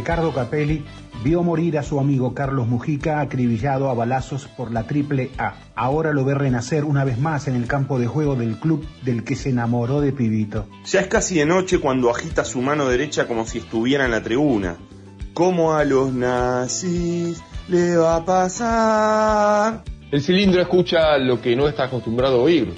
[0.00, 0.82] Ricardo Capelli
[1.22, 5.56] vio morir a su amigo Carlos Mujica acribillado a balazos por la Triple A.
[5.74, 9.24] Ahora lo ve renacer una vez más en el campo de juego del club del
[9.24, 10.66] que se enamoró de pibito.
[10.86, 14.22] Ya es casi de noche cuando agita su mano derecha como si estuviera en la
[14.22, 14.78] tribuna.
[15.34, 19.84] ¿Cómo a los nazis le va a pasar?
[20.10, 22.72] El cilindro escucha lo que no está acostumbrado a oír,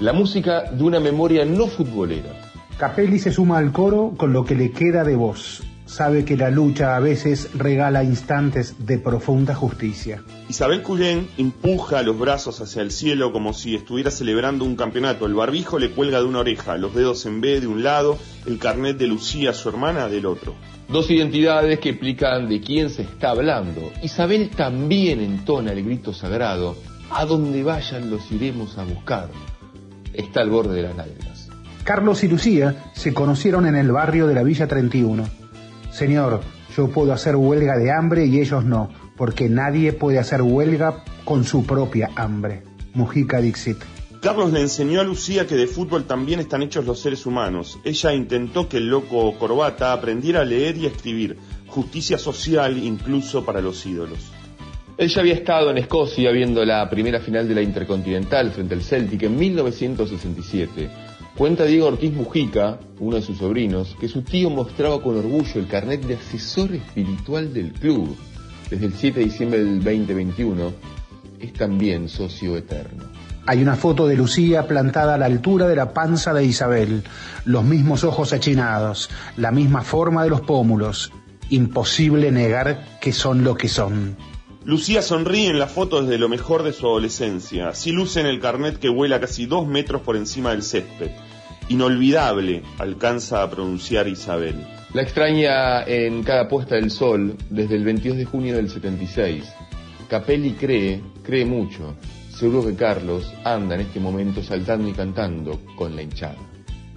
[0.00, 2.32] la música de una memoria no futbolera.
[2.76, 5.62] Capelli se suma al coro con lo que le queda de voz
[5.94, 10.24] sabe que la lucha a veces regala instantes de profunda justicia.
[10.48, 15.24] Isabel Cullen empuja los brazos hacia el cielo como si estuviera celebrando un campeonato.
[15.24, 18.58] El barbijo le cuelga de una oreja, los dedos en B de un lado, el
[18.58, 20.56] carnet de Lucía, su hermana, del otro.
[20.88, 23.92] Dos identidades que explican de quién se está hablando.
[24.02, 26.76] Isabel también entona el grito sagrado.
[27.10, 29.28] A donde vayan los iremos a buscar.
[30.12, 31.48] Está al borde de las lágrimas.
[31.84, 35.43] Carlos y Lucía se conocieron en el barrio de la Villa 31
[35.94, 36.40] Señor,
[36.76, 41.44] yo puedo hacer huelga de hambre y ellos no, porque nadie puede hacer huelga con
[41.44, 42.64] su propia hambre.
[42.94, 43.76] Mujica Dixit.
[44.20, 47.78] Carlos le enseñó a Lucía que de fútbol también están hechos los seres humanos.
[47.84, 51.38] Ella intentó que el loco Corbata aprendiera a leer y a escribir.
[51.68, 54.32] Justicia social incluso para los ídolos.
[54.96, 58.82] Él ya había estado en Escocia viendo la primera final de la Intercontinental frente al
[58.82, 61.03] Celtic en 1967
[61.36, 65.66] Cuenta Diego Ortiz Mujica, uno de sus sobrinos, que su tío mostraba con orgullo el
[65.66, 68.16] carnet de asesor espiritual del club.
[68.70, 70.72] Desde el 7 de diciembre del 2021
[71.40, 73.02] es también socio eterno.
[73.46, 77.02] Hay una foto de Lucía plantada a la altura de la panza de Isabel,
[77.44, 81.10] los mismos ojos achinados, la misma forma de los pómulos.
[81.50, 84.16] Imposible negar que son lo que son.
[84.64, 87.68] Lucía sonríe en la foto desde lo mejor de su adolescencia.
[87.68, 91.10] Así luce en el carnet que vuela casi dos metros por encima del césped.
[91.68, 94.66] Inolvidable, alcanza a pronunciar Isabel.
[94.92, 99.44] La extraña en cada puesta del sol desde el 22 de junio del 76.
[100.08, 101.96] Capelli cree, cree mucho.
[102.30, 106.36] Seguro que Carlos anda en este momento saltando y cantando con la hinchada.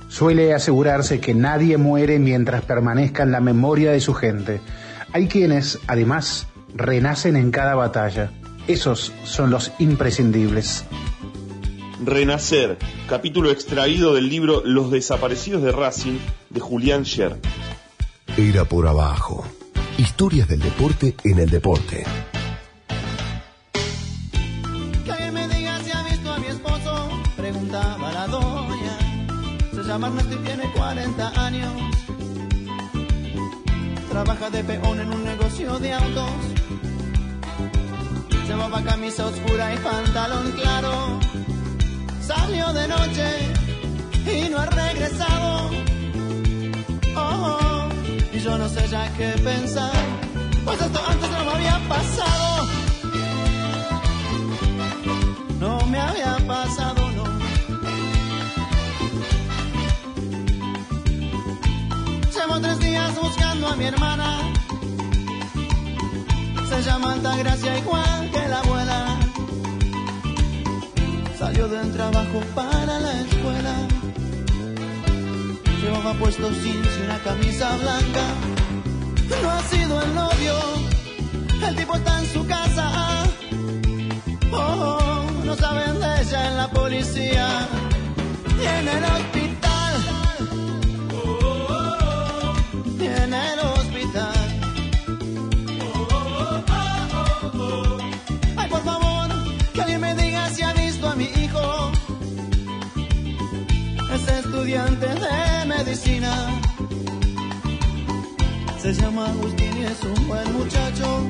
[0.10, 4.62] Suele asegurarse que nadie muere mientras permanezca en la memoria de su gente.
[5.14, 8.32] Hay quienes, además, renacen en cada batalla.
[8.68, 10.86] Esos son los imprescindibles.
[12.04, 12.78] Renacer,
[13.08, 16.20] capítulo extraído del libro Los desaparecidos de Racing
[16.50, 17.40] de Julián Scher.
[18.38, 19.46] Era por abajo.
[19.98, 22.04] Historias del deporte en el deporte.
[25.06, 28.98] Que me diga si ha visto a mi esposo, preguntaba la doña.
[29.74, 31.74] Se llama Ernesto y tiene 40 años.
[34.10, 36.32] Trabaja de peón en un negocio de autos
[38.48, 41.20] Llevaba camisa oscura y pantalón claro.
[42.28, 43.28] Salió de noche
[44.26, 45.70] y no ha regresado.
[47.16, 47.90] Oh, oh,
[48.34, 49.94] y yo no sé ya qué pensar.
[50.66, 52.68] Pues esto antes no me había pasado.
[55.60, 57.24] No me había pasado, no.
[62.36, 64.48] Llevo tres días buscando a mi hermana
[66.70, 68.47] se llama Gracia igual que
[71.68, 73.76] Del trabajo para la escuela.
[75.82, 78.24] Llevaba puesto jeans y una camisa blanca.
[79.42, 80.54] No ha sido el novio,
[81.68, 83.26] el tipo está en su casa.
[84.54, 87.68] Oh, no saben de ella en la policía
[88.62, 89.47] y en el hospital.
[104.68, 106.62] Estudiante de medicina.
[108.82, 111.30] Se llama Agustín y es un buen muchacho.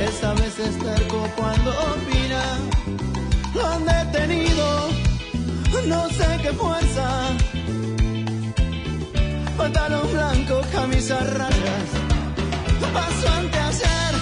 [0.00, 2.42] Esta vez es terco cuando opina.
[3.54, 4.88] Lo han detenido,
[5.86, 7.06] no sé qué fuerza.
[9.58, 11.88] Pantalón blanco, camisa rayas.
[12.94, 14.14] Paso ante hacer.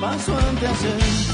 [0.00, 1.33] Paso ante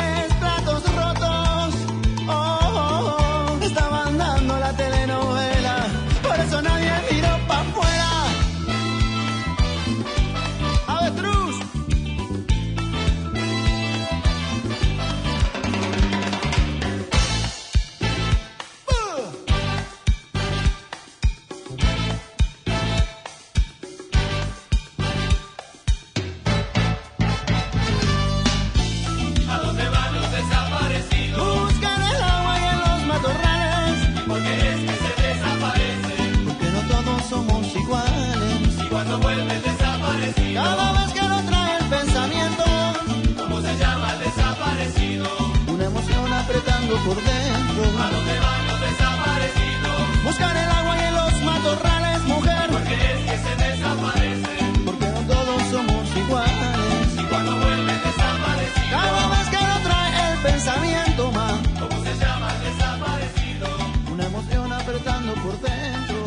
[47.05, 47.83] por dentro.
[47.99, 50.23] ¿A dónde van los desaparecidos?
[50.23, 52.69] Buscan el agua y en los matorrales, mujer.
[52.69, 54.55] Porque es que se desaparece.
[54.85, 57.07] Porque no todos somos iguales.
[57.19, 58.89] Y cuando vuelve desaparecido.
[58.91, 61.59] Cada vez que lo trae el pensamiento, más.
[61.79, 63.67] ¿Cómo se llama el desaparecido?
[64.13, 66.17] Una emoción apretando por dentro.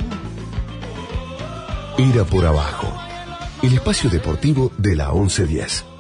[1.99, 2.93] Era por abajo.
[3.63, 5.94] El espacio deportivo de la 1110.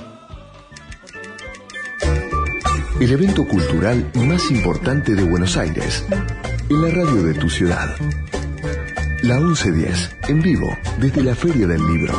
[3.04, 6.06] El evento cultural más importante de Buenos Aires.
[6.70, 7.94] En la radio de tu ciudad.
[9.20, 12.14] La 1110, en vivo, desde la Feria del Libro.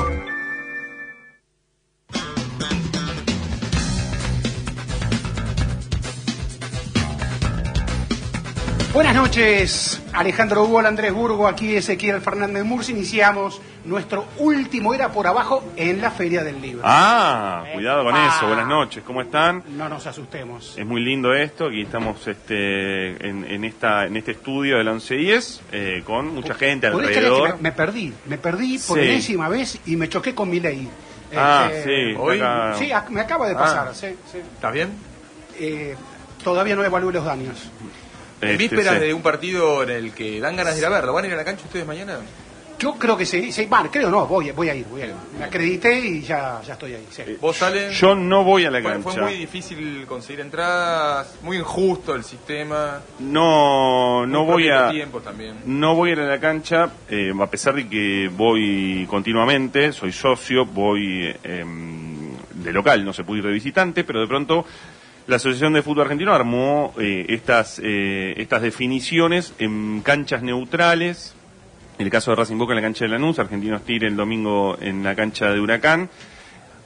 [8.93, 12.93] Buenas noches, Alejandro Hugo, Andrés Burgo, aquí Ezequiel Fernández Murci.
[12.93, 16.81] Iniciamos nuestro último Era por Abajo en la Feria del Libro.
[16.85, 18.47] Ah, cuidado con eso.
[18.47, 19.63] Buenas noches, ¿cómo están?
[19.77, 20.73] No nos asustemos.
[20.77, 24.91] Es muy lindo esto, aquí estamos este, en, en esta, en este estudio de la
[24.91, 27.55] 1110 eh, con mucha gente ¿Podés creer que alrededor.
[27.57, 29.05] me, me perdí, me perdí por Sí.
[29.05, 30.87] enésima vez y me choqué con mi ley.
[31.35, 33.57] Ah, sí, hoy- acá- Sí, me acaba de Ah.
[33.59, 34.37] pasar, sí, sí.
[34.37, 34.89] ¿Estás bien?
[35.59, 35.95] Eh,
[36.43, 37.69] todavía no evalúe los daños.
[38.45, 38.99] En vísperas sí.
[39.01, 41.13] de un partido en el que dan ganas de ir a verlo.
[41.13, 42.19] ¿Van a ir a la cancha ustedes mañana?
[42.77, 45.13] Yo creo que sí, sí, bueno, creo no, voy, voy a ir, voy a ir.
[45.39, 47.07] Me acredité y ya, ya estoy ahí.
[47.09, 47.23] sí.
[47.39, 47.91] ¿Vos salen?
[47.91, 49.11] Yo no voy a la cancha.
[49.11, 52.99] fue muy difícil conseguir entradas, muy injusto el sistema.
[53.19, 54.89] No, no voy a.
[54.89, 55.55] tiempos también.
[55.65, 60.11] No voy a ir a la cancha, eh, a pesar de que voy continuamente, soy
[60.11, 64.65] socio, voy em, de local, no se puede ir de visitante, pero de pronto
[65.27, 71.33] la Asociación de Fútbol Argentino armó eh, estas, eh, estas definiciones en canchas neutrales.
[71.97, 74.77] En el caso de Racing Boca en la cancha de Lanús, Argentinos Tigre el domingo
[74.81, 76.09] en la cancha de Huracán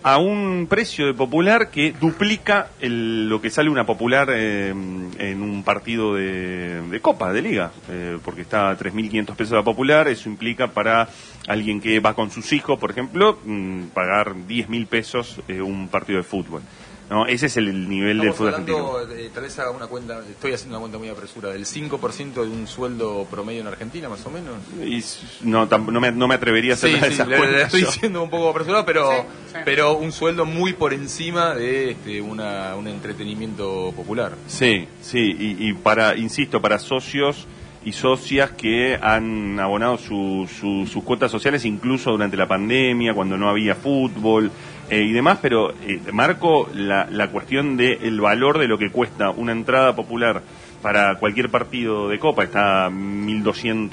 [0.02, 5.42] a un precio de popular que duplica el- lo que sale una popular eh, en
[5.42, 10.08] un partido de, de Copa, de Liga, eh, porque está a 3.500 pesos la popular,
[10.08, 11.10] eso implica para
[11.48, 16.18] alguien que va con sus hijos, por ejemplo, mm, pagar 10.000 pesos eh, un partido
[16.20, 16.62] de fútbol.
[17.10, 17.26] ¿No?
[17.26, 18.78] Ese es el, el nivel del fútbol argentino.
[18.98, 22.34] hablando, de- tal vez haga una cuenta, estoy haciendo una cuenta muy apresura, del 5%
[22.34, 24.58] de un sueldo promedio en Argentina, más o menos.
[24.86, 25.04] Y
[25.48, 27.62] no, tam- no, me, no me atrevería a hacer Sí, sí, esas le, le cuentas
[27.66, 27.88] estoy yo.
[27.88, 29.18] diciendo un poco apresurado, pero, Sí,
[29.54, 29.58] sí.
[29.66, 34.34] pero un sueldo muy por encima de este, una, un entretenimiento popular.
[34.48, 37.48] Sí, sí, y, y para, insisto, para socios
[37.86, 43.38] y socias que han abonado su- su- sus cuotas sociales incluso durante la pandemia, cuando
[43.38, 44.52] no había fútbol
[44.90, 49.30] eh, y demás, pero eh, marco la, la cuestión del valor de lo que cuesta
[49.30, 50.42] una entrada popular
[50.82, 53.90] para cualquier partido de Copa, está a 1.200,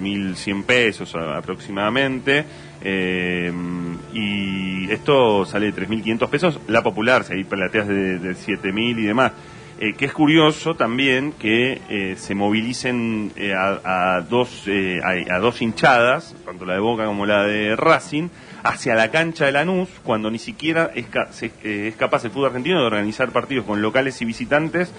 [0.00, 2.44] 1.100 pesos aproximadamente,
[2.82, 3.52] eh,
[4.12, 9.04] y esto sale de 3.500 pesos, la popular, si hay plateas de, de 7.000 y
[9.04, 9.32] demás.
[9.82, 14.64] Eh, que es curioso también que eh, se movilicen eh, a, a dos,
[15.02, 18.28] a, a dos hinchadas, tanto la de Boca como la de Racing,
[18.62, 22.48] hacia la cancha de Lanús, cuando ni siquiera es, ca- se- es capaz el fútbol
[22.48, 24.92] argentino de organizar partidos con locales y visitantes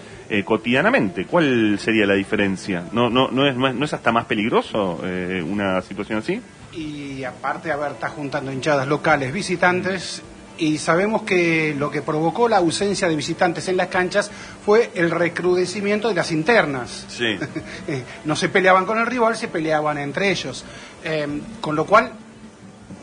[0.45, 1.25] cotidianamente.
[1.25, 2.85] ¿Cuál sería la diferencia?
[2.91, 4.99] ¿No, no, no, es, no, es, no es hasta más peligroso
[5.47, 6.41] una situación así?
[6.73, 10.23] Y aparte, a ver, está juntando hinchadas locales, visitantes,
[10.61, 14.29] y sabemos que lo que provocó la ausencia de visitantes en las canchas
[14.63, 17.05] fue el recrudecimiento de las internas.
[17.09, 17.37] Sí.
[17.87, 20.63] Eh, no se peleaban con el rival, se peleaban entre ellos.
[21.03, 21.27] Eh,
[21.59, 22.11] con lo cual,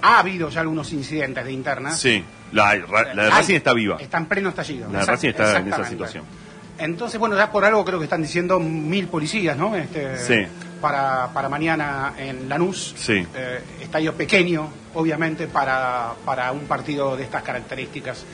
[0.02, 1.98] ha habido ya algunos incidentes de internas.
[1.98, 3.96] Sí, la, la de Hay- Racing está viva.
[3.98, 4.88] Está en pleno estallido.
[4.92, 6.24] La de Racing está en esa situación.
[6.78, 9.74] Entonces, bueno, ya por algo creo que están diciendo mil policías, ¿no?
[9.74, 10.46] Este, Sí.
[10.80, 12.94] Para, para mañana en Lanús.
[12.97, 13.26] Sí.
[13.35, 18.25] Eh, estadio pequeño, obviamente, para, para un partido de estas características.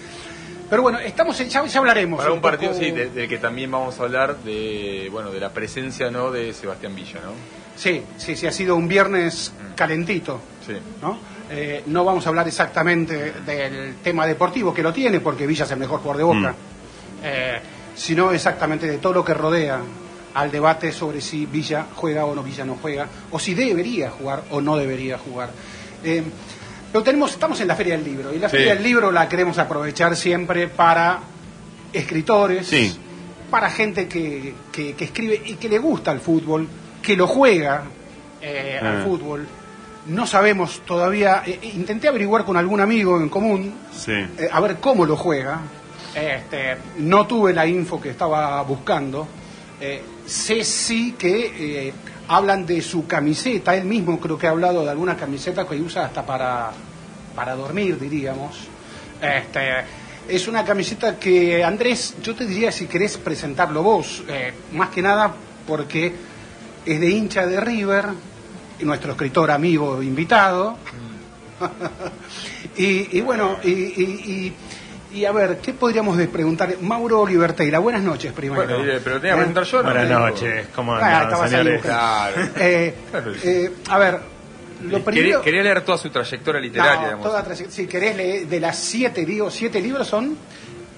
[0.69, 2.21] Pero bueno, estamos en- ya, ya hablaremos.
[2.21, 5.41] Para un partido, poco- sí, de- del que también vamos a hablar de, bueno, de
[5.41, 7.33] la presencia, ¿no?, de Sebastián Villa, ¿no?
[7.77, 10.41] Sí, sí, sí, ha sido un viernes calentito.
[10.67, 10.75] Sí.
[11.03, 11.19] ¿no?
[11.51, 15.71] Eh, no vamos a hablar exactamente del tema deportivo, que lo tiene, porque Villa es
[15.71, 17.21] el mejor jugador de Boca, Mm.
[17.23, 17.61] eh,
[17.95, 19.81] sino exactamente de todo lo que rodea
[20.35, 24.43] al debate sobre si Villa juega o no Villa no juega, o si debería jugar
[24.51, 25.51] o no debería jugar.
[26.03, 26.23] Eh,
[26.93, 28.57] pero tenemos, estamos en la Feria del Libro, y la Sí.
[28.57, 31.21] Feria del Libro la queremos aprovechar siempre para
[31.93, 32.97] escritores, Sí.
[33.51, 36.69] para gente que, que- que escribe y que le gusta el fútbol,
[37.03, 37.85] que lo juega
[38.47, 39.05] eh, al Ah.
[39.05, 39.47] fútbol.
[40.07, 44.13] No sabemos todavía, eh, intenté averiguar con algún amigo en común, Sí.
[44.13, 45.61] eh, a ver cómo lo juega.
[46.15, 49.27] Este, no tuve la info que estaba buscando.
[50.27, 51.93] Sé sí que eh,
[52.29, 56.07] hablan de su camiseta, él mismo creo que ha hablado de alguna camiseta que usa
[56.07, 56.71] hasta para,
[57.35, 58.57] para dormir, diríamos.
[59.21, 59.85] Este,
[60.29, 65.03] es una camiseta que, Andrés, yo te diría si querés presentarlo vos, eh, más que
[65.03, 65.35] nada
[65.67, 66.15] porque
[66.87, 68.07] es de hincha de River,
[68.81, 70.77] nuestro escritor amigo invitado.
[72.77, 74.53] y, y bueno, y, y- y-
[75.15, 76.75] y a ver, ¿qué podríamos preguntar?
[76.81, 78.65] Mauro Liberteira, buenas noches primero.
[78.65, 79.91] Bueno, eh, pero tenía que preguntar yo, ¿no?
[79.91, 81.75] Buenas noches, ¿cómo Ah, andan, señores?
[81.83, 82.35] buscando.
[82.35, 82.49] Claro.
[82.61, 82.95] Eh,
[83.45, 84.15] eh, a ver,
[84.83, 85.43] lo Quería, primero...
[85.43, 87.25] quería leer toda su trayectoria literaria, No, digamos.
[87.27, 90.37] toda si querés leer, de las siete, digo, siete libros son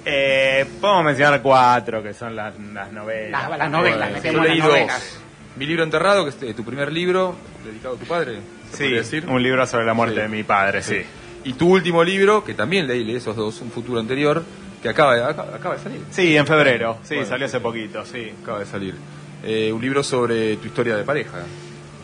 [0.05, 3.49] Eh, podemos mencionar cuatro, que son las, las novelas.
[3.51, 5.19] las, las novelas, las novelas.
[5.57, 8.39] Mi libro enterrado, que es eh, tu primer libro, dedicado a tu padre,
[8.73, 9.27] ¿se Sí, decir?
[9.27, 10.21] un libro sobre la muerte Sí.
[10.23, 11.03] de mi padre, sí.
[11.47, 14.43] Y tu último libro, que también leí, leí esos dos, un futuro anterior,
[14.83, 16.01] que acaba de, acaba, acaba de salir.
[16.11, 17.31] Sí, en febrero, sí, Bueno.
[17.31, 18.33] salió hace poquito, sí.
[18.43, 18.97] Acaba de salir.
[19.45, 21.45] Eh, un libro sobre tu historia de pareja.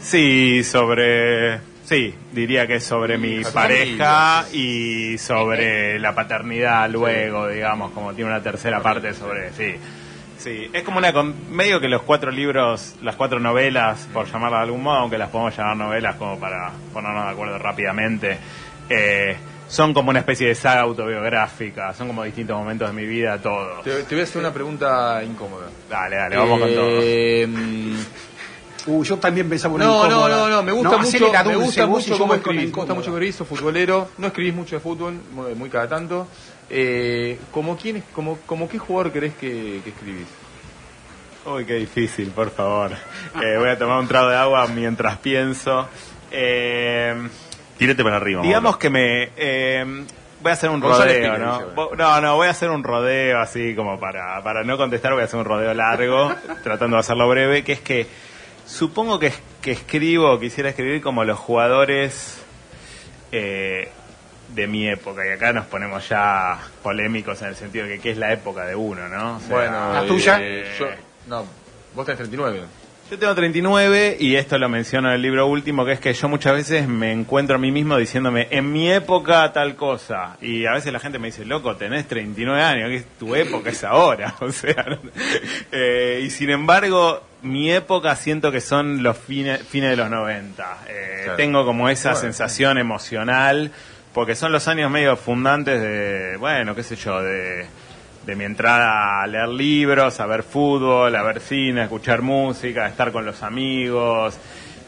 [0.00, 1.58] Sí, sobre...
[1.84, 8.30] Sí, diría que es sobre mi pareja y sobre la paternidad luego, digamos, como tiene
[8.30, 9.52] una tercera parte sobre...
[9.54, 9.74] Sí,
[10.38, 10.70] sí.
[10.72, 11.12] Es como una...
[11.50, 15.30] Medio que los cuatro libros, las cuatro novelas, por llamarlas de algún modo, aunque las
[15.30, 18.38] podemos llamar novelas como para ponernos de acuerdo rápidamente,
[18.94, 19.36] eh,
[19.68, 23.80] son como una especie de saga autobiográfica, son como distintos momentos de mi vida, todo.
[23.82, 25.68] Te, te voy a hacer una pregunta incómoda.
[25.88, 26.88] Dale, dale, vamos con todo.
[27.02, 27.48] Eh,
[28.84, 30.36] Uh, yo también pensaba una No, no, incómoda.
[30.38, 33.10] no, no, me gusta hacele mucho, la me gusta mucho cómo escribís, me gusta mucho
[33.12, 36.26] que escribís, sos futbolero, no escribís mucho de fútbol, muy, muy cada tanto.
[36.68, 40.26] Eh, ¿como, quién, es- como, como qué jugador crees que, que escribís?
[41.46, 42.90] Uy, qué difícil, por favor.
[43.40, 45.86] Eh, voy a tomar un trago de agua mientras pienso.
[46.32, 47.14] Eh,
[47.78, 48.42] Tírate para arriba.
[48.42, 49.30] digamos que me...
[49.36, 49.84] eh,
[50.40, 51.58] voy a hacer un rodeo, ¿no?
[51.58, 55.22] dice, No, no, voy a hacer un rodeo así como para, para no contestar, voy
[55.22, 56.32] a hacer un rodeo largo,
[56.64, 58.06] tratando de hacerlo breve, que es que
[58.66, 62.44] supongo que, que escribo, quisiera escribir como los jugadores
[63.32, 63.88] eh,
[64.48, 68.10] de mi época, y acá nos ponemos ya polémicos en el sentido de que qué
[68.10, 69.36] es la época de uno, ¿no?
[69.36, 70.38] O sea, Bueno, ¿La tuya?
[70.40, 70.86] eh, yo,
[71.26, 71.44] no,
[71.94, 72.60] vos tenés 39.
[73.12, 76.30] Yo tengo 39 y esto lo menciono en el libro último, que es que yo
[76.30, 80.38] muchas veces me encuentro a mí mismo diciéndome, en mi época tal cosa.
[80.40, 83.68] Y a veces la gente me dice, loco, tenés 39 años, que es tu época
[83.68, 84.34] es ahora.
[84.40, 84.98] O sea, no-
[85.72, 90.78] eh, y sin embargo, mi época siento que son los fines, fines de los 90.
[90.88, 91.36] Eh, Claro.
[91.36, 92.20] Tengo como esa Bueno.
[92.22, 93.72] sensación emocional,
[94.14, 97.66] porque son los años medio fundantes de, bueno, qué sé yo, de
[98.26, 102.84] de mi entrada a leer libros, a ver fútbol, a ver cine, a escuchar música,
[102.84, 104.38] a estar con los amigos.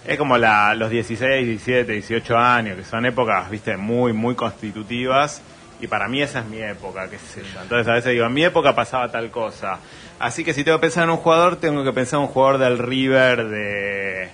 [0.07, 5.43] Es como la, los 16, 17, 18 años, que son épocas, viste, muy, muy constitutivas.
[5.81, 7.63] Y para mí esa es mi época, qué sé yo.
[7.63, 9.79] Entonces a veces digo, en mi época pasaba tal cosa.
[10.19, 12.59] Así que si tengo que pensar en un jugador, tengo que pensar en un jugador
[12.59, 14.29] del River de,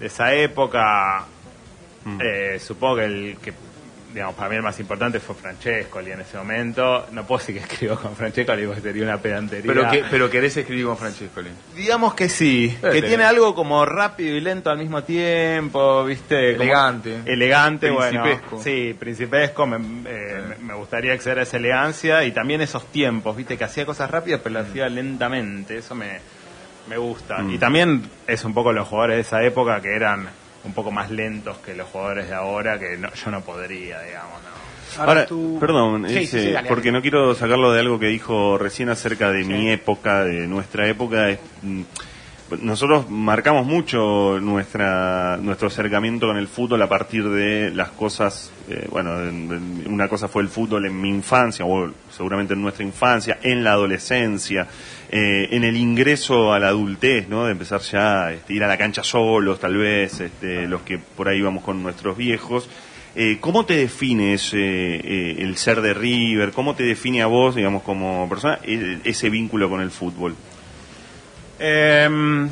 [0.00, 1.26] de esa época.
[2.20, 3.52] Eh, supongo que el que,
[4.18, 7.06] digamos, para mí el más importante fue Francescoli en ese momento.
[7.12, 9.66] No puedo decir que escribo con Francescoli porque sería una pedantería.
[9.72, 11.50] Pero, que, pero querés escribir con Francescoli.
[11.76, 16.52] Digamos que sí, que tiene algo como rápido y lento al mismo tiempo, ¿viste?
[16.52, 17.18] Como- Elegante.
[17.26, 18.46] Elegante, Principesco.
[18.50, 18.64] bueno.
[18.64, 23.36] Sí, principesco, me, eh, me- me gustaría acceder a esa elegancia y también esos tiempos,
[23.36, 23.56] ¿viste?
[23.56, 26.18] Que hacía cosas rápidas pero las hacía lentamente, eso me,
[26.88, 27.38] me gusta.
[27.38, 27.50] Mm.
[27.54, 30.28] Y también es un poco los jugadores de esa época que eran
[30.68, 34.40] un poco más lentos que los jugadores de ahora, que no- yo no podría, digamos,
[34.42, 35.02] ¿no?
[35.02, 36.98] Ahora, tú- perdón, Sí, ese, sí, sí, dale, porque dale.
[36.98, 41.30] no quiero sacarlo de algo que dijo recién acerca de mi época, de nuestra época.
[41.30, 41.82] es, mm,
[42.62, 48.86] nosotros marcamos mucho nuestra nuestro acercamiento con el fútbol a partir de las cosas, eh,
[48.90, 49.52] bueno, en-
[49.84, 53.62] en- una cosa fue el fútbol en mi infancia, o seguramente en nuestra infancia, en
[53.64, 54.66] la adolescencia,
[55.10, 57.44] eh, en el ingreso a la adultez, ¿no?
[57.44, 61.28] De empezar ya a ir a la cancha solos, tal vez, este, los que por
[61.28, 62.68] ahí íbamos con nuestros viejos.
[63.14, 66.52] Eh, ¿Cómo te define ese, eh, el ser de River?
[66.52, 70.34] ¿Cómo te define a vos, digamos, como persona, e- ese vínculo con el fútbol?
[71.58, 72.48] Em,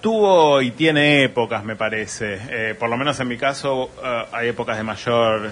[0.00, 2.38] tuvo y tiene épocas, me parece.
[2.50, 5.50] Eh, por lo menos en mi caso eh, hay épocas de mayor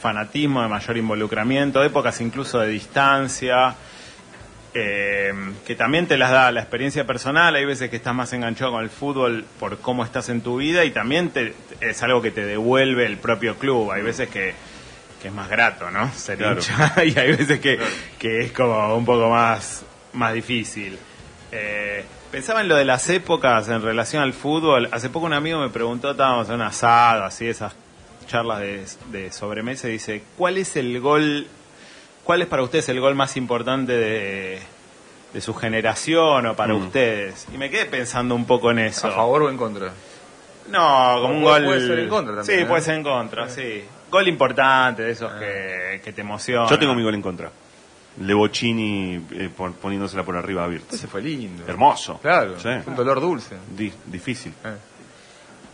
[0.00, 3.74] fanatismo, de mayor involucramiento, épocas incluso de distancia,
[4.74, 7.54] em, que también te las da la experiencia personal.
[7.54, 10.84] Hay veces que estás más enganchado con el fútbol por cómo estás en tu vida
[10.84, 13.92] y también te- es algo que te devuelve el propio club.
[13.92, 14.52] Hay veces que,
[15.22, 16.12] que es más grato, ¿no?
[16.12, 16.56] Ser Claro.
[16.60, 17.78] hincha y hay veces que,
[18.18, 20.98] que es como un poco más, más difícil.
[21.52, 22.04] Eh,
[22.34, 24.88] pensaba en lo de las épocas en relación al fútbol.
[24.90, 27.72] Hace poco un amigo me preguntó, estábamos en un asado, así, esas
[28.26, 31.46] charlas de, de sobremesa, y dice, ¿cuál es el gol,
[32.24, 34.58] cuál es para ustedes el gol más importante de,
[35.32, 36.86] de su generación o para Mm.
[36.86, 37.46] ustedes?
[37.54, 39.06] Y me quedé pensando un poco en eso.
[39.06, 39.92] ¿A favor o en contra?
[40.70, 41.64] No, como un gol.
[41.66, 42.66] puede ser en contra también, Sí, ¿eh?
[42.66, 43.84] puede ser en contra, sí.
[44.10, 46.66] Gol importante de esos que, que te emociona.
[46.68, 47.50] Yo tengo mi gol en contra.
[48.20, 50.94] Lebochini eh, pon- poniéndosela por arriba a Virtus.
[50.94, 51.64] Ese fue lindo.
[51.66, 52.18] Hermoso.
[52.20, 52.68] Claro, Sí.
[52.86, 53.56] un dolor dulce.
[53.76, 54.52] Di- difícil.
[54.64, 54.74] Eh.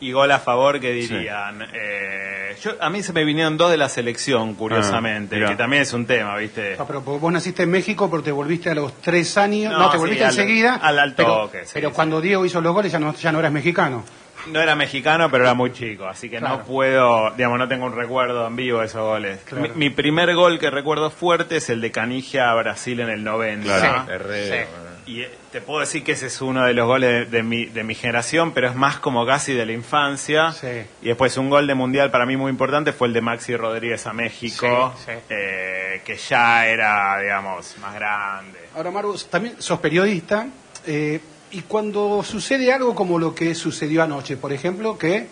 [0.03, 1.61] Y gol a favor, que dirían?
[1.75, 5.51] Eh, yo, a mí se me vinieron dos de la selección, curiosamente, Ah, mirá.
[5.51, 6.77] que también es un tema, ¿viste?
[6.79, 9.71] Ah, pero vos naciste en México, pero te volviste a los tres años.
[9.75, 10.77] No, No, te volviste al- enseguida.
[10.77, 11.95] al- al pero, toque, sí, pero sí.
[11.95, 14.03] cuando Diego hizo los goles ya no, ya no eras mexicano.
[14.49, 16.59] No era mexicano, pero era muy chico, así que Claro.
[16.59, 19.41] no puedo, digamos, no tengo un recuerdo en vivo de esos goles.
[19.45, 19.63] Claro.
[19.75, 23.23] Mi, mi primer gol que recuerdo fuerte es el de Canigia a Brasil en el
[23.25, 23.65] 90.
[23.65, 24.13] Claro.
[24.13, 24.67] Herrero, eh.
[25.07, 27.65] Y eh, te puedo decir que ese es uno de los goles de, de mi,
[27.67, 30.53] de mi generación, pero es más como casi de la infancia.
[30.53, 30.69] Sí.
[31.03, 34.07] Y después un gol de mundial para mí muy importante fue el de Maxi Rodríguez
[34.07, 35.19] a México, Sí, sí.
[35.31, 38.59] eh, que ya era, digamos, más grande.
[38.77, 40.47] Ahora, Maru, también sos periodista.
[40.87, 41.19] eh,
[41.53, 45.27] y cuando sucede algo como lo que sucedió anoche, por ejemplo, que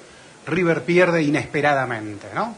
[0.46, 2.54] River pierde inesperadamente, ¿no?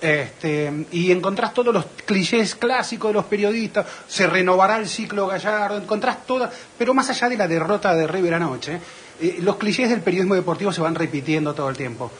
[0.00, 5.76] Este, y encontrás todos los clichés clásicos de los periodistas, se renovará el ciclo Gallardo,
[5.76, 8.80] encontrás todas, pero más allá de la derrota de River anoche,
[9.20, 12.10] eh, los clichés del periodismo deportivo se van repitiendo todo el tiempo.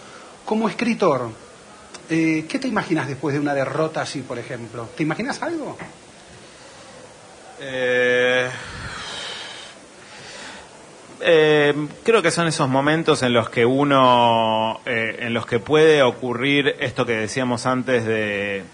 [0.45, 1.31] Como escritor,
[2.11, 4.91] eh, ¿qué te imaginas después de una derrota así, por ejemplo?
[4.95, 5.79] ¿Te imaginas algo?
[7.61, 8.49] Eh,
[11.23, 16.03] eh, creo que son esos momentos en los que uno, eh, en los que puede
[16.03, 18.65] ocurrir esto que decíamos antes de,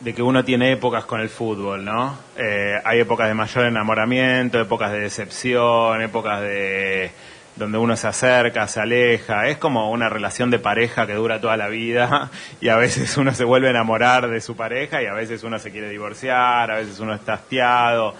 [0.00, 2.18] de que uno tiene épocas con el fútbol, ¿no?
[2.36, 7.10] Eh, hay épocas de mayor enamoramiento, épocas de decepción, épocas de
[7.54, 11.56] donde uno se acerca, se aleja, es como una relación de pareja que dura toda
[11.56, 15.12] la vida y a veces uno se vuelve a enamorar de su pareja y a
[15.12, 18.14] veces uno se quiere divorciar, a veces uno está hastiado.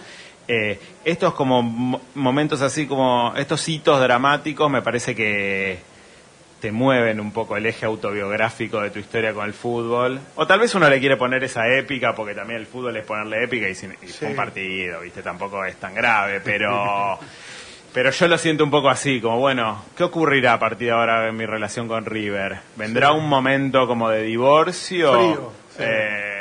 [0.46, 5.78] Eh, estos como mo- momentos así como estos hitos dramáticos me parece que
[6.60, 10.20] te mueven un poco el eje autobiográfico de tu historia con el fútbol.
[10.36, 13.42] O tal vez uno le quiere poner esa épica, porque también el fútbol es ponerle
[13.42, 15.22] épica y, sin, y un partido, ¿viste?
[15.22, 17.18] Tampoco es tan grave, pero...
[17.94, 21.28] Pero yo lo siento un poco así, como bueno, ¿qué ocurrirá a partir de ahora
[21.28, 22.56] en mi relación con River?
[22.76, 25.12] ¿Vendrá un momento como de divorcio?
[25.12, 25.82] Frío, sí.
[25.84, 26.31] Eh,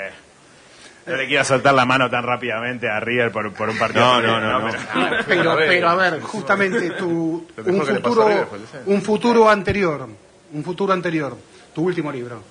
[1.06, 4.22] no le quiero soltar la mano tan rápidamente a River por, por un partido.
[4.22, 4.74] No, no, no, no.
[4.94, 5.68] Pero- Pero, A ver.
[5.70, 8.48] pero a ver, justamente tu, un futuro, River
[8.86, 10.08] un futuro anterior,
[10.54, 11.38] un futuro anterior,
[11.74, 12.42] tu último libro,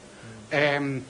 [0.50, 1.00] eh,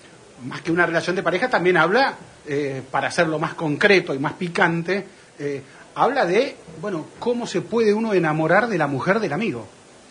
[0.44, 2.14] más que una relación de pareja, también habla,
[2.46, 5.06] eh, para hacerlo más concreto y más picante,
[5.38, 5.62] eh,
[5.94, 9.68] habla de, bueno, cómo se puede uno enamorar de la mujer del amigo,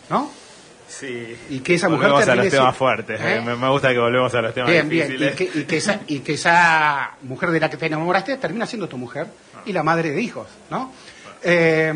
[0.08, 0.30] ¿no?
[0.90, 1.36] Sí.
[1.48, 3.20] Y que esa mujer volvemos a los temas fuertes.
[3.20, 3.36] ¿Eh?
[3.36, 3.40] eh.
[3.40, 5.36] Me, me gusta que volvemos a los temas Bien, bien, y difíciles.
[5.36, 8.88] que, y, que esa, y que esa mujer de la que te enamoraste termina siendo
[8.88, 9.28] tu mujer
[9.64, 10.92] y la madre de hijos, ¿no?
[11.42, 11.88] Eh,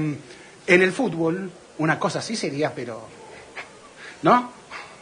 [0.66, 3.08] en el fútbol, una cosa así sería, pero...
[4.22, 4.52] ¿No?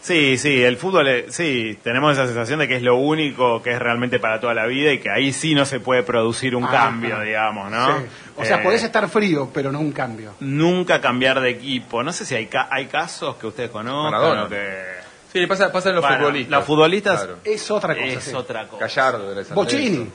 [0.02, 3.70] Sí, sí, el fútbol, eh, sí, tenemos esa sensación de que es lo único que
[3.70, 6.64] es realmente para toda la vida y que ahí sí no se puede producir un
[6.64, 7.22] Ah, cambio, ah.
[7.22, 7.98] digamos, ¿no?
[8.00, 8.04] Sí.
[8.36, 10.34] O sea, Eh, podés estar frío, pero no un cambio.
[10.40, 12.02] Nunca cambiar de equipo.
[12.02, 14.44] No sé si hay, ca- hay casos que ustedes conozcan Maradona.
[14.44, 15.02] o que...
[15.32, 16.50] Sí, pasa, pasa en los Bueno, futbolistas.
[16.58, 17.38] los futbolistas Claro.
[17.44, 18.06] Es otra cosa.
[18.06, 18.34] es sí.
[18.34, 18.80] otra cosa.
[18.86, 19.28] Gallardo de.
[19.28, 19.54] Lorenzo.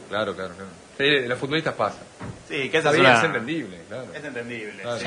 [0.10, 0.70] Claro, claro, claro.
[0.98, 2.00] Sí, los futbolistas pasa.
[2.50, 3.18] Sí, que esa es una...
[3.20, 4.06] es entendible, claro.
[4.14, 5.00] Es entendible, Claro.
[5.00, 5.06] sí.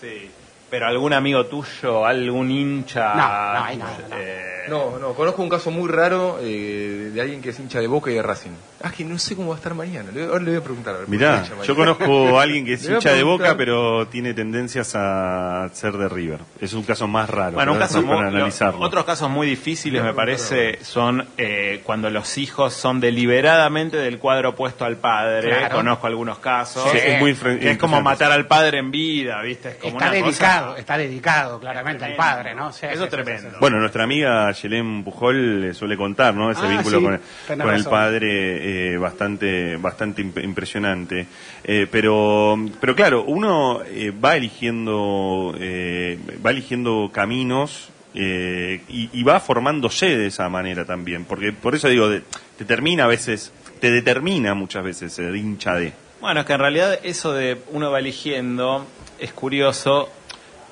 [0.00, 0.30] sí.
[0.70, 3.14] Pero algún amigo tuyo, algún hincha.
[3.14, 4.16] No, no hay nada, no.
[4.16, 7.88] eh, No, no, conozco un caso muy raro eh, de alguien que es hincha de
[7.88, 8.50] Boca y de Racing.
[8.82, 10.10] Ah, que no sé cómo va a estar mañana.
[10.14, 10.94] Le- ahora le voy a preguntar.
[10.94, 11.64] a ver, ¿por qué Mirá, hincha mañana?
[11.66, 13.22] yo conozco a alguien que es hincha de.
[13.24, 16.38] Boca, pero tiene tendencias a ser de River.
[16.60, 17.52] Es un caso más raro.
[17.52, 18.78] Bueno, un para- caso para muy- analizarlo.
[18.80, 24.18] lo- otros casos muy difíciles me parece son eh, cuando los hijos son deliberadamente del
[24.18, 25.48] cuadro opuesto al padre.
[25.50, 25.76] Claro.
[25.76, 26.88] Conozco algunos casos.
[26.92, 29.70] Sí, es muy es como matar al padre en vida, ¿viste?
[29.70, 32.72] Es como Está una dedicado, cosa- está dedicado claramente al padre, ¿no?
[32.72, 33.50] Sí, Eso es sí, tremendo.
[33.50, 33.56] sí.
[33.60, 36.50] Bueno, nuestra amiga Yelén Pujol le suele contar, ¿no?
[36.50, 37.20] Ese Ah, vínculo sí, con, el,
[37.62, 41.26] con el padre eh, bastante, bastante imp- impresionante.
[41.64, 49.22] Eh, pero, pero claro, uno eh, va eligiendo, eh, va eligiendo caminos eh, y, y
[49.22, 52.22] va formándose de esa manera también, porque por eso digo, de-
[52.58, 55.92] te termina a veces, te determina muchas veces ser hincha de.
[56.20, 58.86] Bueno, es que en realidad eso de uno va eligiendo
[59.18, 60.10] es curioso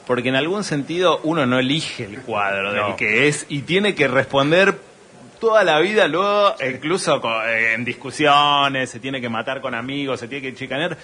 [0.09, 2.97] porque en algún sentido uno no elige el cuadro del No.
[2.97, 4.75] que es y tiene que responder
[5.38, 10.18] toda la vida luego, incluso co- eh, en discusiones, se tiene que matar con amigos,
[10.18, 10.97] se tiene que chicanear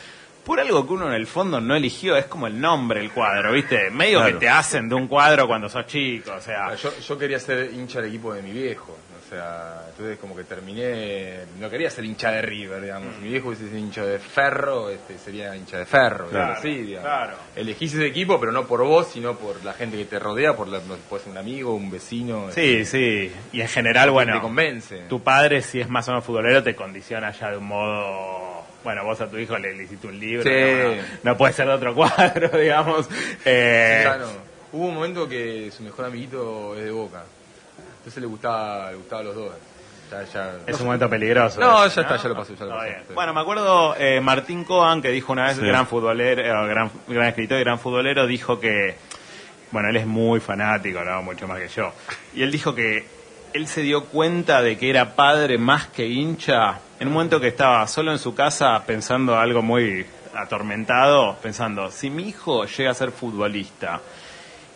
[0.44, 3.52] por algo que uno en el fondo no eligió, es como el nombre el cuadro,
[3.52, 3.90] ¿viste?
[3.90, 4.32] Medio Claro.
[4.34, 7.70] que te hacen de un cuadro cuando sos chico, o sea, Yo, yo quería ser
[7.72, 8.98] hincha del equipo de mi viejo.
[9.34, 11.40] Sea, entonces como que terminé.
[11.58, 13.14] No quería ser hincha de River, digamos.
[13.16, 16.28] Si mi viejo hubiese sido hincha de Ferro, este sería hincha de Ferro.
[16.28, 17.08] Claro, digamos, así, digamos.
[17.08, 17.36] claro.
[17.56, 20.68] Elegís ese equipo, pero no por vos, sino por la gente que te rodea, por
[20.68, 22.50] la, puede ser un amigo, un vecino.
[22.52, 24.98] sí, sí, y en general, bueno, te convence.
[25.08, 28.62] tu padre, si es más o menos futbolero, te condiciona ya de un modo.
[28.84, 31.00] Bueno, vos a tu hijo le, le hiciste un libro, Sí.
[31.22, 33.08] no, no puede ser de otro cuadro, digamos.
[33.44, 34.54] Eh, no.
[34.78, 37.24] Hubo un momento que su mejor amiguito es de Boca.
[38.04, 39.52] Entonces le gustaba, le gustaba a los dos.
[40.10, 41.58] Ya, ya- es un momento peligroso.
[41.58, 43.14] No, ese, ya está, ya lo pasó, ya lo pasó, sí.
[43.14, 45.64] Bueno, me acuerdo eh, Martín Coan, que dijo una vez, Sí.
[45.64, 48.96] gran futbolero, eh, gran, gran escritor y gran futbolero, dijo que,
[49.70, 51.22] bueno, él es muy fanático, ¿no?
[51.22, 51.92] Mucho más que yo.
[52.34, 53.06] Y él dijo que
[53.54, 57.48] él se dio cuenta de que era padre más que hincha en un momento que
[57.48, 60.04] estaba solo en su casa pensando algo muy
[60.36, 64.00] atormentado, pensando, si mi hijo llega a ser futbolista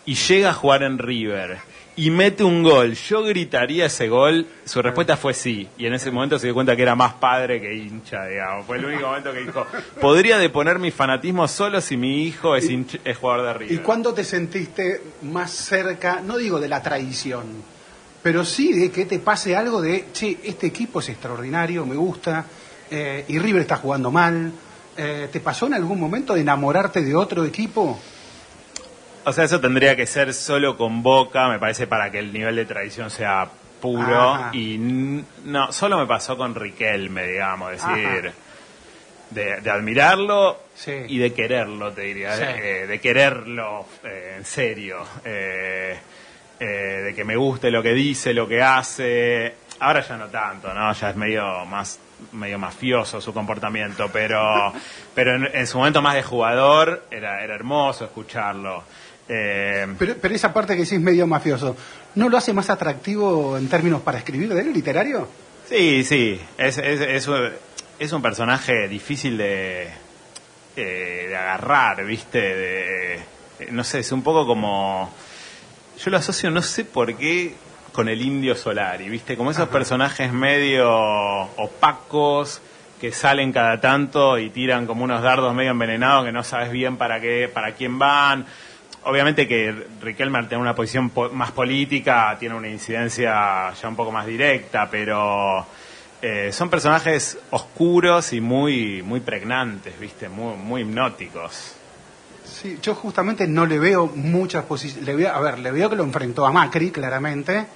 [0.05, 1.57] y llega a jugar en River
[2.05, 4.45] y mete un gol, ¿yo gritaría ese gol?
[4.65, 5.67] Su respuesta fue sí.
[5.77, 8.65] Y en ese momento se dio cuenta que era más padre que hincha, digamos.
[8.65, 9.65] Fue el único momento que dijo,
[9.99, 13.73] podría deponer mi fanatismo solo si mi hijo es, hincha- es jugador de River.
[13.75, 17.45] ¿Y cuándo te sentiste más cerca, no digo de la traición,
[18.23, 22.45] pero sí de que te pase algo de, che, este equipo es extraordinario, me gusta,
[22.91, 24.51] eh, y River está jugando mal?
[24.97, 27.99] Eh, ¿Te pasó en algún momento de enamorarte de otro equipo?
[29.29, 32.55] O sea, eso tendría que ser solo con Boca, me parece, para que el nivel
[32.55, 33.47] de tradición sea
[33.81, 34.31] puro.
[34.33, 34.49] Ajá.
[34.53, 34.77] Y
[35.45, 38.31] no, solo me pasó con Riquelme, digamos, decir,
[39.29, 40.93] de, de admirarlo Sí.
[41.07, 42.43] y de quererlo, te diría, Sí.
[42.61, 45.97] de, de quererlo eh, en serio, eh,
[46.59, 49.53] eh, de que me guste lo que dice, lo que hace.
[49.81, 50.91] Ahora ya no tanto, ¿no?
[50.93, 51.99] Ya es medio más
[52.33, 54.73] medio mafioso su comportamiento, pero
[55.15, 58.83] pero en, en su momento más de jugador era, era hermoso escucharlo.
[59.31, 61.75] Eh, Pero, pero esa parte que decís medio mafioso,
[62.15, 65.27] ¿no lo hace más atractivo en términos para escribir de él, literario?
[65.69, 67.51] Sí, sí, es, es, es, un-
[67.99, 69.87] es un personaje difícil de,
[70.75, 72.39] eh, de agarrar, ¿viste?
[72.39, 73.21] De, eh,
[73.71, 75.13] no sé, es un poco como...
[76.03, 77.53] Yo lo asocio, no sé por qué,
[77.91, 79.37] con el indio Solari, ¿viste?
[79.37, 80.89] Como esos personajes medio
[81.57, 82.61] opacos
[82.99, 86.97] que salen cada tanto y tiran como unos dardos medio envenenados que no sabes bien
[86.97, 88.45] para qué, para quién van.
[89.05, 94.11] Obviamente que Riquelme tiene una posición po- más política, tiene una incidencia ya un poco
[94.11, 95.65] más directa, pero
[96.21, 100.27] eh, son personajes oscuros y muy, muy pregnantes, ¿viste?
[100.27, 101.75] Muy, muy hipnóticos.
[102.43, 105.27] Sí, yo justamente no le veo muchas posiciones.
[105.27, 107.67] A ver, le veo que lo enfrentó a Macri, claramente,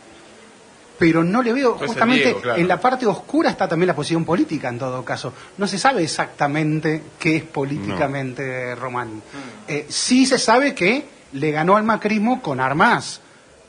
[0.99, 2.59] pero no le veo Pues justamente Diego, claro.
[2.61, 5.33] en la parte oscura está también la posición política en todo caso.
[5.57, 9.21] No se sabe exactamente qué es políticamente Román.
[9.67, 13.21] Eh, sí se sabe que le ganó al macrismo con armas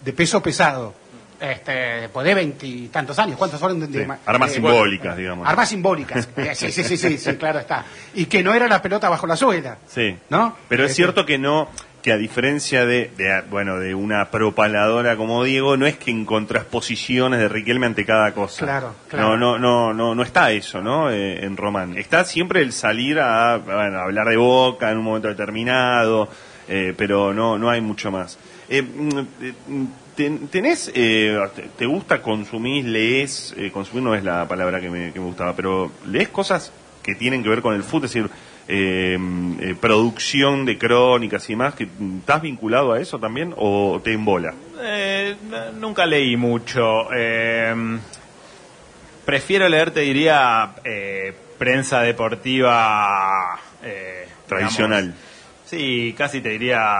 [0.05, 0.95] de peso pesado.
[1.41, 3.81] Este, después de veintitantos años, ¿cuántos fueron?
[3.81, 5.47] De, de Sí, armas eh, simbólicas, digamos.
[5.49, 6.29] Armas simbólicas.
[6.37, 7.85] Eh, sí, sí, sí, sí, sí, claro está.
[8.15, 9.79] Y que no era la pelota bajo la suela.
[9.89, 10.17] Sí.
[10.31, 10.57] ¿No?
[10.69, 11.69] Pero es Este- cierto que no,
[12.05, 16.67] que a diferencia de, de, bueno, de una propaladora como Diego, no es que encontrás
[16.67, 18.67] posiciones de Riquelme ante cada cosa.
[18.67, 19.38] Claro, claro.
[19.38, 21.11] No, no, no, no, no está eso, ¿no?
[21.11, 21.97] Eh, en Román.
[21.97, 26.29] Está siempre el salir a, bueno, a hablar de boca en un momento determinado,
[26.69, 28.38] eh, pero no, no hay mucho más.
[28.69, 31.38] Eh, mm, eh, mm, ten- ¿Tenés, eh,
[31.79, 35.90] te, gusta consumir, lees, consumir no es la palabra que me, que me gustaba, pero
[36.07, 36.71] lees cosas
[37.05, 38.31] que tienen que ver con el fútbol, es decir,
[38.67, 39.19] eh,
[39.61, 41.87] eh, producción de crónicas y más, que
[42.19, 44.55] ¿estás vinculado a eso también o te embola?
[44.81, 45.37] Eh,
[45.79, 47.12] nunca leí mucho.
[47.14, 47.75] eh,
[49.25, 55.03] prefiero leer, te diría, eh, prensa deportiva eh, Tradicional.
[55.03, 55.21] digamos,
[55.67, 56.97] sí, casi te diría.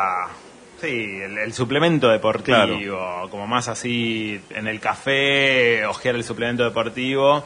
[0.81, 0.89] Sí,
[1.23, 7.45] el, el suplemento deportivo, como más así en el café, ojear el suplemento deportivo.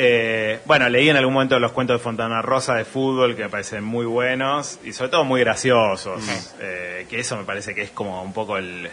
[0.00, 3.48] Eh, bueno, leí en algún momento los cuentos de Fontana Rosa de fútbol que me
[3.48, 6.22] parecen muy buenos y sobre todo muy graciosos.
[6.60, 8.88] Eh, que eso me parece que es como un poco el,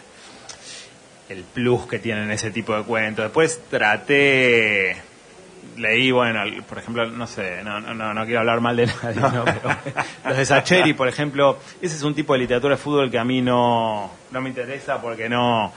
[1.30, 3.24] el plus que tienen ese tipo de cuentos.
[3.24, 4.98] Después traté,
[5.78, 9.22] leí, bueno, por ejemplo, no sé, no, no, no, no quiero hablar mal de nadie,
[9.22, 9.46] ¿no?
[9.46, 9.78] Pero,
[10.26, 13.24] los de Sacheri, por ejemplo, ese es un tipo de literatura de fútbol que a
[13.24, 15.72] mí no, no me interesa porque no...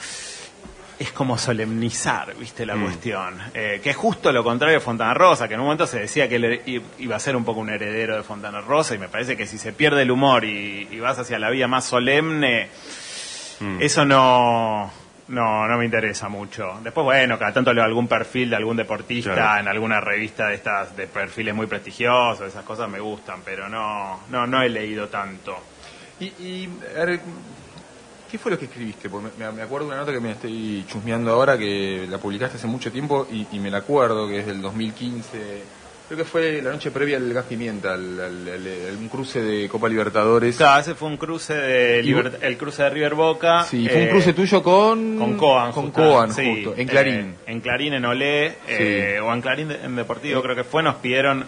[0.99, 3.39] Es como solemnizar, viste, la cuestión.
[3.55, 6.29] Eh, que es justo lo contrario de Fontana Rosa, que en un momento se decía
[6.29, 9.09] que él i- iba a ser un poco un heredero de Fontana Rosa, y me
[9.09, 12.69] parece que si se pierde el humor y, y vas hacia la vía más solemne,
[13.81, 14.91] eso no,
[15.29, 16.81] no, no me interesa mucho.
[16.83, 19.61] Después, bueno, cada tanto leo algún perfil de algún deportista Claro.
[19.61, 24.21] en alguna revista de estas de perfiles muy prestigiosos, esas cosas me gustan, pero no,
[24.31, 25.57] no, no he leído tanto.
[26.21, 26.69] Y, y,
[28.31, 29.09] ¿qué fue lo que escribiste?
[29.09, 32.57] Porque me, me acuerdo de una nota que me estoy chusmeando ahora, que la publicaste
[32.57, 35.79] hace mucho tiempo y, y me la acuerdo, que es del 2015.
[36.09, 39.43] Creo que fue la noche previa al Gas Pimienta, al, al- al- al- un cruce
[39.43, 40.57] de Copa Libertadores.
[40.57, 43.65] Claro, ese fue un cruce de Liber- el cruce de River Boca.
[43.65, 45.19] Sí, fue un eh, cruce tuyo con...
[45.19, 47.35] Con Coan, Con justo, Coan, sí, justo, en eh, Clarín.
[47.47, 51.45] en Clarín, en Olé, eh, o en Clarín en Deportivo, creo que fue, nos pidieron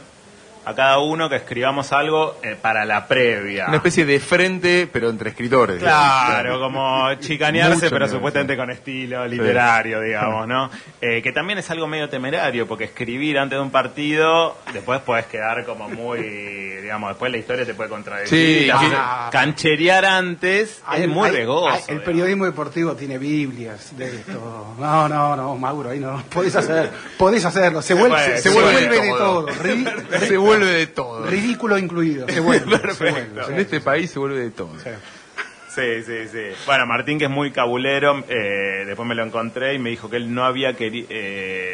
[0.64, 3.66] a cada uno que escribamos algo eh, para la previa.
[3.68, 5.78] Una especie de frente, pero entre escritores.
[5.80, 10.70] Claro, como chicanearse, pero supuestamente con estilo literario, digamos, ¿no?
[11.00, 15.26] Eh, que también es algo medio temerario, porque escribir antes de un partido, después puedes
[15.26, 16.20] quedar como muy,
[16.82, 18.64] digamos, después la historia te puede contradecir.
[18.64, 19.30] Sí, ah.
[19.32, 21.68] cancherear antes Hay- es muy hay- riesgoso.
[21.68, 22.04] hay- el digamos.
[22.04, 24.74] periodismo deportivo tiene Biblias de esto.
[24.78, 26.22] No, no, no, Mauro, ahí no.
[26.30, 27.80] Podés hacer, podés hacerlo.
[27.80, 29.46] Se vuelve, se, se vuelve vuelve de todo.
[29.46, 29.48] todo.
[29.62, 31.26] Ri- Se vuelve de todo.
[31.26, 32.28] ridículo incluido.
[32.28, 32.76] Se vuelve.
[32.76, 33.34] se Perfecto.
[33.34, 34.72] vuelve, En este país se vuelve de todo.
[34.78, 36.42] Sí, sí, sí.
[36.66, 40.16] Bueno, Martín, que es muy cabulero, eh, después me lo encontré y me dijo que
[40.16, 41.06] él no había querido,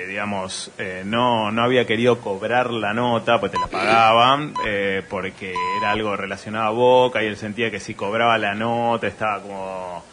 [0.06, 5.54] digamos, eh, no, no había querido cobrar la nota, pues te la pagaban, eh, porque
[5.78, 10.04] era algo relacionado a Boca y él sentía que si cobraba la nota estaba como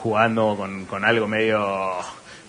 [0.00, 1.96] jugando con, con algo medio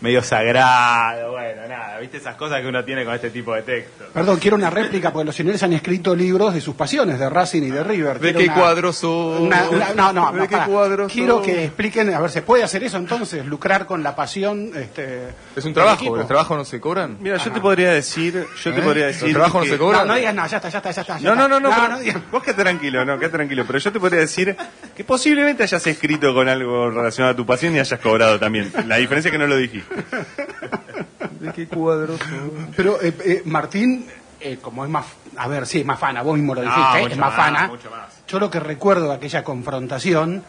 [0.02, 4.08] medio sagrado, bueno, nada, viste esas cosas que uno tiene con este tipo de textos.
[4.14, 7.64] Perdón, quiero una réplica, porque los señores han escrito libros de sus pasiones, de Racing
[7.64, 8.20] y de River.
[8.20, 9.40] ¿De Quiero qué una- cuadro sos?
[9.40, 10.68] una- una- no, no, ¿De no, qué pará.
[10.68, 13.46] cuadro Quiero que expliquen, a ver, ¿se puede hacer eso entonces?
[13.46, 14.72] Lucrar con la pasión.
[14.76, 16.16] Este, Es un trabajo?
[16.16, 17.18] ¿los trabajos no se cobran?
[17.20, 18.84] Mira, yo te podría decir, yo te ¿Eh?
[18.84, 20.02] podría ¿Los decir trabajos no se cobran?
[20.08, 21.18] No, no digas nada, ya está, ya está, ya está.
[21.20, 23.80] ya No, no, no, no, pero- no digas- vos quédate tranquilo, no, quédate tranquilo, pero
[23.80, 24.56] yo te podría decir
[24.96, 28.72] que posiblemente hayas escrito con algo relacionado a tu pasión y hayas cobrado también.
[28.88, 29.87] La diferencia es que no lo dijiste.
[31.40, 32.28] ¿De qué cuadro sos?
[32.76, 34.08] Pero eh, eh, Martín,
[34.40, 35.06] eh, como es más,
[35.38, 37.08] a ver, sí, es más fana, vos mismo lo No, dijiste, ¿eh?
[37.12, 37.68] es más, más, fana.
[37.68, 38.24] mucho más.
[38.28, 40.44] Yo lo que recuerdo de aquella confrontación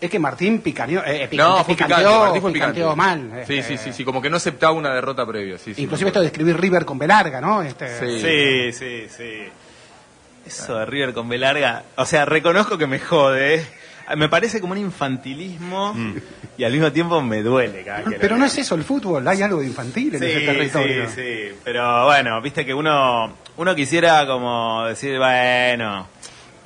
[0.00, 3.30] es que Martín picaneó, eh, pic- No, fue picanteó, picante, Martín fue picanteó picante.
[3.30, 3.44] mal.
[3.46, 5.58] Sí, este, sí, sí, sí, como que no aceptaba una derrota previa.
[5.58, 7.62] Sí, sí, Inclusive esto de escribir River con B larga, ¿no?
[7.62, 8.20] Este, Sí.
[8.20, 9.48] Sí, sí, sí.
[10.44, 13.64] Eso de River con B larga, o sea, reconozco que me jode.
[14.16, 15.94] Me parece como un infantilismo
[16.58, 18.84] y al mismo tiempo me duele cada vez que lo Pero no es eso el
[18.84, 21.08] fútbol, hay algo de infantil en Sí, ese territorio.
[21.08, 21.54] sí, sí.
[21.64, 26.08] Pero bueno, viste que uno, uno quisiera como decir, bueno,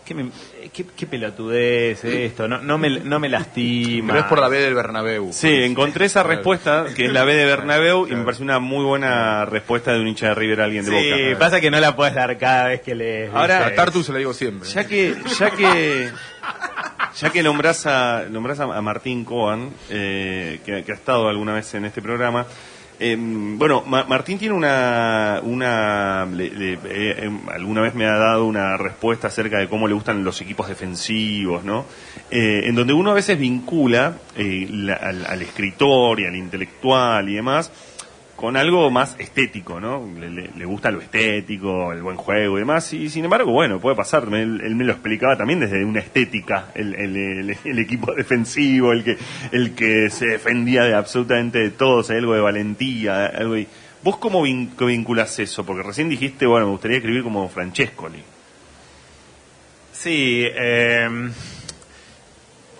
[0.05, 0.31] qué, me-
[0.73, 4.09] qué, qué pelotudez esto, no, no, me, no me lastima.
[4.15, 5.33] Pero es por la B del Bernabéu.
[5.33, 8.85] Sí, encontré esa respuesta, que es la B de Bernabéu, y me pareció una muy
[8.85, 11.39] buena respuesta de un hincha de River a alguien de Sí, Boca.
[11.39, 13.31] pasa que no la puedes dar cada vez que lees.
[13.33, 13.75] Ahora, A.
[13.75, 14.69] Tartu se lo digo siempre.
[14.69, 16.11] Ya que, ya que,
[17.19, 21.85] ya que nombrás a, nombrás a, Martín Coan, eh, que, ha estado alguna vez en
[21.85, 22.47] este programa,
[22.99, 28.47] eh, bueno, Ma- Martín tiene una, una le- eh, eh, alguna vez me ha dado
[28.47, 31.85] una respuesta acerca de cómo le gustan los equipos defensivos, ¿no?
[32.31, 37.35] Eh, en donde uno a veces vincula la- al, al escritor y al intelectual y
[37.35, 37.71] demás
[38.37, 40.07] con algo más estético, ¿no?
[40.21, 43.81] Le, le- le gusta lo estético, el buen juego y demás, y sin embargo, bueno,
[43.81, 48.93] puede pasar, él, él me lo explicaba también desde una estética, el, el- equipo defensivo,
[48.93, 49.17] el que,
[49.53, 53.67] el que se defendía de absolutamente de todo, o sea, algo de valentía, algo y...
[54.03, 55.65] ¿Vos cómo vin- vinculás eso?
[55.67, 58.23] Porque recién dijiste, bueno, me gustaría escribir como Francescoli.
[59.93, 61.09] Sí, eh,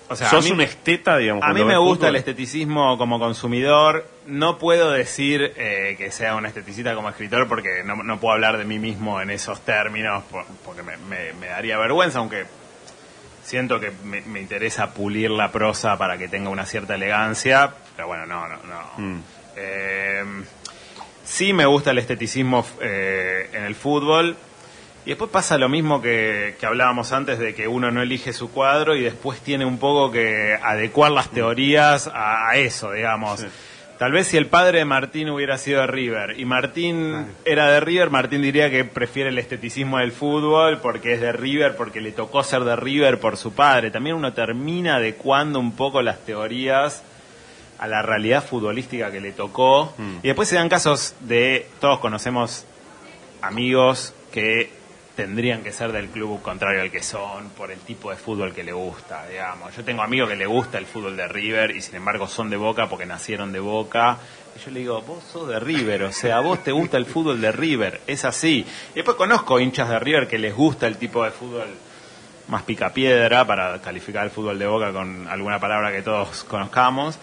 [0.09, 1.43] o sea, ¿Sos a mí- un esteta, digamos?
[1.43, 2.09] A mí me gusta fútbol?
[2.11, 4.07] el esteticismo como consumidor.
[4.27, 8.59] No puedo decir eh, que sea un esteticista como escritor porque no, no puedo hablar
[8.59, 12.45] de mí mismo en esos términos por- porque me, me- me daría vergüenza, aunque
[13.45, 17.73] siento que me, me interesa pulir la prosa para que tenga una cierta elegancia.
[17.95, 18.81] Pero bueno, no, no, no.
[18.99, 19.23] Mm.
[19.57, 20.25] Eh,
[21.25, 24.37] sí me gusta el esteticismo eh, en el fútbol.
[25.05, 28.51] Y después pasa lo mismo que, que hablábamos antes de que uno no elige su
[28.51, 33.39] cuadro y después tiene un poco que adecuar las teorías a, a eso, digamos.
[33.41, 33.47] Sí.
[33.99, 37.81] Tal vez si el padre de Martín hubiera sido de River y Martín era de
[37.81, 42.13] River, Martín diría que prefiere el esteticismo del fútbol porque es de River, porque le
[42.13, 43.91] tocó ser de River por su padre.
[43.91, 47.03] También uno termina adecuando un poco las teorías
[47.79, 49.95] a la realidad futbolística que le tocó.
[49.97, 50.17] Mm.
[50.23, 52.67] Y después se dan casos de, todos conocemos
[53.41, 54.71] amigos que
[55.17, 58.63] tendrían que ser del club contrario al que son por el tipo de fútbol que
[58.63, 59.75] le gusta, digamos.
[59.75, 62.57] Yo tengo amigos que le gusta el fútbol de River y sin embargo son de
[62.57, 64.19] Boca porque nacieron de Boca.
[64.55, 67.41] Y yo le digo, vos sos de River, o sea, vos te gusta el fútbol
[67.41, 68.65] de River, es así.
[68.93, 71.69] Y después conozco hinchas de River que les gusta el tipo de fútbol
[72.49, 77.19] más picapiedra para calificar el fútbol de Boca con alguna palabra que todos conozcamos.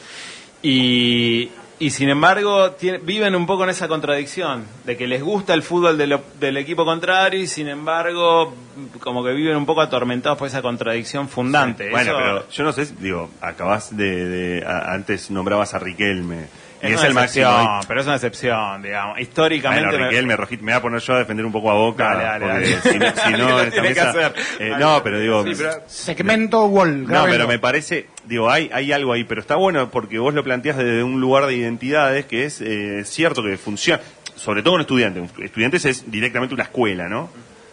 [0.63, 1.51] Y,
[1.85, 5.63] y sin embargo tiene- viven un poco en esa contradicción, de que les gusta el
[5.63, 8.53] fútbol de lo- del equipo contrario y sin embargo
[8.99, 11.89] como que viven un poco atormentados por esa contradicción fundante.
[11.89, 16.45] Bueno, Eso pero yo no sé, digo, acabas de, de- a- antes nombrabas a Riquelme.
[16.83, 17.79] Y es, es, una el máximo.
[17.87, 19.19] pero es una excepción, digamos.
[19.19, 19.85] Históricamente...
[19.85, 22.03] Bueno, me- Riquelme, Rojito, me voy a poner yo a defender un poco a Boca.
[22.15, 22.81] Dale, dale, porque dale.
[22.81, 24.33] Si, no- si no, esta mesa- hacer.
[24.59, 27.07] eh, no, pero digo, Sí, pero- Segmento Wall.
[27.07, 30.43] no, pero me parece, digo, hay, hay algo ahí, pero está bueno porque vos lo
[30.43, 34.01] planteás desde un lugar de identidades que es eh, cierto que funciona,
[34.35, 35.19] sobre todo un estudiante.
[35.21, 37.29] Un estudiantes es directamente una escuela, ¿no?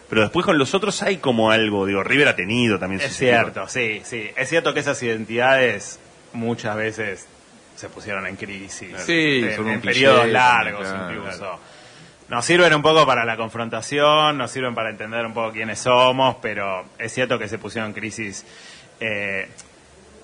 [0.09, 2.99] Pero después con los otros hay como algo, digo, River ha tenido también.
[3.01, 4.29] Es cierto, sí, sí.
[4.35, 5.99] Es cierto que esas identidades
[6.33, 7.27] muchas veces
[7.81, 8.95] se pusieron en crisis.
[8.99, 11.13] Sí, en, son un en cliché periodos largos claro.
[11.13, 11.59] incluso.
[12.29, 16.37] Nos sirven un poco para la confrontación, nos sirven para entender un poco quiénes somos,
[16.41, 18.45] pero es cierto que se pusieron en crisis.
[18.99, 19.49] eh,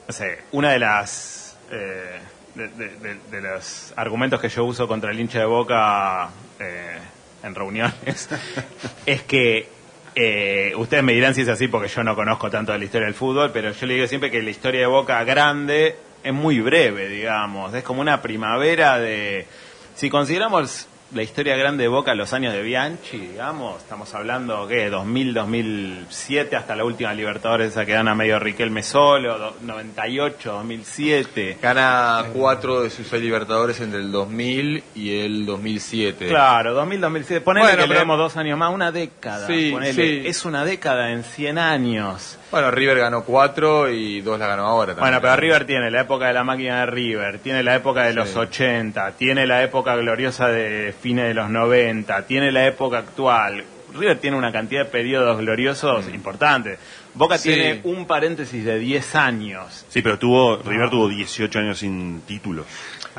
[0.08, 2.20] no sé, una de las eh,
[2.56, 6.98] de, de- de- de los argumentos que yo uso contra el hincha de Boca eh,
[7.44, 8.30] en reuniones
[9.06, 9.68] es que
[10.16, 13.06] eh, ustedes me dirán si es así porque yo no conozco tanto de la historia
[13.06, 16.60] del fútbol, pero yo le digo siempre que la historia de Boca grande es muy
[16.60, 19.48] breve, digamos, es como una primavera de
[19.96, 24.90] si consideramos la historia grande de Boca los años de Bianchi, digamos, estamos hablando que
[24.90, 30.52] 2000, 2007 hasta la última Libertadores esa que dan a medio Riquelme solo, do- 98,
[30.52, 31.58] 2007.
[31.62, 36.28] Gana cuatro de sus seis Libertadores entre el 2000 y el 2007.
[36.28, 37.42] Claro, 2000, 2007.
[37.42, 39.48] Ponele Bueno, que pero- le demos dos años más, una década.
[39.48, 39.94] Sí, ponele.
[39.94, 40.28] sí.
[40.28, 42.38] Es una década en 100 años.
[42.50, 45.04] Bueno, River ganó cuatro y dos la ganó ahora también.
[45.04, 48.14] Bueno, pero River tiene la época de la máquina de River, tiene la época de
[48.14, 48.38] los Sí.
[48.38, 53.66] 80, tiene la época gloriosa de fines de los 90, tiene la época actual.
[53.94, 56.78] River tiene una cantidad de periodos gloriosos importantes.
[57.16, 57.40] Boca Mm.
[57.40, 57.50] Sí.
[57.54, 59.86] tiene un paréntesis de 10 años.
[59.90, 62.64] Sí, pero tuvo, River tuvo 18 años sin título.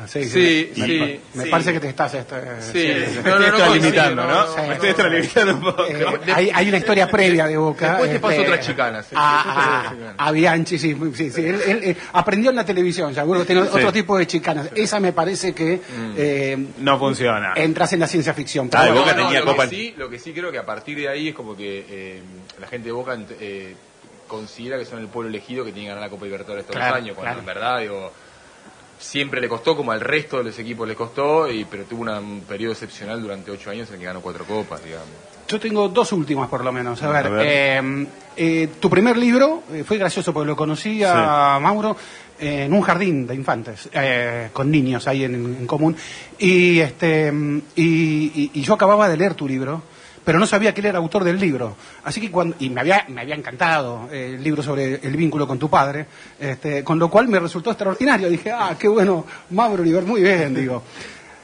[0.01, 1.49] Ah, sí, Sí, me, sí, me- sí.
[1.49, 2.13] parece que te estás...
[2.13, 2.71] este, Sí.
[3.11, 3.19] sí.
[3.25, 4.57] No, no, Me estoy no, extralimitando, ¿no?
[4.67, 5.85] Me estoy extralimitando un poco.
[5.87, 7.89] Eh, hay, hay una historia previa de Boca.
[7.97, 9.15] Después te paso este, otra chicana, sí.
[9.17, 10.95] A, te a- a Bianchi, sí.
[11.15, 11.45] sí, sí.
[11.45, 14.69] Él, él, eh, aprendió en la televisión, seguro que tiene otro tipo de chicanas.
[14.75, 16.13] Esa me parece que Mm.
[16.17, 17.53] eh, No funciona.
[17.55, 18.69] entras en la ciencia ficción.
[18.73, 21.09] Ah, Boca tenía lo Copa- Que sí, lo que sí creo que a partir de
[21.09, 22.21] ahí es como que eh,
[22.59, 23.75] la gente de Boca eh,
[24.27, 26.95] considera que son el pueblo elegido que tiene que ganar la Copa Libertadores todos Claro,
[26.95, 27.39] los años, cuando claro.
[27.39, 28.13] en verdad, digo,
[28.99, 32.19] siempre le costó, como al resto de los equipos le costó, y pero tuvo una-
[32.19, 35.07] un periodo excepcional durante ocho años en el que ganó cuatro copas, digamos.
[35.47, 37.01] Yo tengo dos últimas por lo menos.
[37.01, 37.47] A ver, A ver.
[37.49, 38.07] eh,
[38.37, 41.95] eh, tu primer libro eh, fue gracioso porque lo conocí a Mauro
[42.39, 45.95] eh, en un jardín de infantes, eh, con niños ahí en, en común.
[46.37, 47.33] Y, este,
[47.75, 49.81] y, y- y yo acababa de leer tu libro,
[50.29, 51.75] pero no sabía que él era autor del libro.
[52.03, 55.47] Así que cuando, y me había, me había encantado eh, el libro sobre el vínculo
[55.47, 56.05] con tu padre,
[56.39, 58.29] este, con lo cual me resultó extraordinario.
[58.29, 60.83] Dije, ah, qué bueno, Mauro Oliver, muy bien, digo.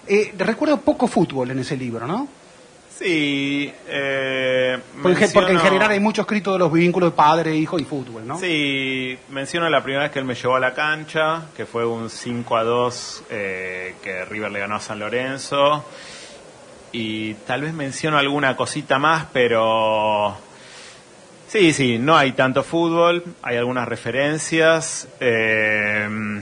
[0.06, 2.28] Eh, recuerdo poco fútbol en ese libro, ¿no?
[2.96, 7.80] Sí, eh, Porque, porque en general hay mucho escrito de los vínculos de padre, hijo
[7.80, 8.40] y fútbol, ¿no?
[8.40, 12.12] Sí, menciono la primera vez que él me llevó a la cancha, que fue un
[12.12, 15.84] 5 a 2 eh, que River le ganó a San Lorenzo.
[16.92, 20.38] Y tal vez menciono alguna cosita más, pero...
[21.48, 25.08] Sí, sí, no hay tanto fútbol, hay algunas referencias.
[25.20, 26.42] eh,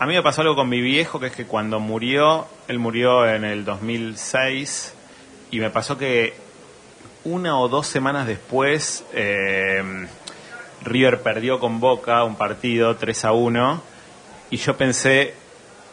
[0.00, 3.28] a mí me pasó algo con mi viejo, que es que cuando murió, él murió
[3.28, 4.94] en el 2006,
[5.50, 6.34] y me pasó que
[7.24, 10.06] una o dos semanas después, eh,
[10.84, 13.82] River perdió con Boca un partido 3 a 1
[14.50, 15.34] y yo pensé,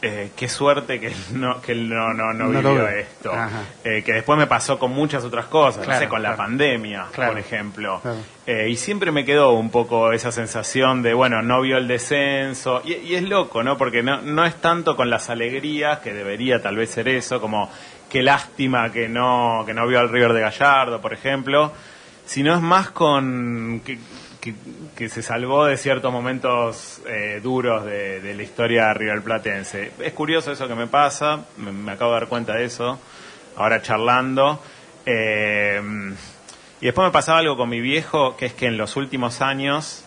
[0.02, 3.32] eh, qué suerte que no, que él no, no, no, No vivió esto.
[3.84, 7.32] Eh, que después me pasó con muchas otras cosas, no sé, con la pandemia, Claro,
[7.32, 8.02] por ejemplo.
[8.46, 12.82] Eh, y siempre me quedó un poco esa sensación de, bueno, no vio el descenso.
[12.84, 13.78] Y, y es loco, ¿no?
[13.78, 17.72] Porque no, no es tanto con las alegrías, que debería tal vez ser eso, como
[18.10, 21.72] qué lástima que no, que no vio al River de Gallardo, por ejemplo,
[22.26, 23.98] sino es más con que,
[24.96, 29.91] que- se salvó de ciertos momentos eh, duros de, la historia riverplatense.
[30.00, 33.00] Es curioso eso que me pasa, me, acabo de dar cuenta de eso,
[33.56, 34.62] ahora charlando.
[35.06, 35.82] Eh,
[36.82, 40.04] y después me pasaba algo con mi viejo, que es que en los últimos años,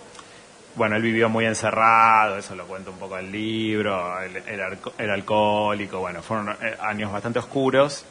[0.76, 6.22] bueno, él vivió muy encerrado, eso lo cuento un poco el libro, el alcohólico, bueno,
[6.22, 8.04] fueron eh, años bastante oscuros.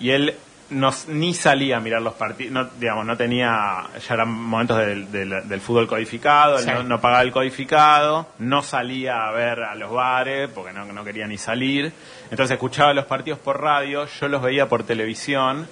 [0.00, 0.36] Y él
[0.70, 5.10] no, ni salía a mirar los partidos, no, digamos, no tenía, ya eran momentos del,
[5.10, 6.66] del- del fútbol codificado, Sí.
[6.70, 11.04] no, no pagaba el codificado, no salía a ver a los bares, porque no, no
[11.04, 11.92] quería ni salir.
[12.30, 15.66] Entonces escuchaba los partidos por radio, yo los veía por televisión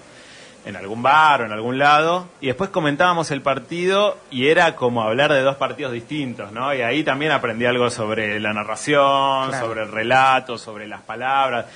[0.65, 5.03] en algún bar o en algún lado, y después comentábamos el partido y era como
[5.03, 6.75] hablar de dos partidos distintos, ¿no?
[6.75, 9.65] Y ahí también aprendí algo sobre la narración, Claro.
[9.67, 11.67] sobre el relato, sobre las palabras.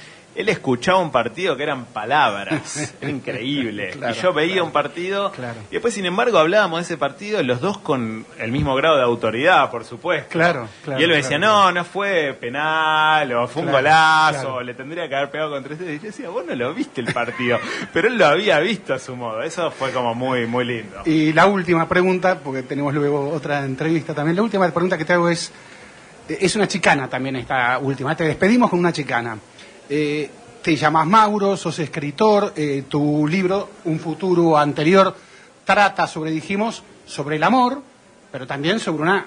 [0.41, 3.91] Él escuchaba un partido que eran palabras, era increíble.
[4.01, 4.64] Claro, y yo veía claro.
[4.66, 5.59] un partido, Claro.
[5.70, 9.03] y después, sin embargo, hablábamos de ese partido, los dos con el mismo grado de
[9.03, 10.28] autoridad, por supuesto.
[10.30, 14.62] Claro, claro, Y él me decía, no, no fue penal, o fue un golazo, o
[14.62, 15.97] le tendría que haber pegado contra ustedes.
[15.97, 17.59] Y yo decía, vos no lo viste el partido,
[17.93, 19.43] pero él lo había visto a su modo.
[19.43, 21.03] Eso fue como muy, muy lindo.
[21.05, 24.36] Y la última pregunta, porque tenemos luego otra entrevista también.
[24.36, 25.53] La última pregunta que te hago es,
[26.28, 28.16] eh, es una chicana también esta última.
[28.16, 29.36] Te despedimos con una chicana.
[29.93, 30.30] Eh,
[30.62, 35.12] te llamas Mauro, sos escritor, eh, tu libro, Un futuro anterior,
[35.64, 37.82] trata sobre, dijimos, sobre el amor,
[38.30, 39.22] pero también sobre un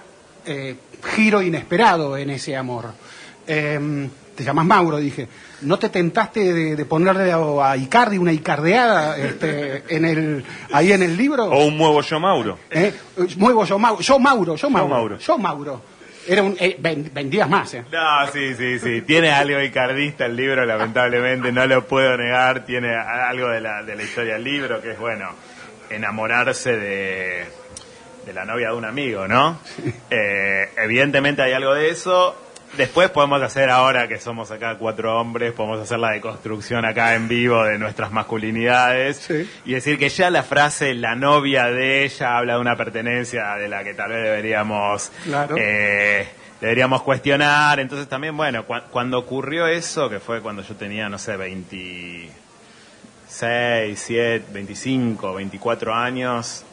[1.16, 2.94] giro inesperado en ese amor.
[3.46, 5.28] Eh, te llamas Mauro, dije.
[5.62, 11.04] ¿No te tentaste de, de ponerle a, Icardi una icardeada este, en el, ahí en
[11.04, 11.46] el libro?
[11.46, 12.58] O un nuevo yo Mauro.
[12.70, 12.94] ¿Eh?
[13.38, 15.18] Muevo yo Mauro, yo Mauro, yo Mauro, Mauro.
[15.20, 15.82] yo Mauro.
[16.28, 17.84] Era un, eh, vendías más, ¿eh?
[17.92, 19.02] No, sí, sí, sí.
[19.02, 22.66] Tiene algo icardista el libro, lamentablemente, no lo puedo negar.
[22.66, 25.30] Tiene algo de la, de la historia del libro, que es, bueno,
[25.90, 27.46] enamorarse de,
[28.26, 29.60] de la novia de un amigo, ¿no?
[30.10, 32.36] Eh, evidentemente hay algo de eso.
[32.78, 37.28] Después podemos hacer ahora que somos acá cuatro hombres, podemos hacer la deconstrucción acá en
[37.28, 39.48] vivo de nuestras masculinidades Sí.
[39.66, 43.70] y decir que ya la frase la novia de ella habla de una pertenencia de
[43.70, 45.56] la que tal vez deberíamos Claro.
[45.58, 46.28] eh,
[46.62, 47.80] deberíamos cuestionar.
[47.80, 52.32] Entonces también, bueno, cua- cuando ocurrió eso, que fue cuando yo tenía, no sé, 26,
[54.00, 56.66] 7, 25, 24 años,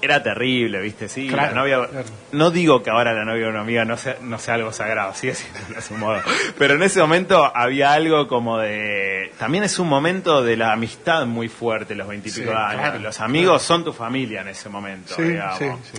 [0.00, 1.08] era terrible, ¿viste?
[1.08, 1.88] Sí, Claro, la novia...
[1.90, 2.06] claro.
[2.32, 5.14] No digo que ahora la novia de una amiga no sea, no sea algo sagrado,
[5.14, 6.20] sigue siendo a su modo.
[6.58, 9.32] Pero en ese momento había algo como de...
[9.38, 12.80] También es un momento de la amistad muy fuerte, los veintipico Sí, años.
[12.80, 15.58] claro, Los amigos son tu familia en ese momento, Sí, digamos.
[15.58, 15.98] sí, sí.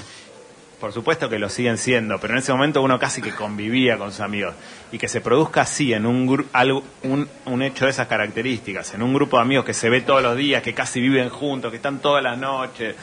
[0.80, 4.12] Por supuesto que lo siguen siendo, pero en ese momento uno casi que convivía con
[4.12, 4.54] sus amigos.
[4.94, 9.02] Y que se produzca así, en un, algo, un, un hecho de esas características, en
[9.04, 11.76] un grupo de amigos que se ve todos los días, que casi viven juntos, que
[11.76, 12.96] están todas las noches,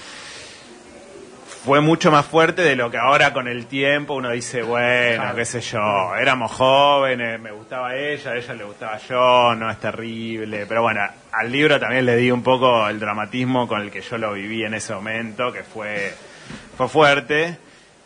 [1.66, 5.36] fue mucho más fuerte de lo que ahora con el tiempo uno dice, bueno, Claro.
[5.36, 9.78] qué sé yo, éramos jóvenes, me gustaba ella, a ella le gustaba yo, no es
[9.80, 10.64] terrible.
[10.66, 11.00] Pero bueno,
[11.32, 14.62] al libro también le di un poco el dramatismo con el que yo lo viví
[14.64, 16.14] en ese momento, que fue,
[16.76, 17.58] fue fuerte.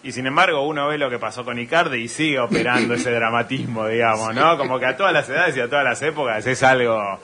[0.03, 3.87] Y sin embargo, uno ve lo que pasó con Icardi y sigue operando ese dramatismo,
[3.87, 4.57] digamos, ¿no?
[4.57, 7.21] Como que a todas las edades y a todas las épocas es algo.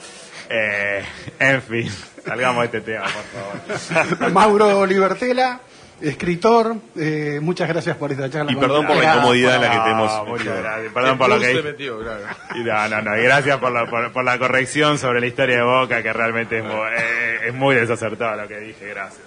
[0.50, 1.02] eh,
[1.38, 1.90] en fin,
[2.22, 4.30] salgamos de este tema, por favor.
[4.32, 5.58] Mauro Libertela,
[6.00, 8.52] escritor, eh, muchas gracias por esta charla.
[8.52, 10.62] Y perdón por la incomodidad en la que te hemos No, muchas metido.
[10.62, 10.92] gracias.
[10.92, 12.20] Perdón por lo que metió, claro.
[12.54, 13.16] Y no, no, no.
[13.18, 16.58] Y gracias por la, por, por la corrección sobre la historia de Boca, que realmente
[16.58, 18.88] es muy, eh, es muy desacertado lo que dije.
[18.88, 19.22] Gracias.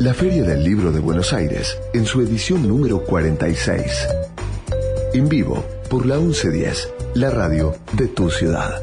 [0.00, 4.08] La Feria del Libro de Buenos Aires, en su edición número 46.
[5.12, 8.80] En vivo, por la 1110, la radio de tu ciudad.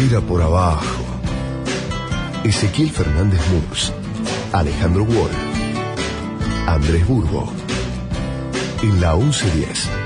[0.00, 1.04] Era por abajo.
[2.42, 3.92] Ezequiel Fernández Murs,
[4.50, 5.30] Alejandro Wall,
[6.66, 7.52] Andrés Burgo.
[8.82, 9.99] En la 1110.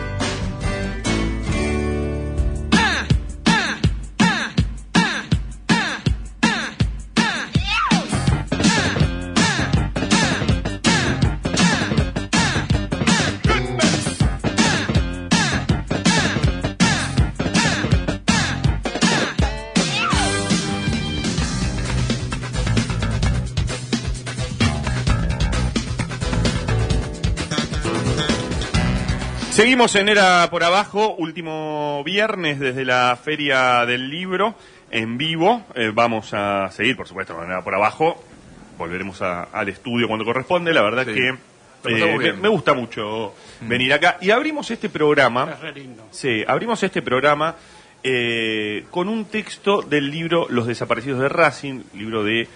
[29.75, 34.55] Seguimos en Era por Abajo, último viernes desde la Feria del Libro,
[34.93, 35.65] en vivo.
[35.75, 38.23] Eh, vamos a seguir, por supuesto, en Era por Abajo.
[38.79, 40.73] Volveremos a- al estudio cuando corresponde.
[40.73, 41.15] La verdad Sí.
[41.15, 41.29] que
[41.91, 44.17] eh, me, gusta mucho venir acá.
[44.21, 45.51] Y abrimos este programa.
[45.55, 46.07] Es re lindo.
[46.13, 47.57] Sí, abrimos este programa
[48.05, 52.47] eh, con un texto del libro Los desaparecidos de Racing, libro de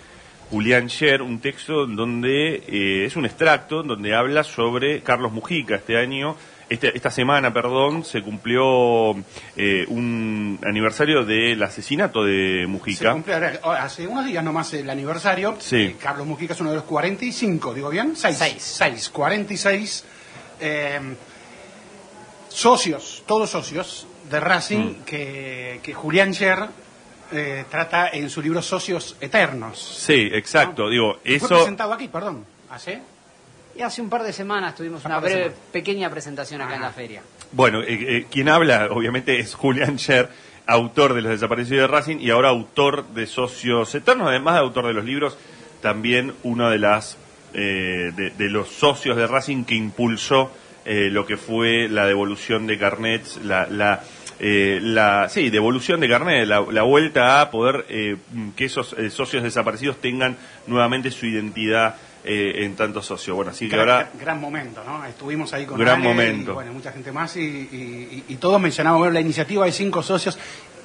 [0.50, 5.74] Julián Scher, un texto donde eh, es un extracto donde habla sobre Carlos Mujica.
[5.74, 6.36] Este año,
[6.68, 9.12] este- esta semana, perdón, se cumplió
[9.56, 13.12] eh, un aniversario del asesinato de Se Mujica.
[13.12, 15.56] cumple ahora- hace unos días nomás el aniversario.
[15.58, 15.76] Sí.
[15.76, 18.14] Eh, Carlos Mujica es uno de los 45, ¿digo bien?
[18.16, 18.36] 6.
[18.38, 18.62] Seis.
[18.62, 20.04] 6, 46.
[20.60, 21.00] eh,
[22.48, 25.04] socios, todos socios de Racing Mm.
[25.04, 26.66] que, que Julián Scher
[27.30, 29.78] eh, trata en su libro Socios Eternos.
[29.78, 30.88] Sí, exacto.
[30.88, 31.48] Digo, Fue eso.
[31.48, 32.44] presentado aquí, perdón.
[32.70, 33.00] ¿Hace?
[33.78, 36.90] Y hace un par de semanas tuvimos Un una breve, pequeña presentación acá en la
[36.90, 37.22] feria.
[37.52, 40.30] Bueno, eh, eh, quien habla, obviamente, es Julián Scher,
[40.66, 44.88] autor de Los Desaparecidos de Racing y ahora autor de Socios Eternos, además de autor
[44.88, 45.38] de los libros,
[45.80, 47.18] también uno de las
[47.54, 50.50] eh, de, de los socios de Racing que impulsó
[50.84, 54.02] eh, lo que fue la devolución de carnets, la, la,
[54.40, 58.16] eh, la sí, devolución de carnet, la, la vuelta a poder eh,
[58.56, 63.34] que esos eh, socios desaparecidos tengan nuevamente su identidad eh, en tanto socio.
[63.34, 65.04] Bueno, así que Gran, ahora gran momento, ¿no?
[65.04, 66.50] Estuvimos ahí con Gran Ale momento.
[66.50, 69.72] y bueno, mucha gente más y, y- y- y todos mencionamos bueno, la iniciativa de
[69.72, 70.38] cinco socios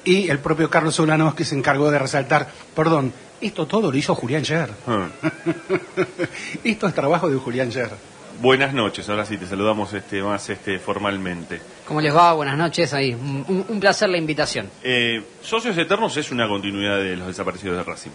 [0.04, 4.14] y el propio Carlos Solanos que se encargó de resaltar, perdón, esto todo lo hizo
[4.14, 4.70] Julián Scher.
[4.86, 5.08] Ah.
[6.64, 7.90] esto es trabajo de Julián Scher.
[8.40, 11.60] Buenas noches, ahora sí te saludamos este más este formalmente.
[11.86, 12.32] ¿Cómo les va?
[12.32, 12.92] Buenas noches.
[12.92, 13.14] Ahí.
[13.14, 14.68] Un placer la invitación.
[14.82, 18.10] Eh, Socios Eternos es una continuidad de los desaparecidos de Racing.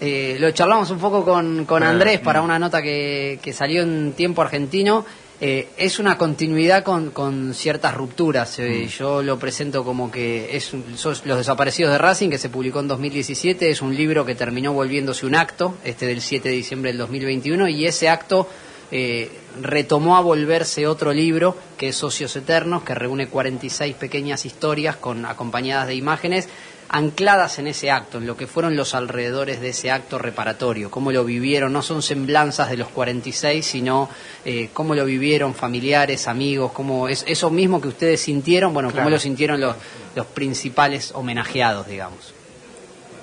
[0.00, 2.24] Eh, lo charlamos un poco con, con Ah, Andrés mm.
[2.24, 5.04] para una nota que, que salió en tiempo argentino.
[5.42, 8.58] Eh, es una continuidad con, con ciertas rupturas.
[8.58, 12.50] Eh, Yo lo presento como que es un- sos Los Desaparecidos de Racing, que se
[12.50, 13.70] publicó en 2017.
[13.70, 17.68] Es un libro que terminó volviéndose un acto, este del 7 de diciembre del 2021,
[17.68, 18.48] y ese acto
[18.92, 19.30] eh,
[19.62, 25.24] retomó a volverse otro libro, que es Socios Eternos, que reúne 46 pequeñas historias con,
[25.24, 26.48] acompañadas de imágenes
[26.92, 31.12] ancladas en ese acto, en lo que fueron los alrededores de ese acto reparatorio, cómo
[31.12, 34.08] lo vivieron, no son semblanzas de los 46, sino
[34.44, 39.04] eh, cómo lo vivieron familiares, amigos, cómo es eso mismo que ustedes sintieron, bueno, Claro.
[39.04, 39.76] cómo lo sintieron los,
[40.16, 42.34] los principales homenajeados, digamos.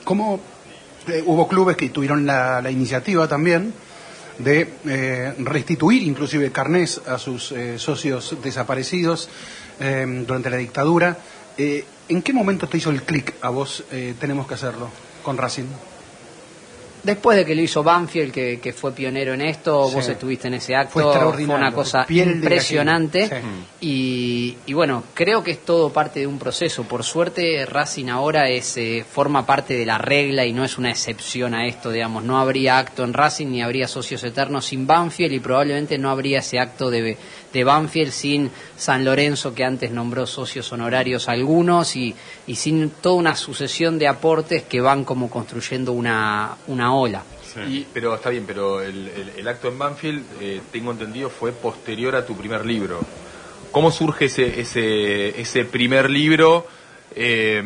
[0.05, 0.39] Como
[1.09, 3.73] eh, hubo clubes que tuvieron la, la iniciativa también
[4.39, 9.27] de eh, restituir inclusive carnés a sus eh, socios desaparecidos
[9.81, 11.17] eh, durante la dictadura.
[12.09, 13.83] ¿En qué momento te hizo el clic a vos?
[13.91, 14.89] eh, tenemos que hacerlo
[15.23, 15.65] con Racing.
[17.03, 19.95] Después de que lo hizo Banfield, que, que fue pionero en esto, Sí.
[19.95, 23.27] vos estuviste en ese acto, Fue extraordinario, una cosa impresionante.
[23.27, 23.49] gallina,
[23.79, 26.83] Y, y bueno, creo que es todo parte de un proceso.
[26.83, 30.89] Por suerte, Racing ahora es eh, forma parte de la regla y no es una
[30.89, 32.23] excepción a esto, digamos.
[32.23, 36.39] No habría acto en Racing ni habría socios eternos sin Banfield y probablemente no habría
[36.39, 37.15] ese acto de,
[37.53, 43.15] de Banfield sin San Lorenzo, que antes nombró socios honorarios algunos, y, y sin toda
[43.15, 47.23] una sucesión de aportes que van como construyendo una, una ola.
[47.67, 51.51] Y, pero está bien, pero el, el- el acto en Banfield, eh, tengo entendido, fue
[51.53, 52.99] posterior a tu primer libro.
[53.71, 56.67] ¿Cómo surge ese, ese, ese primer libro?
[57.19, 57.63] eh,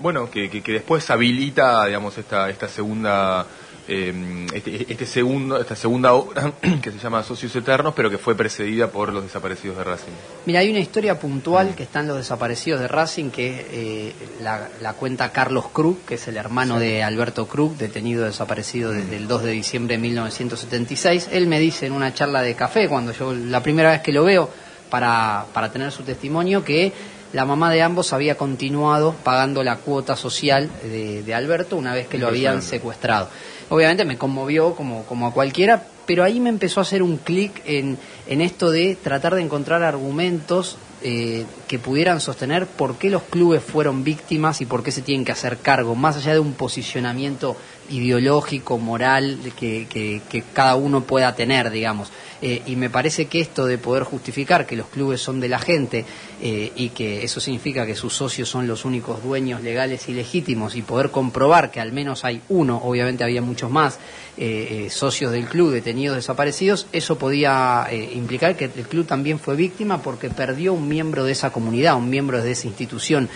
[0.00, 3.46] bueno, que, que- que después habilita, digamos, esta, esta segunda,
[3.88, 6.52] eh, este, este segundo, esta segunda obra
[6.82, 10.12] que se llama Socios Eternos, pero que fue precedida por los desaparecidos de Racing.
[10.46, 14.12] Mira, hay una historia puntual que están los desaparecidos de Racing que eh,
[14.42, 19.16] la, la cuenta Carlos Krug, que es el hermano de Alberto Krug, detenido desaparecido desde
[19.16, 21.28] el 2 de diciembre de 1976.
[21.32, 24.24] Él me dice en una charla de café, cuando yo la primera vez que lo
[24.24, 24.50] veo
[24.90, 26.92] para, para tener su testimonio, que
[27.32, 32.08] la mamá de ambos había continuado pagando la cuota social de, de Alberto una vez
[32.08, 33.28] que lo habían secuestrado.
[33.70, 37.62] Obviamente me conmovió como, como a cualquiera, pero ahí me empezó a hacer un clic
[37.64, 37.96] en,
[38.26, 43.62] en esto de tratar de encontrar argumentos eh, que pudieran sostener por qué los clubes
[43.62, 47.56] fueron víctimas y por qué se tienen que hacer cargo, más allá de un posicionamiento
[47.90, 52.10] ideológico, moral, que, que- que cada uno pueda tener, digamos.
[52.42, 55.58] Eh, y me parece que esto de poder justificar que los clubes son de la
[55.58, 56.06] gente
[56.40, 60.74] eh, y que eso significa que sus socios son los únicos dueños legales y legítimos
[60.74, 63.98] y poder comprobar que al menos hay uno, obviamente había muchos más,
[64.38, 69.38] eh, eh, socios del club detenidos desaparecidos, eso podía eh, implicar que el club también
[69.38, 73.28] fue víctima porque perdió un miembro de esa comunidad, un miembro de esa institución.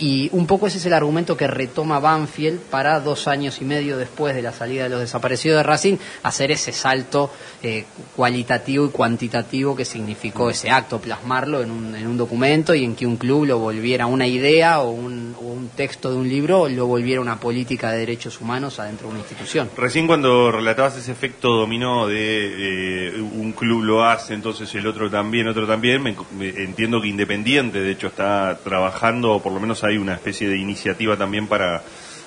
[0.00, 3.98] Y un poco ese es el argumento que retoma Banfield para dos años y medio
[3.98, 7.30] después de la salida de los desaparecidos de Racing, hacer ese salto
[7.62, 7.84] eh,
[8.16, 12.96] cualitativo y cuantitativo que significó ese acto, plasmarlo en un, en un documento y en
[12.96, 16.68] que un club lo volviera una idea o un, o un texto de un libro,
[16.68, 19.68] lo volviera una política de derechos humanos adentro de una institución.
[19.76, 25.10] Recién cuando relatabas ese efecto dominó de eh, un club lo hace, entonces el otro
[25.10, 26.14] también, otro también, me-
[26.48, 30.56] entiendo que Independiente, de hecho, está trabajando, o por lo menos hay una especie de
[30.56, 31.82] iniciativa también para,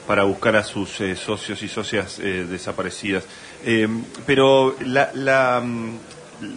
[0.07, 3.25] para buscar a sus eh, socios y socias eh, desaparecidas.
[3.65, 3.87] Eh,
[4.25, 5.97] pero la, la, mm,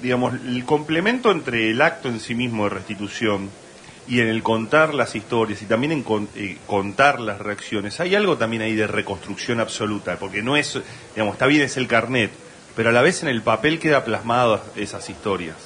[0.03, 3.49] digamos, el complemento entre el acto en sí mismo de restitución
[4.09, 8.15] y en el contar las historias y también en con- eh, contar las reacciones, hay
[8.15, 10.79] algo también ahí de reconstrucción absoluta, porque no es,
[11.15, 12.31] digamos, está bien es el carnet,
[12.77, 15.57] pero a la vez en el papel queda plasmado esas historias.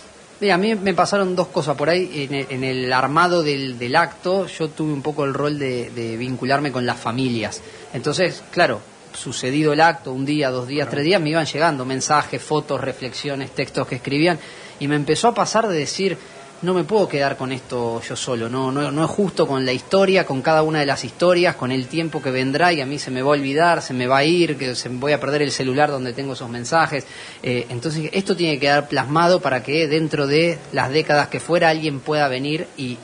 [0.40, 2.26] Mira, a mí me pasaron dos cosas por ahí.
[2.30, 5.90] En el, en el armado del, del acto, yo tuve un poco el rol de,
[5.90, 7.60] de vincularme con las familias.
[7.92, 8.80] Entonces, claro,
[9.12, 13.50] sucedido el acto, un día, dos días, tres días, me iban llegando mensajes, fotos, reflexiones,
[13.50, 14.38] textos que escribían,
[14.78, 16.16] y me empezó a pasar de decir,
[16.62, 19.72] no me puedo quedar con esto yo solo, no, no, no es justo con la
[19.72, 22.98] historia, con cada una de las historias, con el tiempo que vendrá y a mí
[22.98, 25.40] se me va a olvidar, se me va a ir, que se voy a perder
[25.40, 27.06] el celular donde tengo esos mensajes.
[27.42, 31.70] Eh, entonces esto tiene que quedar plasmado para que dentro de las décadas que fuera
[31.70, 32.98] alguien pueda venir y,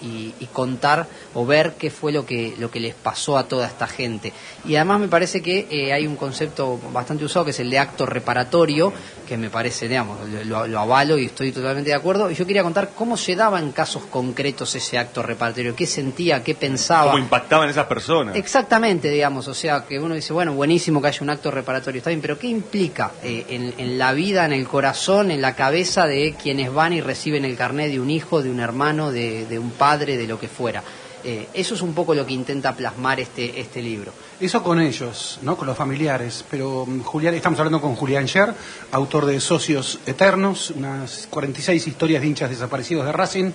[0.53, 4.33] contar o ver qué fue lo que, lo que les pasó a toda esta gente.
[4.65, 7.79] Y además me parece que eh, hay un concepto bastante usado que es el de
[7.79, 8.93] acto reparatorio,
[9.29, 12.31] que me parece, digamos, lo, lo avalo y estoy totalmente de acuerdo.
[12.31, 16.43] Y yo quería contar cómo se daba en casos concretos ese acto reparatorio, qué sentía,
[16.43, 17.13] qué pensaba.
[17.13, 18.35] ¿Cómo impactaban esas personas?
[18.35, 22.11] Exactamente, digamos, o sea, que uno dice, bueno, buenísimo que haya un acto reparatorio, está
[22.11, 26.07] bien, pero ¿qué implica eh, en, en la vida, en el corazón, en la cabeza
[26.07, 29.59] de quienes van y reciben el carnet de un hijo, de un hermano, de, de
[29.61, 30.83] un padre, de lo que fuera?
[31.29, 34.13] Eh, eso es un poco lo que intenta plasmar este, este libro.
[34.39, 35.57] Eso con ellos, ¿no?
[35.57, 36.45] Con los familiares.
[36.49, 37.01] Pero mm,
[37.35, 38.55] estamos hablando con Julián Scher,
[38.93, 43.51] autor de Socios Eternos, unas 46 historias de hinchas desaparecidos de Racing.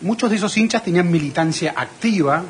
[0.00, 2.42] Muchos de esos hinchas tenían militancia activa,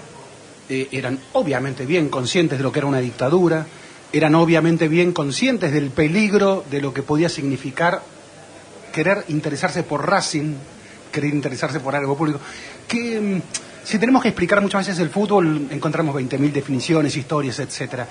[0.68, 3.66] eh, eran obviamente bien conscientes de lo que era una dictadura,
[4.12, 8.03] eran obviamente bien conscientes del peligro de lo que podía significar
[8.93, 10.55] querer interesarse por Racing,
[11.11, 12.38] querer interesarse por algo público.
[12.86, 13.43] Que mm,
[13.85, 18.07] si tenemos que explicar muchas veces el fútbol, encontramos 20.000 definiciones, historias, etcétera.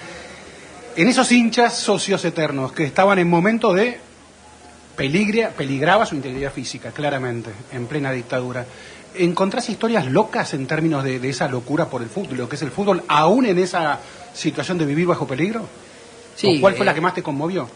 [0.95, 3.99] En esos hinchas socios eternos que estaban en momento de
[4.95, 8.65] peligria, peligraba su integridad física, claramente, en plena dictadura.
[9.15, 12.61] ¿Encontrás historias locas en términos de, de esa locura por el fútbol, lo que es
[12.61, 13.99] el fútbol, aún en esa
[14.33, 15.65] situación de vivir bajo peligro?
[16.35, 17.67] Sí, ¿O ¿Cuál fue eh, la que más te conmovió?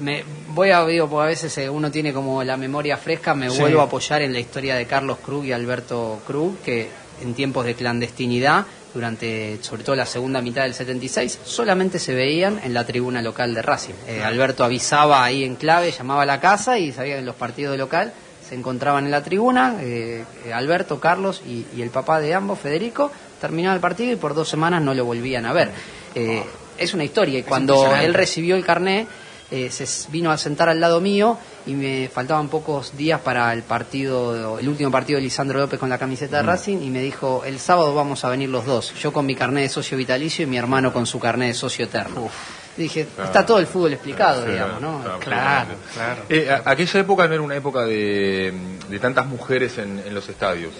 [0.00, 3.50] Me voy a, digo, porque a veces eh, uno tiene como la memoria fresca, me
[3.50, 3.60] Sí.
[3.60, 6.88] vuelvo a apoyar en la historia de Carlos Krug y Alberto Krug, que
[7.22, 12.60] en tiempos de clandestinidad, durante sobre todo la segunda mitad del 76, solamente se veían
[12.62, 13.94] en la tribuna local de Racing.
[14.06, 17.36] Eh, Alberto avisaba ahí en clave, llamaba a la casa y sabía que en los
[17.36, 18.12] partidos de local
[18.48, 22.58] se encontraban en la tribuna, eh, eh, Alberto, Carlos y, y el papá de ambos,
[22.58, 25.70] Federico, terminaba el partido y por dos semanas no lo volvían a ver.
[26.14, 26.42] Eh,
[26.78, 29.06] es una historia y cuando él recibió el carné,
[29.50, 33.62] eh, se vino a sentar al lado mío y me faltaban pocos días para el
[33.62, 37.42] partido, el último partido de Lisandro López con la camiseta de Racing y me dijo,
[37.46, 40.46] el sábado vamos a venir los dos, yo con mi carné de socio vitalicio y
[40.46, 42.28] mi hermano con su carné de socio eterno.
[42.76, 45.02] Dije, está todo el fútbol explicado, Sí, digamos, ¿no?
[45.02, 46.22] claro, Claro, claro.
[46.28, 48.52] Eh, a- aquella época no era una época de,
[48.88, 50.72] de tantas mujeres en, en los estadios,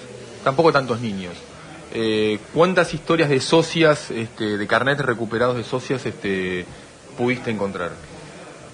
[0.45, 1.35] tampoco tantos niños.
[1.93, 6.67] Eh, ¿Cuántas historias de socias, este, de carnet recuperados de socias, este,
[7.17, 7.91] pudiste encontrar?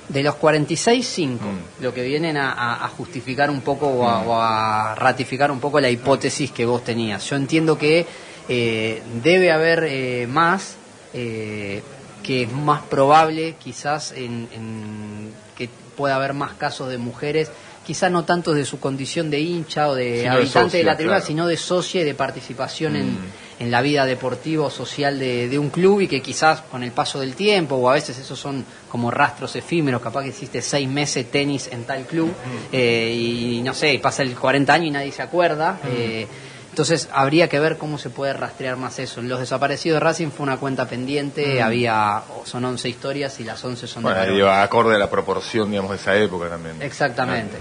[0.09, 1.83] De los 46, 5, Mm.
[1.83, 5.81] lo que vienen a, a- justificar un poco o a, o a ratificar un poco
[5.81, 7.25] la hipótesis que vos tenías.
[7.31, 8.07] Yo entiendo que
[8.49, 10.77] eh, debe haber eh, más,
[11.15, 11.83] eh,
[12.23, 17.51] que es más probable quizás en, en que pueda haber más casos de mujeres,
[17.87, 20.97] quizás no tanto de su condición de hincha o de Sino de habitante de, la
[20.97, 21.27] tribuna, claro.
[21.27, 23.19] sino de socia y de participación en, Mm.
[23.61, 26.91] en la vida deportiva o social de, de un club y que quizás con el
[26.93, 28.65] paso del tiempo o a veces esos son
[28.95, 32.33] como rastros efímeros, capaz que hiciste seis meses tenis en tal club
[32.71, 35.81] eh, y no sé, pasa el 40 años y nadie se acuerda.
[35.89, 36.29] eh,
[36.71, 39.21] entonces habría que ver cómo se puede rastrear más eso.
[39.21, 43.89] Los desaparecidos de Racing fue una cuenta pendiente, había son 11 historias y las 11
[43.89, 44.37] son de Bueno, varones.
[44.37, 46.81] digo, acorde a la proporción, digamos, de esa época también.
[46.81, 47.57] Exactamente.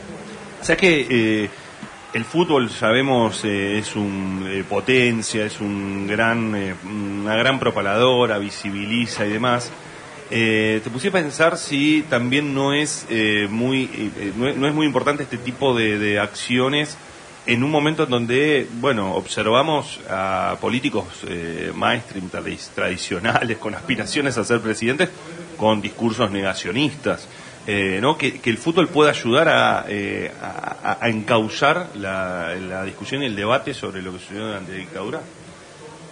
[0.61, 1.49] O sea que eh,
[2.13, 8.37] el fútbol, sabemos, eh, es un eh, potencia, es un gran, eh, una gran propaladora,
[8.37, 9.71] visibiliza y demás.
[10.35, 13.83] Eh, te puse a pensar si también no es eh, muy
[14.17, 16.97] eh, no, es, muy importante este tipo de, acciones
[17.45, 24.35] en un momento en donde, bueno, observamos a políticos eh, mainstream tradi- tradicionales con aspiraciones
[24.39, 25.09] a ser presidentes
[25.55, 27.27] con discursos negacionistas.
[27.67, 28.17] eh, ¿no?
[28.17, 34.01] que, el fútbol pueda ayudar a, a, a encauzar la discusión y el debate sobre
[34.01, 35.21] lo que sucedió durante la dictadura.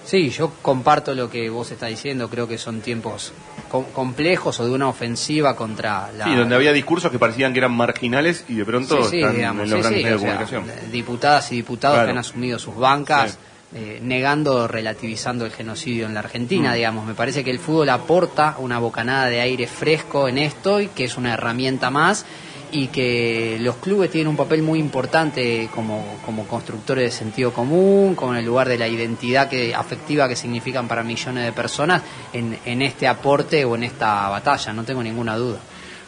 [0.05, 3.33] Sí, yo comparto lo que vos estás diciendo, creo que son tiempos
[3.71, 6.25] com- complejos o de una ofensiva contra la...
[6.25, 9.35] Sí, donde había discursos que parecían que eran marginales y de pronto Sí, sí, están
[9.35, 10.91] digamos, en los sí, grandes sí, medios de sea, comunicación.
[10.91, 12.07] diputadas y diputados Claro.
[12.07, 13.37] que han asumido sus bancas,
[13.73, 16.75] eh, negando, relativizando el genocidio en la Argentina, Mm.
[16.75, 17.05] digamos.
[17.05, 21.05] Me parece que el fútbol aporta una bocanada de aire fresco en esto y que
[21.05, 22.25] es una herramienta más
[22.71, 28.15] y que los clubes tienen un papel muy importante como, como constructores de sentido común,
[28.15, 32.01] como en el lugar de la identidad que, afectiva que significan para millones de personas
[32.33, 35.59] en, en este aporte o en esta batalla, no tengo ninguna duda.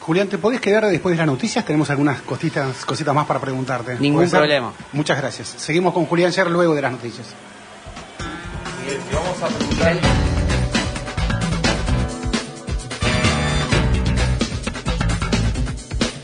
[0.04, 1.66] Julián, ¿te podés quedar después de las noticias?
[1.66, 3.98] Tenemos algunas cositas, cositas más para preguntarte.
[4.00, 4.40] Ningún ¿Puede ser?
[4.40, 4.74] problema.
[4.92, 5.48] Muchas gracias.
[5.58, 7.28] Seguimos con Julián Sher luego de las noticias.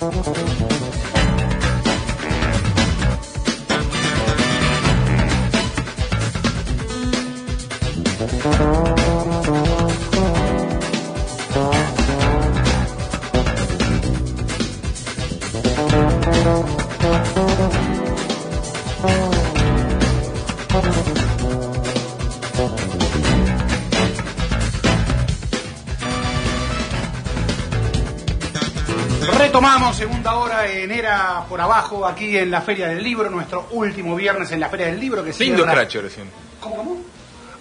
[0.01, 0.68] Música
[30.79, 34.51] segunda hora en Era por Abajo, aquí en la Feria del Libro, nuestro último viernes
[34.51, 36.29] en la Feria del Libro que Lindo cierra- scratch recién.
[36.59, 36.97] ¿Cómo, cómo?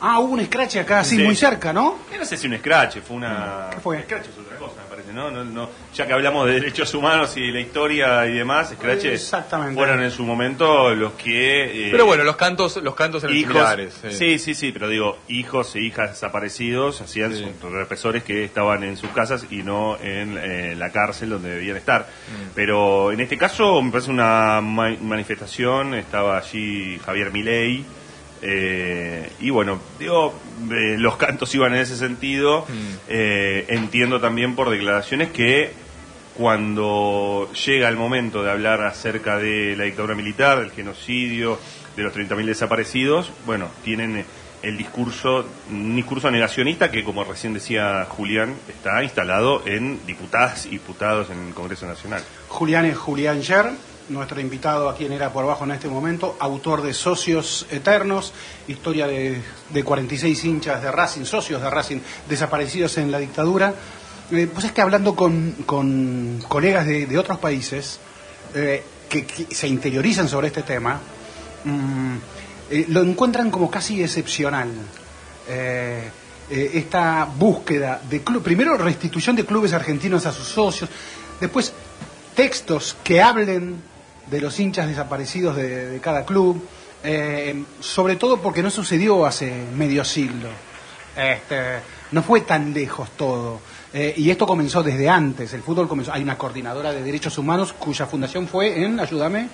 [0.00, 1.22] Ah, hubo un scratch acá, sí, Sí.
[1.24, 1.98] muy cerca, ¿no?
[2.12, 3.68] Yo No sé si un scratch, fue una...
[3.72, 4.02] ¿Qué fue?
[4.02, 4.80] Scratch es otra cosa,
[5.18, 5.30] ¿no?
[5.30, 9.04] No, no- Ya que hablamos de derechos humanos y de la historia y demás, scratch
[9.06, 9.74] Exactamente.
[9.74, 11.88] fueron en su momento los que...
[11.88, 14.00] eh, Pero bueno, los cantos, los cantos eran hijos, similares.
[14.04, 14.12] eh.
[14.12, 17.44] sí, sí, sí, pero digo, hijos e hijas desaparecidos hacían Sí.
[17.60, 21.76] sus represores que estaban en sus casas y no en eh, la cárcel donde debían
[21.76, 22.02] estar.
[22.02, 22.50] Mm.
[22.54, 27.84] Pero en este caso me parece una ma- manifestación, estaba allí Javier Milei,
[28.42, 30.32] eh, y bueno, digo,
[30.70, 32.72] eh, los cantos iban en ese sentido, Mm.
[33.08, 35.72] eh, entiendo también por declaraciones que
[36.36, 41.58] cuando llega el momento de hablar acerca de la dictadura militar, del genocidio,
[41.96, 44.24] de los 30.000 desaparecidos, bueno, tienen eh,
[44.62, 50.70] el discurso, un discurso negacionista que, como recién decía Julián, está instalado en diputadas y
[50.70, 52.22] diputados en el Congreso Nacional.
[52.48, 53.66] Julián es Julián Sher,
[54.08, 58.32] nuestro invitado aquí en Era por Abajo en este momento, autor de Socios Eternos,
[58.66, 59.40] historia de,
[59.70, 61.98] de 46 hinchas de Racing, socios de Racing
[62.28, 63.74] desaparecidos en la dictadura.
[64.30, 67.98] Eh, pues es que hablando con, con colegas de, otros países
[68.54, 71.00] eh, que, se interiorizan sobre este tema,
[71.64, 72.16] mm,
[72.70, 74.70] eh, lo encuentran como casi excepcional.
[75.48, 76.10] Eh,
[76.50, 80.88] eh, esta búsqueda de club, primero restitución de clubes argentinos a sus socios,
[81.40, 81.72] después
[82.34, 83.82] textos que hablen
[84.30, 86.62] de los hinchas desaparecidos de, de cada club,
[87.02, 90.48] eh, sobre todo porque no sucedió hace medio siglo.
[91.16, 91.80] Este,
[92.12, 93.60] no fue tan lejos todo.
[93.92, 95.52] Eh, y esto comenzó desde antes.
[95.52, 96.12] El fútbol comenzó.
[96.12, 99.48] Hay una coordinadora de derechos humanos cuya fundación fue en, ayúdame,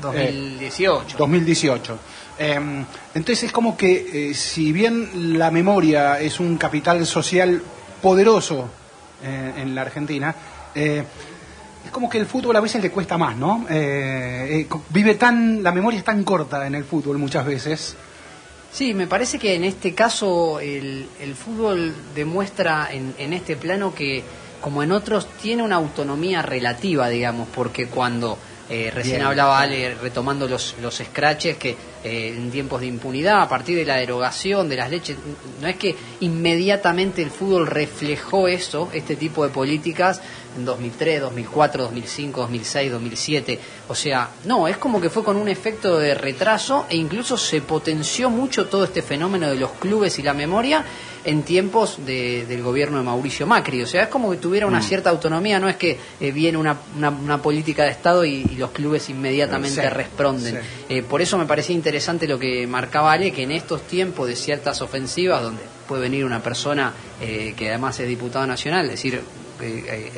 [0.00, 1.16] 2018.
[1.18, 1.98] 2018.
[2.38, 7.62] Eh, entonces es como que eh, si bien la memoria es un capital social
[8.02, 8.68] poderoso
[9.22, 10.34] eh, en la Argentina,
[10.74, 11.04] eh,
[11.84, 13.66] es como que el fútbol a veces le cuesta más, ¿no?
[13.68, 17.96] Eh, eh, vive tan, la memoria es tan corta en el fútbol muchas veces.
[18.72, 23.94] Sí, me parece que en este caso el, el fútbol demuestra en, en este plano
[23.94, 24.24] que,
[24.60, 29.26] como en otros, tiene una autonomía relativa, digamos, porque cuando eh, recién Bien.
[29.26, 33.84] hablaba Ale retomando los, los scratches que eh, en tiempos de impunidad, a partir de
[33.84, 35.18] la derogación de las leches,
[35.60, 40.22] no es que inmediatamente el fútbol reflejó eso, este tipo de políticas,
[40.56, 43.60] en 2003, 2004, 2005, 2006, 2007.
[43.88, 47.60] O sea, no, es como que fue con un efecto de retraso e incluso se
[47.60, 50.84] potenció mucho todo este fenómeno de los clubes y la memoria
[51.24, 53.82] en tiempos de- del gobierno de Mauricio Macri.
[53.82, 56.76] O sea, es como que tuviera una cierta autonomía, no es que eh, viene una,
[56.96, 60.54] una- una política de Estado y, y los clubes inmediatamente Sí, responden.
[60.54, 60.60] sí.
[60.90, 64.36] Eh, por eso me parecía interesante lo que marcaba Ale, que en estos tiempos de
[64.36, 69.20] ciertas ofensivas, donde puede venir una persona eh, que además es diputado nacional, decir,
[69.60, 70.10] eh, eh,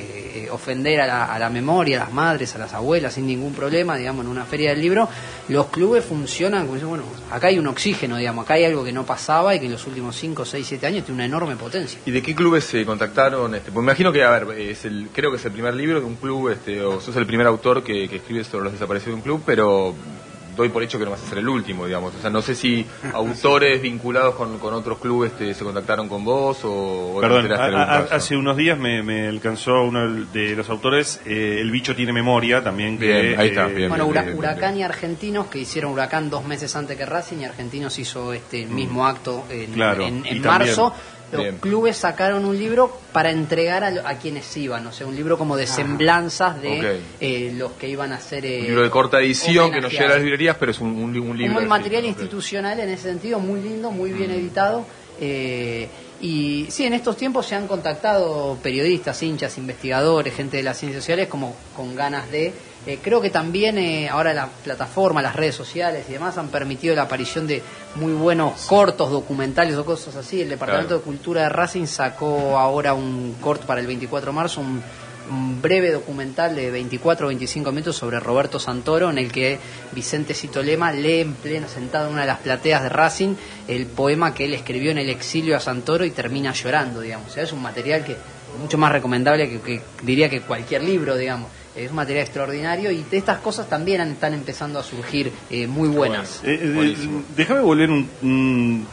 [0.44, 3.52] eh, ofender a la, a la memoria, a las madres, a las abuelas, sin ningún
[3.52, 5.08] problema, digamos, en una feria del libro,
[5.48, 9.04] los clubes funcionan como bueno, acá hay un oxígeno, digamos, acá hay algo que no
[9.04, 12.00] pasaba y que en los últimos 5, 6, 7 años tiene una enorme potencia.
[12.06, 13.54] ¿Y de qué clubes se contactaron?
[13.54, 16.00] Este, pues me imagino que, a ver, es el, creo que es el primer libro
[16.00, 19.14] de un club, este, o sos el primer autor que, que escribe sobre los desaparecidos
[19.14, 19.94] de un club, pero
[20.56, 22.14] doy por hecho que no vas a ser el último, digamos.
[22.14, 26.24] O sea, no sé si autores vinculados con, con otros clubes te, se contactaron con
[26.24, 30.68] vos o, o Perdón, a- a- hace unos días me, me alcanzó uno de los
[30.70, 33.06] autores, eh, El bicho tiene memoria, también que...
[33.06, 33.88] Bien, ahí está, eh, bien.
[33.88, 37.38] Bueno, Hura- bien, bien, Huracán y Argentinos, que hicieron Huracán dos meses antes que Racing,
[37.40, 40.92] y Argentinos hizo este mismo acto en, Claro, en- y en también- marzo.
[41.32, 41.56] Los Bien.
[41.58, 45.36] clubes sacaron un libro para entregar a, lo- a quienes iban, o sea, un libro
[45.36, 48.46] como de semblanzas de eh, los que iban a ser...
[48.46, 50.90] eh, Un libro de corta edición que no llega a las librerías, pero es un,
[50.90, 51.54] un, un libro.
[51.54, 54.86] Como el así, material institucional en ese sentido, muy lindo, muy bien editado.
[55.20, 55.88] eh,
[56.20, 61.02] y sí, en estos tiempos se han contactado periodistas, hinchas, investigadores, gente de las ciencias
[61.02, 62.54] sociales, como con ganas de.
[62.86, 66.94] Eh, creo que también eh, ahora la plataforma, las redes sociales y demás han permitido
[66.94, 67.62] la aparición de
[67.96, 70.40] muy buenos cortos, documentales o cosas así.
[70.42, 70.98] El Departamento Claro.
[71.00, 74.80] de Cultura de Racing sacó ahora un corto para el 24 de marzo, un,
[75.28, 79.58] un breve documental de 24 o 25 minutos sobre Roberto Santoro, en el que
[79.90, 83.34] Vicente Citolema lee en pleno, sentado en una de las plateas de Racing,
[83.66, 87.30] el poema que él escribió en el exilio a Santoro y termina llorando, digamos.
[87.30, 88.16] O sea, es un material que
[88.60, 91.50] mucho más recomendable que, que diría que cualquier libro, digamos.
[91.76, 95.66] Es un material extraordinario y de estas cosas también han- están empezando a surgir eh,
[95.66, 96.40] muy buenas.
[96.42, 97.22] Eh, eh, Buenísimo.
[97.36, 98.86] déjame volver un,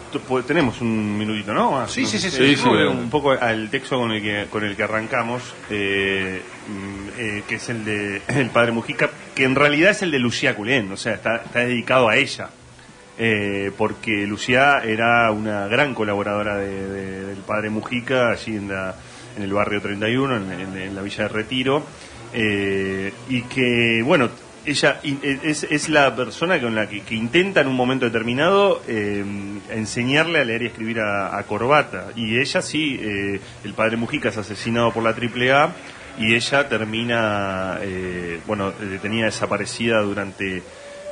[0.46, 1.72] tenemos un minutito, ¿no?
[1.72, 2.08] Más, Sí, ¿no?
[2.10, 2.56] sí, sí, sí.
[2.66, 7.44] Volver un poco al texto con el que con el que arrancamos, eh, mm, eh,
[7.48, 10.92] que es el de el padre Mujica, que en realidad es el de Lucía Culén,
[10.92, 12.50] o sea, está, está dedicado a ella.
[13.20, 18.96] Eh, porque Lucía era una gran colaboradora de- de- del padre Mujica allí en, la,
[19.38, 21.84] en el barrio 31, en, en- en la Villa de Retiro,
[22.34, 24.30] eh, y que, bueno,
[24.66, 28.82] ella in- es, es la persona con la que, que intenta en un momento determinado
[28.88, 29.24] eh,
[29.72, 34.38] enseñarle a leer y escribir a, Corbata, y ella sí, eh, el padre Mujica es
[34.38, 35.72] asesinado por la AAA,
[36.20, 40.62] y ella termina, eh, bueno, detenida desaparecida durante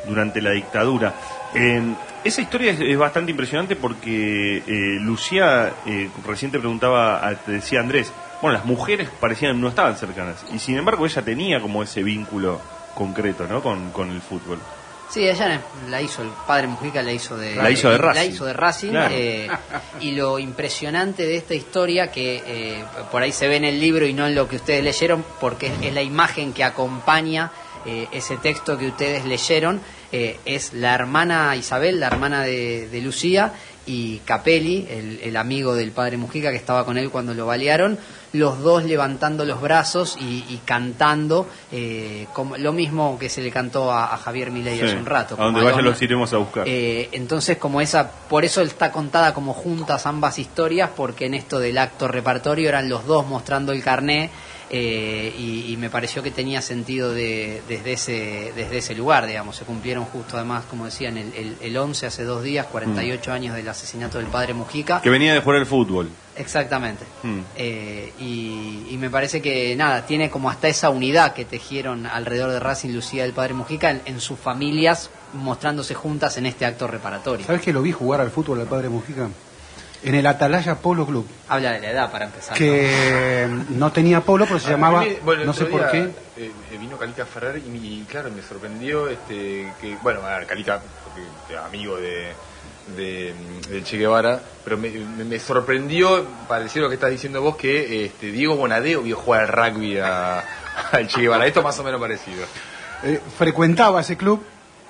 [0.08, 1.14] durante la dictadura.
[1.54, 1.80] Eh,
[2.24, 8.12] esa historia es, bastante impresionante porque eh, Lucía eh, recién te preguntaba, te decía Andrés,
[8.42, 12.60] bueno, las mujeres parecían no estaban cercanas y sin embargo ella tenía como ese vínculo
[12.96, 13.62] concreto, ¿no?
[13.62, 14.60] Con, con el fútbol.
[15.10, 18.20] Sí, ella la hizo, el padre Mujica la hizo de, La hizo de Racing.
[18.20, 18.90] La hizo de Racing.
[18.92, 19.14] Claro.
[19.14, 19.50] eh,
[20.00, 24.06] y lo impresionante de esta historia, que eh, por ahí se ve en el libro
[24.06, 27.52] y no en lo que ustedes leyeron, porque es, es la imagen que acompaña
[27.86, 29.82] eh, ese texto que ustedes leyeron,
[30.14, 33.52] eh, es la hermana Isabel, la hermana de, de Lucía,
[33.86, 37.98] y Capelli, el, el amigo del padre Mujica que estaba con él cuando lo balearon,
[38.34, 43.52] los dos levantando los brazos y, y cantando, eh, como, lo mismo que se le
[43.52, 45.36] cantó a, a Javier Milei Sí, hace un rato.
[45.38, 46.64] a donde vayan los iremos a buscar.
[46.68, 51.60] Eh, entonces, como esa, por eso está contada como juntas ambas historias, porque en esto
[51.60, 54.30] del acto reparatorio eran los dos mostrando el carné.
[54.74, 59.58] Eh, y, y me pareció que tenía sentido de, desde, ese, desde ese lugar, digamos.
[59.58, 63.54] Se cumplieron justo, además, como decían, el, el, el 11 hace dos días, 48 años
[63.54, 65.02] del asesinato del padre Mujica.
[65.02, 66.10] que venía de jugar el fútbol.
[66.38, 67.04] Exactamente.
[67.24, 67.40] Mm.
[67.58, 72.52] Eh, y, y me parece que nada, tiene como hasta esa unidad que tejieron alrededor
[72.52, 76.88] de Racing Lucía del Padre Mujica en, en sus familias mostrándose juntas en este acto
[76.88, 77.46] reparatorio.
[77.46, 79.30] ¿Sabes que lo vi jugar al fútbol al padre Mujica?
[80.04, 82.58] En el Atalaya Polo Club, Habla de la edad para empezar.
[82.58, 86.00] que no tenía polo, pero se llamaba, me- bueno, no sé por qué.
[86.00, 90.82] eh, eh, vino Calita Ferrer y, claro, me sorprendió este, que, bueno, a ver, Calita,
[91.04, 92.32] porque, que amigo de,
[92.98, 93.34] de,
[93.70, 97.56] de Che Guevara, pero me, me- me sorprendió, parecido a lo que estás diciendo vos,
[97.56, 100.40] que este, Diego Bonadeo vio jugar al rugby a,
[100.94, 101.46] al Che Guevara.
[101.46, 102.44] Esto más o menos parecido.
[103.04, 104.44] Eh, frecuentaba ese club,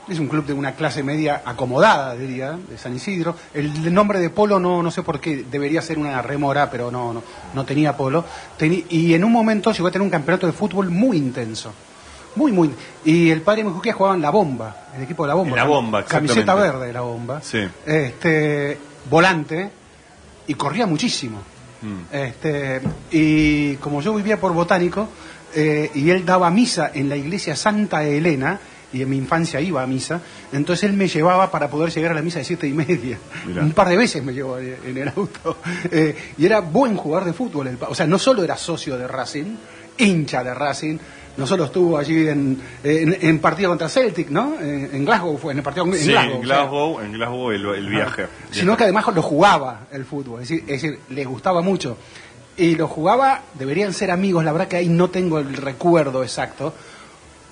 [0.09, 3.35] es un club de una clase media acomodada, diría, de San Isidro.
[3.53, 7.13] El nombre de polo no, no sé por qué, debería ser una remora, pero no,
[7.13, 7.23] no,
[7.53, 8.25] no tenía polo.
[8.59, 11.71] Teni- y en un momento llegó a tener un campeonato de fútbol muy intenso.
[12.35, 12.71] Muy, muy.
[13.03, 15.55] Y el padre Mujica jugaba en la bomba, el equipo de la bomba.
[15.55, 17.41] La Bomba, Camiseta verde de la bomba.
[17.41, 17.59] Sí.
[17.85, 18.77] Este,
[19.09, 19.69] volante,
[20.47, 21.39] y corría muchísimo.
[21.81, 22.15] Mm.
[22.15, 22.81] Este,
[23.11, 25.09] y como yo vivía por Botánico,
[25.53, 28.59] eh, y él daba misa en la iglesia Santa Elena,
[28.93, 30.21] y en mi infancia iba a misa,
[30.51, 33.17] entonces él me llevaba para poder llegar a la misa de siete y media.
[33.45, 33.61] Mirá.
[33.63, 35.57] Un par de veces me llevó en el auto.
[35.91, 37.67] Eh, y era buen jugador de fútbol.
[37.67, 39.55] el o sea, no solo era socio de Racing,
[39.97, 40.97] hincha de Racing,
[41.37, 44.55] no solo estuvo allí en, en, en partido contra Celtic, ¿no?
[44.59, 46.31] En, en Glasgow fue, en el partido en Sí, Glasgow.
[46.33, 48.27] en o sea, Glasgow, en Glasgow el, el viaje.
[48.51, 51.97] sino que además lo jugaba el fútbol, es decir, es decir, le gustaba mucho.
[52.57, 56.73] Y lo jugaba, deberían ser amigos, la verdad que ahí no tengo el recuerdo exacto,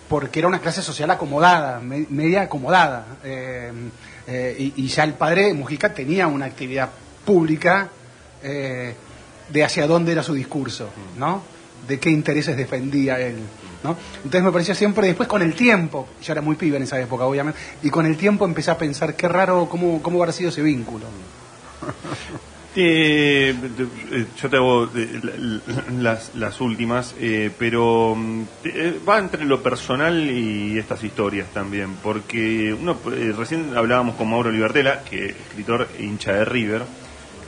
[0.10, 3.05] porque era una clase social acomodada, me- media acomodada.
[3.24, 3.72] eh,
[4.28, 6.89] eh, y, y ya el padre Mujica tenía una actividad
[7.26, 7.89] pública
[8.43, 8.93] eh,
[9.49, 11.41] de hacia dónde era su discurso, ¿no?
[11.88, 13.38] De qué intereses defendía él.
[13.84, 13.95] ¿no?
[14.18, 17.24] Entonces me parecía siempre, después con el tiempo, yo era muy pibe en esa época,
[17.26, 20.62] obviamente, y con el tiempo empecé a pensar qué raro, cómo, cómo habrá sido ese
[20.62, 21.05] vínculo.
[22.76, 23.55] Eh,
[24.39, 25.20] yo te hago eh,
[25.99, 31.95] las, las últimas, eh, pero mm, eh, va entre lo personal y estas historias también,
[32.03, 36.84] porque uno eh, recién hablábamos con Mauro Libertela, que es escritor e hincha de River,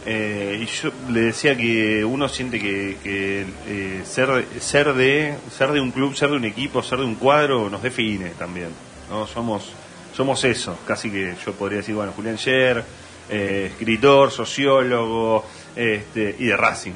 [0.07, 5.81] eh, y yo le decía que uno siente que, que, ser ser de ser de
[5.81, 8.69] un club, ser de un equipo, ser de un cuadro nos define también,
[9.07, 9.71] no somos
[10.15, 12.83] somos eso, casi que yo podría decir bueno Julián Scher,
[13.31, 16.91] eh, escritor, sociólogo, este, y de Racing.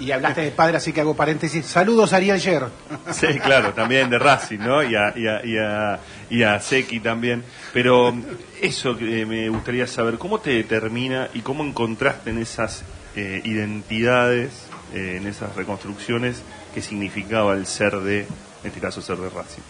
[0.00, 1.64] Y, y hablaste de padre, así que hago paréntesis.
[1.64, 2.64] Saludos a Ariel Sher.
[3.12, 4.82] Sí, claro, también de Racing, ¿no?
[4.82, 7.44] Y a, y a, y a, y a Seki también.
[7.72, 8.14] Pero
[8.60, 12.82] eso que me gustaría saber, ¿cómo te determina y cómo encontraste en esas
[13.14, 16.42] eh, identidades, eh, en esas reconstrucciones,
[16.74, 18.28] qué significaba el ser de, en
[18.64, 19.62] este caso, ser de Racing?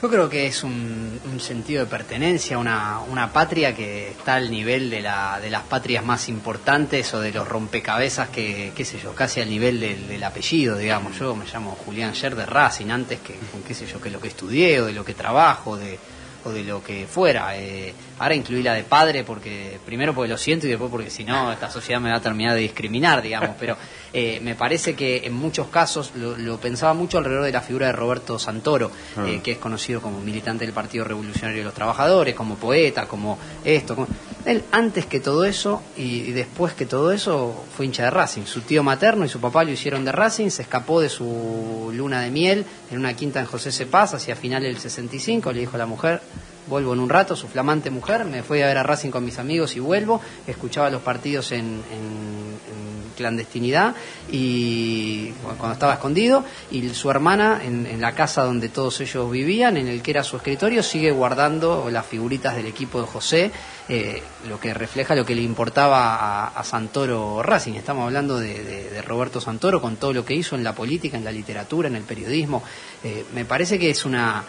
[0.00, 4.90] Yo creo que es un, sentido de pertenencia, una, una patria que está al nivel
[4.90, 9.12] de, la, de las patrias más importantes o de los rompecabezas que, qué sé yo,
[9.12, 11.18] casi al nivel del, del apellido, digamos.
[11.18, 13.34] Yo me llamo Julián Sher de Racing antes que,
[13.66, 15.98] qué sé yo, que lo que estudié o de lo que trabajo, de,
[16.44, 17.56] o de lo que fuera.
[17.56, 21.24] Eh, ahora incluí la de padre porque primero porque lo siento y después porque si
[21.24, 23.56] no esta sociedad me va a terminar de discriminar, digamos.
[23.58, 23.76] Pero
[24.12, 27.86] eh, me parece que en muchos casos lo, lo, pensaba mucho alrededor de la figura
[27.86, 29.26] de Roberto Santoro, Ah.
[29.28, 33.38] eh, que es conocido como militante del Partido Revolucionario de los Trabajadores, como poeta, como
[33.64, 33.94] esto.
[33.94, 34.08] como-
[34.44, 38.44] Él antes que todo eso y, y después que todo eso fue hincha de Racing.
[38.46, 42.22] Su tío materno y su papá lo hicieron de Racing, se escapó de su luna
[42.22, 45.78] de miel en una quinta en José Cepaz hacia finales del 65, le dijo a
[45.78, 46.22] la mujer,
[46.66, 49.38] vuelvo en un rato, su flamante mujer, me fui a ver a Racing con mis
[49.38, 53.94] amigos y vuelvo, escuchaba los partidos en, en- en clandestinidad
[54.30, 59.88] y cuando estaba escondido y su hermana en, la casa donde todos ellos vivían, en
[59.88, 63.50] el que era su escritorio, sigue guardando las figuritas del equipo de José,
[63.88, 67.72] eh, lo que refleja lo que le importaba a, Santoro Racing.
[67.72, 71.32] Estamos hablando de Roberto Santoro con todo lo que hizo en la política, en la
[71.32, 72.62] literatura, en el periodismo.
[73.02, 74.44] Eh, me parece que es una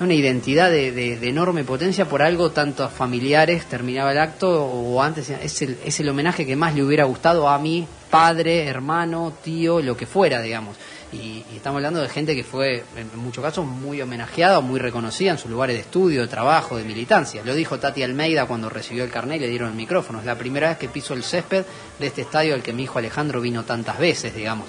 [0.00, 5.02] una identidad de, de- enorme potencia por algo tanto a familiares, terminaba el acto, o
[5.02, 9.32] antes, es el, es el homenaje que más le hubiera gustado a mi padre, hermano,
[9.42, 10.76] tío, lo que fuera, digamos.
[11.12, 15.38] Y, estamos hablando de gente que fue, en muchos casos, muy homenajeada, muy reconocida en
[15.38, 17.42] sus lugares de estudio, de trabajo, de militancia.
[17.44, 20.18] Lo dijo Tati Almeida cuando recibió el carnet y le dieron el micrófono.
[20.18, 21.64] Es la primera vez que piso el césped
[22.00, 24.66] de este estadio al que mi hijo Alejandro vino tantas veces, digamos.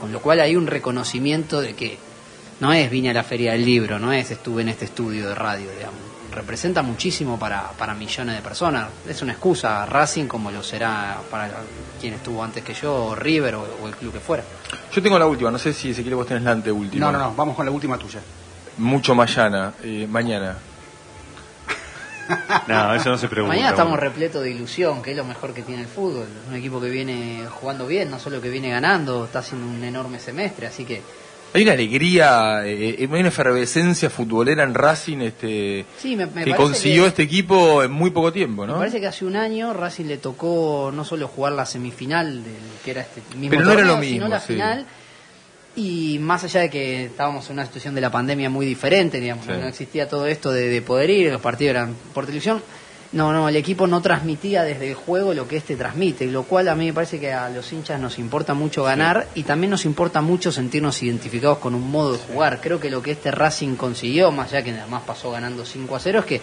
[0.00, 1.98] Con lo cual hay un reconocimiento de que
[2.60, 5.34] no es vine a la feria del libro, no es estuve en este estudio de
[5.34, 6.00] radio, digamos.
[6.32, 8.88] Representa muchísimo para, para millones de personas.
[9.06, 11.50] Es una excusa Racing como lo será para
[12.00, 14.42] quien estuvo antes que yo, o River o, o el club que fuera.
[14.92, 17.06] Yo tengo la última, no sé si Ezequiel vos tenés la anteúltima.
[17.06, 18.20] No, no, no, vamos con la última tuya.
[18.78, 20.56] Mucho mañana, eh, mañana.
[22.68, 23.54] No, eso no se pregunta.
[23.54, 24.08] Mañana estamos bueno.
[24.08, 26.26] repletos de ilusión, que es lo mejor que tiene el fútbol.
[26.48, 30.18] Un equipo que viene jugando bien, no solo que viene ganando, está haciendo un enorme
[30.18, 31.02] semestre, así que
[31.54, 36.54] Hay una alegría, eh, hay una efervescencia futbolera en Racing este, sí, me, me que
[36.54, 38.72] consiguió que- este equipo en muy poco tiempo, ¿no?
[38.74, 42.54] Me parece que hace un año Racing le tocó no solo jugar la semifinal del
[42.82, 44.54] que era este mismo Pero no era torneo, sino la sí.
[44.54, 44.86] final.
[45.76, 49.44] Y más allá de que estábamos en una situación de la pandemia muy diferente, digamos,
[49.46, 49.52] Sí.
[49.52, 52.62] no existía todo esto de, de poder ir, los partidos eran por televisión.
[53.12, 56.68] No, no, el equipo no transmitía desde el juego lo que este transmite, lo cual
[56.68, 59.84] a mí me parece que a los hinchas nos importa mucho ganar y también nos
[59.84, 62.60] importa mucho sentirnos identificados con un modo de jugar.
[62.62, 66.00] Creo que lo que este Racing consiguió, más allá que además pasó ganando 5 a
[66.00, 66.40] 0, es que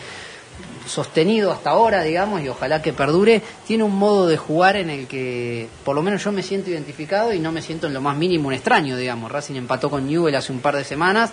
[0.85, 5.07] sostenido hasta ahora, digamos, y ojalá que perdure, tiene un modo de jugar en el
[5.07, 8.17] que por lo menos yo me siento identificado y no me siento en lo más
[8.17, 9.31] mínimo un extraño, digamos.
[9.31, 11.31] Racing empató con Newell hace un par de semanas,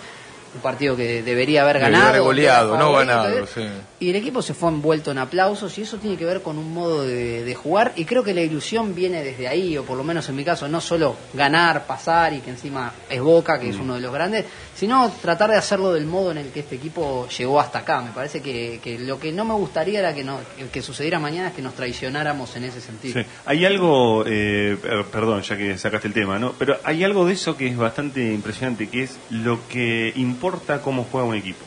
[0.57, 2.09] un partido que debería haber Debería ganado.
[2.09, 3.61] haber goleado, no ganado, sí.
[3.99, 6.73] Y el equipo se fue envuelto en aplausos y eso tiene que ver con un
[6.73, 10.03] modo de, de jugar y creo que la ilusión viene desde ahí, o por lo
[10.03, 13.77] menos en mi caso, no solo ganar, pasar y que encima es Boca, que es
[13.77, 14.45] uno de los grandes,
[14.75, 18.01] sino tratar de hacerlo del modo en el que este equipo llegó hasta acá.
[18.01, 20.39] Me parece que, que lo que no me gustaría era que, no,
[20.71, 23.21] que sucediera mañana es que nos traicionáramos en ese sentido.
[23.21, 23.27] Sí.
[23.45, 26.53] Hay algo, eh, eh, perdón, ya que sacaste el tema, ¿no?
[26.57, 30.13] Pero hay algo de eso que es bastante impresionante, que es lo que
[30.47, 31.65] importa cómo juega un equipo.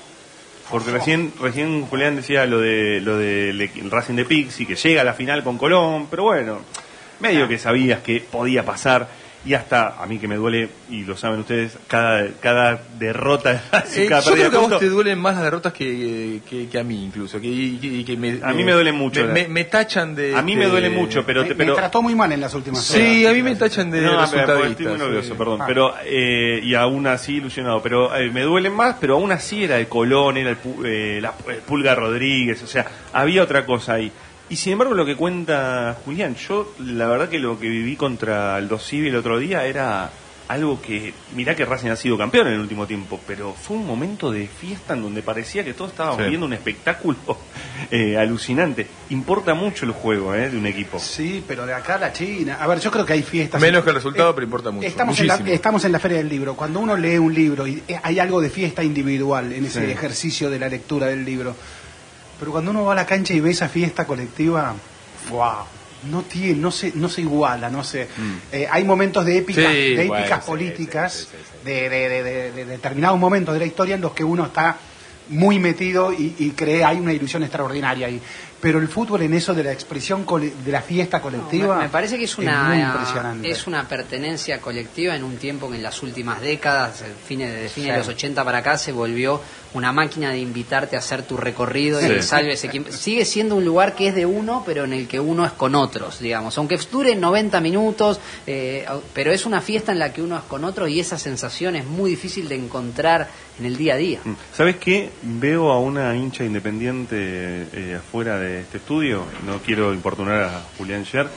[0.70, 5.02] Porque recién, recién Julián decía lo de lo del el Racing de Pixi, que llega
[5.02, 6.60] a la final con Colón, pero bueno,
[7.18, 9.08] medio que sabías que podía pasar.
[9.44, 13.62] Y hasta a mí que me duele, y lo saben ustedes, cada, cada derrota,
[13.96, 16.78] Eh, cada yo creo que a vos te duelen más las derrotas que, que, que
[16.78, 17.40] a mí incluso.
[17.40, 19.24] Que, y que me, A mí me duele mucho.
[19.26, 20.36] Me, me- me tachan de...
[20.36, 22.54] a mí me duele mucho, pero, me, te- me pero trató muy mal en las
[22.54, 23.32] últimas Sí, horas.
[23.32, 25.34] a mí me tachan de No, estoy muy nervioso, sí.
[25.38, 25.62] perdón.
[25.62, 25.64] Ah.
[25.66, 27.80] Pero, eh, y aún así ilusionado.
[27.82, 31.18] Pero eh, me duelen más, pero aún así era el Colón, era el, Pu- eh,
[31.20, 34.12] la- el Pulga Rodríguez, o sea, había otra cosa ahí.
[34.50, 38.58] Y sin embargo, lo que cuenta Julián, yo la verdad que lo que viví contra
[38.58, 40.10] el Dosivi el otro día era
[40.48, 43.86] algo que, mirá que Racing ha sido campeón en el último tiempo, pero fue un
[43.86, 46.28] momento de fiesta en donde parecía que todos estábamos Sí.
[46.28, 47.16] viendo un espectáculo
[47.92, 48.88] eh, alucinante.
[49.10, 50.98] Importa mucho el juego eh, de un equipo.
[50.98, 52.58] Sí, pero de acá a la China.
[52.60, 53.60] A ver, yo creo que hay fiestas.
[53.62, 56.28] Menos que el resultado, pero importa mucho, Estamos en, la, estamos en la Feria del
[56.28, 56.56] Libro.
[56.56, 59.92] Cuando uno lee un libro y eh, hay algo de fiesta individual en ese Sí.
[59.92, 61.54] ejercicio de la lectura del libro.
[62.40, 64.74] Pero cuando uno va a la cancha y ve esa fiesta colectiva,
[65.30, 65.64] wow,
[66.10, 68.08] no tiene, no se, no se iguala, no sé.
[68.50, 69.72] Eh, hay momentos de épicas, Mm.
[69.72, 73.60] Sí, de épicas políticas, sí, sí, sí, De, de- de- de- de determinados momentos de
[73.60, 74.78] la historia en los que uno está
[75.28, 78.20] muy metido y, y cree hay una ilusión extraordinaria ahí.
[78.60, 80.26] Pero el fútbol en eso de la expresión
[80.64, 83.50] de la fiesta colectiva Me, me parece que es muy una impresionante.
[83.50, 87.68] es una pertenencia colectiva en un tiempo que en las últimas décadas, el fines de
[87.68, 88.08] fines de Sí.
[88.08, 89.40] los 80 para acá se volvió
[89.72, 92.22] una máquina de invitarte a hacer tu recorrido y Sí.
[92.22, 95.46] sálvese quien sigue siendo un lugar que es de uno, pero en el que uno
[95.46, 98.84] es con otros, digamos, aunque dure 90 minutos, eh,
[99.14, 101.86] pero es una fiesta en la que uno es con otros y esa sensación es
[101.86, 104.20] muy difícil de encontrar en el día a día.
[104.24, 104.32] Mm.
[104.52, 105.10] ¿Sabes qué?
[105.22, 107.16] Veo a una hincha independiente
[107.72, 109.24] eh, afuera de este estudio.
[109.46, 111.28] No quiero importunar a Julián Scher.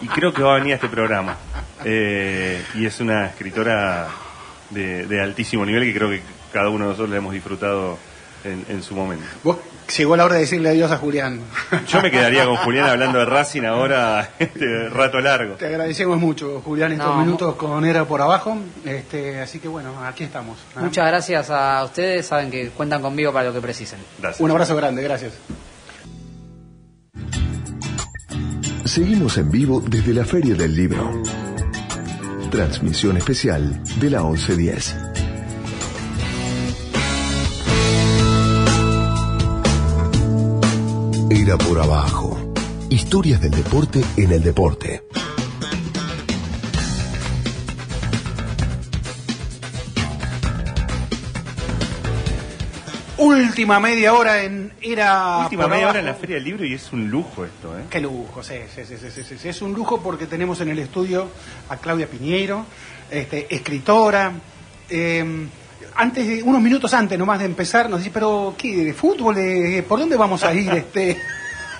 [0.00, 1.36] Y creo que va a venir a este programa.
[1.84, 4.08] Eh, y es una escritora
[4.70, 6.22] de, de altísimo nivel que creo que
[6.52, 7.98] cada uno de nosotros le hemos disfrutado
[8.44, 9.24] en, en su momento.
[9.42, 9.58] Vos
[9.96, 11.40] llegó la hora de decirle adiós a Julián.
[11.88, 15.54] Yo me quedaría con Julián hablando de Racing ahora este rato largo.
[15.54, 18.58] Te agradecemos mucho, Julián, estos No, minutos con Era por abajo.
[18.84, 20.58] Este, así que bueno, aquí estamos.
[20.76, 23.98] Muchas gracias a ustedes, saben que cuentan conmigo para lo que precisen.
[24.18, 24.40] Gracias.
[24.40, 25.32] Un abrazo grande, gracias.
[28.84, 31.22] Seguimos en vivo desde la Feria del Libro.
[32.50, 34.96] Transmisión especial de la 1110.
[41.30, 42.54] Era por abajo.
[42.88, 45.02] Historias del deporte en el deporte.
[53.18, 55.90] Última media hora en Era Última por media abajo.
[55.90, 57.82] hora en la Feria del Libro y es un lujo esto, ¿eh?
[57.90, 59.48] Qué lujo, sí, sí, sí, sí, sí.
[59.48, 61.28] Es un lujo porque tenemos en el estudio
[61.68, 62.64] a Claudia Piñeiro,
[63.10, 64.32] este, escritora.
[64.88, 65.46] eh,
[65.96, 68.84] antes de, unos minutos antes nomás de empezar, nos dice, pero ¿qué?
[68.84, 69.36] ¿De fútbol?
[69.38, 70.70] Eh, ¿Por dónde vamos a ir?
[70.72, 71.20] este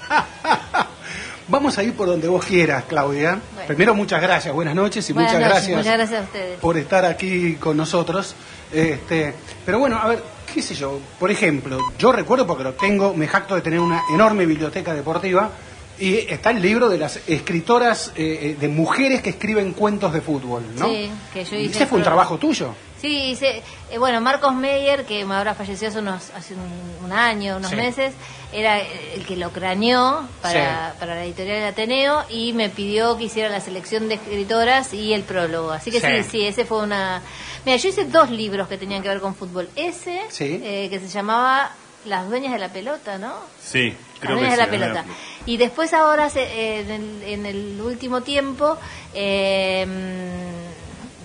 [1.49, 3.39] Vamos a ir por donde vos quieras, Claudia.
[3.55, 3.67] Bueno.
[3.67, 6.61] Primero, muchas gracias, buenas noches y Buenas muchas noches, gracias muchas gracias a ustedes.
[6.61, 8.35] por estar aquí con nosotros.
[8.73, 9.33] Este,
[9.65, 10.23] pero bueno, a ver,
[10.59, 14.03] qué sé yo, por ejemplo, yo recuerdo porque lo tengo, me jacto de tener una
[14.13, 15.53] enorme biblioteca deportiva
[16.01, 20.21] y está el libro de las escritoras eh, eh, de mujeres que escriben cuentos de
[20.21, 20.87] fútbol, ¿no?
[20.89, 22.75] Sí, que yo hice Ese fue un trabajo tuyo.
[23.01, 27.57] Sí, hice, eh, bueno, Marcos Meyer, que ahora falleció hace, unos, hace un, un año,
[27.59, 27.77] unos Sí.
[27.77, 28.13] meses,
[28.53, 33.25] era el que lo craneó para, para la editorial del Ateneo y me pidió que
[33.25, 35.71] hiciera la selección de escritoras y el prólogo.
[35.71, 36.29] Así que sí, Sí.
[36.31, 37.23] sí, ese fue una...
[37.65, 39.69] Mira, yo hice dos libros que tenían que ver con fútbol.
[39.77, 40.61] Ese, Sí.
[40.65, 41.71] eh, que se llamaba
[42.05, 43.33] Las dueñas de la pelota, ¿no?
[43.63, 45.05] Sí, Que la pelota.
[45.47, 48.77] Y después ahora, se- eh, en, el, en el último tiempo,
[49.15, 49.87] eh,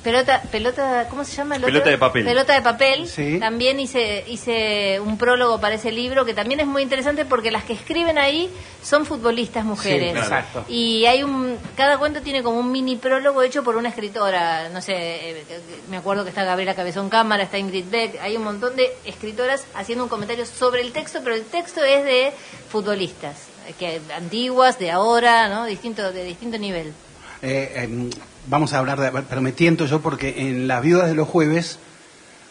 [0.04, 1.56] pelota, pelota, ¿cómo se llama?
[1.56, 1.72] el otro?
[1.74, 2.26] Pelota de papel.
[2.26, 3.08] Pelota de papel.
[3.08, 3.40] Sí.
[3.40, 7.64] También hice, hice un prólogo para ese libro que también es muy interesante porque las
[7.64, 8.50] que escriben ahí
[8.84, 10.12] son futbolistas mujeres.
[10.12, 10.66] Sí, exacto.
[10.68, 14.82] Y hay un, cada cuento tiene como un mini prólogo hecho por una escritora, no
[14.82, 15.44] sé, eh,
[15.90, 19.66] me acuerdo que está Gabriela Cabezón Cámara, está Ingrid Beck, hay un montón de escritoras
[19.74, 22.32] haciendo un comentario sobre el texto, pero el texto es de
[22.70, 23.48] futbolistas,
[23.80, 25.66] que antiguas, de ahora, ¿no?
[25.66, 26.94] Distinto, de distinto nivel.
[27.42, 28.10] Eh, em,
[28.48, 31.80] vamos a hablar de, pero me tiento yo porque en las viudas de los jueves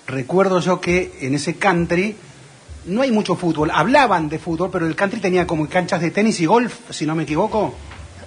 [0.06, 2.16] recuerdo yo que en ese country
[2.86, 3.70] no hay mucho fútbol.
[3.72, 7.14] Hablaban de fútbol, pero el country tenía como canchas de tenis y golf, si no
[7.14, 7.74] me equivoco.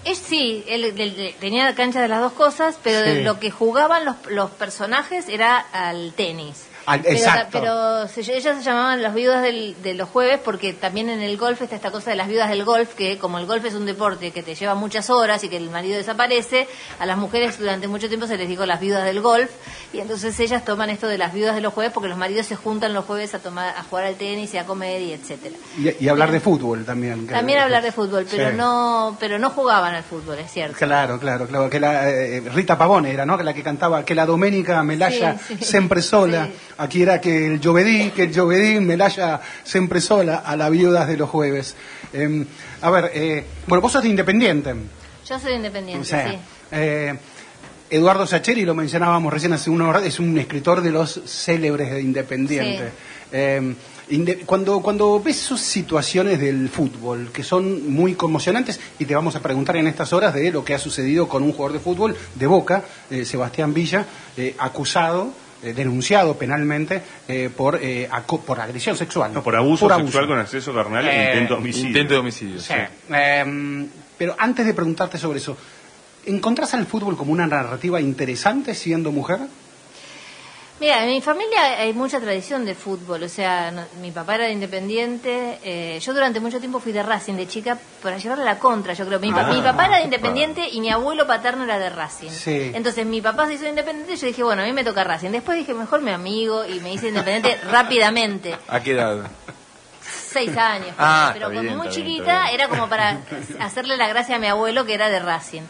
[0.05, 3.24] Es sí, él, él- él tenía cancha de las dos cosas, pero Sí.
[3.24, 6.66] lo que jugaban los, los personajes era al tenis.
[6.86, 7.59] Al- Pero, exacto.
[7.59, 11.37] pero se- ellas se llamaban las viudas del- de los jueves porque también en el
[11.37, 13.86] golf está esta cosa de las viudas del golf, que como el golf es un
[13.86, 16.67] deporte que te lleva muchas horas y que el marido desaparece,
[16.99, 19.49] a las mujeres durante mucho tiempo se les dijo las viudas del golf
[19.93, 22.55] y entonces ellas toman esto de las viudas de los jueves porque los maridos se
[22.55, 25.55] juntan los jueves a tomar a jugar al tenis y a comer y etcétera.
[25.78, 27.28] Y, y hablar de fútbol también.
[27.28, 28.55] También hablar de fútbol, pero Sí.
[28.57, 30.78] no pero no jugaban al fútbol, es cierto.
[30.78, 31.70] Claro, claro, claro.
[31.70, 33.37] Que la, eh, Rita Pavone era, ¿no?
[33.37, 35.63] Que la que cantaba que la Doménica Melaya Sí, sí.
[35.66, 36.49] siempre sola.
[36.77, 41.17] Aquí era que el Llovedí, que el Llovedí Melaya siempre sola a las viudas de
[41.17, 41.75] los jueves.
[42.13, 42.45] Eh,
[42.81, 44.73] a ver, eh, bueno, vos sos de Independiente.
[45.27, 46.37] Yo soy independiente, O sea, sí.
[46.71, 47.13] eh,
[47.89, 52.01] Eduardo Sacheri, lo mencionábamos recién hace una hora, es un escritor de los célebres de
[52.01, 52.91] Independiente.
[54.07, 59.35] Inde- cuando, cuando ves sus situaciones del fútbol, que son muy conmocionantes, y te vamos
[59.35, 62.15] a preguntar en estas horas de lo que ha sucedido con un jugador de fútbol
[62.35, 64.05] de Boca, eh, Sebastián Villa,
[64.37, 65.31] eh, acusado,
[65.74, 69.33] denunciado penalmente eh, por, eh, aco- por agresión sexual.
[69.33, 71.87] No, por abuso sexual con acceso carnal e Eh, intento de homicidio.
[71.87, 72.59] Intento de homicidio.
[72.59, 72.74] Sí.
[73.09, 73.87] Eh,
[74.17, 75.58] pero antes de preguntarte sobre eso,
[76.25, 79.39] ¿encontrás al fútbol como una narrativa interesante siendo mujer?
[80.77, 84.43] Mira, en mi familia hay mucha tradición de fútbol, o sea, no- mi papá era
[84.45, 88.59] de Independiente, eh, yo durante mucho tiempo fui de Racing de chica para llevarle la
[88.59, 89.19] contra, yo creo.
[89.21, 89.53] Mi, pa- Ah.
[89.53, 92.29] mi papá era de Independiente y mi abuelo paterno era de Racing.
[92.29, 92.71] Sí.
[92.75, 95.29] Entonces mi papá se hizo Independiente y yo dije, bueno, a mí me toca Racing.
[95.31, 98.57] Después dije, mejor mi amigo y me hice Independiente rápidamente.
[98.67, 99.31] ¿A qué edad?
[100.01, 100.89] Seis años.
[100.99, 102.53] Ah, pero cuando bien, muy bien, chiquita bien.
[102.55, 103.19] era como para
[103.61, 105.61] hacerle la gracia a mi abuelo que era de Racing.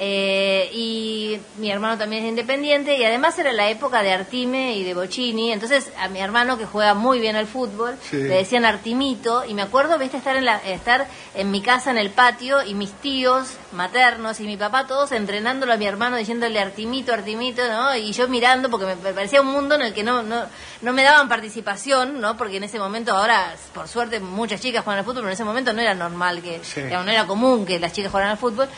[0.00, 4.84] Eh, y mi hermano también es independiente y además era la época de Artime y
[4.84, 8.16] de Bocini, entonces a mi hermano que juega muy bien al fútbol Sí.
[8.16, 11.98] le decían Artimito y me acuerdo viste estar en la, estar en mi casa en
[11.98, 16.60] el patio y mis tíos maternos y mi papá todos entrenándolo a mi hermano diciéndole
[16.60, 17.96] Artimito, Artimito, ¿no?
[17.96, 20.44] Y yo mirando porque me parecía un mundo en el que no, no,
[20.80, 22.36] no me daban participación, ¿no?
[22.36, 25.44] Porque en ese momento ahora, por suerte, muchas chicas juegan al fútbol, pero en ese
[25.44, 26.82] momento no era normal que, Sí.
[26.82, 28.68] digamos, no era común que las chicas jugaran al fútbol.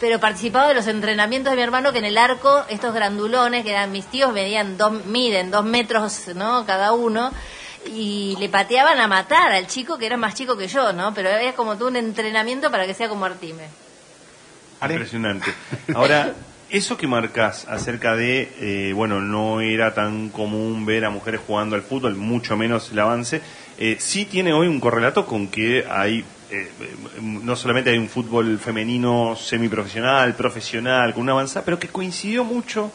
[0.00, 3.70] Pero participaba de los entrenamientos de mi hermano que en el arco, estos grandulones, que
[3.70, 6.66] eran mis tíos, medían dos, miden dos metros, ¿no?
[6.66, 7.32] Cada uno.
[7.86, 11.14] Y le pateaban a matar al chico que era más chico que yo, ¿no?
[11.14, 13.68] Pero es como todo un entrenamiento para que sea como Artime.
[14.82, 15.52] Impresionante.
[15.94, 16.34] Ahora,
[16.68, 21.76] eso que marcas acerca de, eh, bueno, no era tan común ver a mujeres jugando
[21.76, 23.40] al fútbol, mucho menos el avance,
[23.78, 28.08] eh, sí tiene hoy un correlato con que hay, eh, eh, no solamente hay un
[28.08, 32.90] fútbol femenino semiprofesional, profesional, con una avanzada, pero que coincidió mucho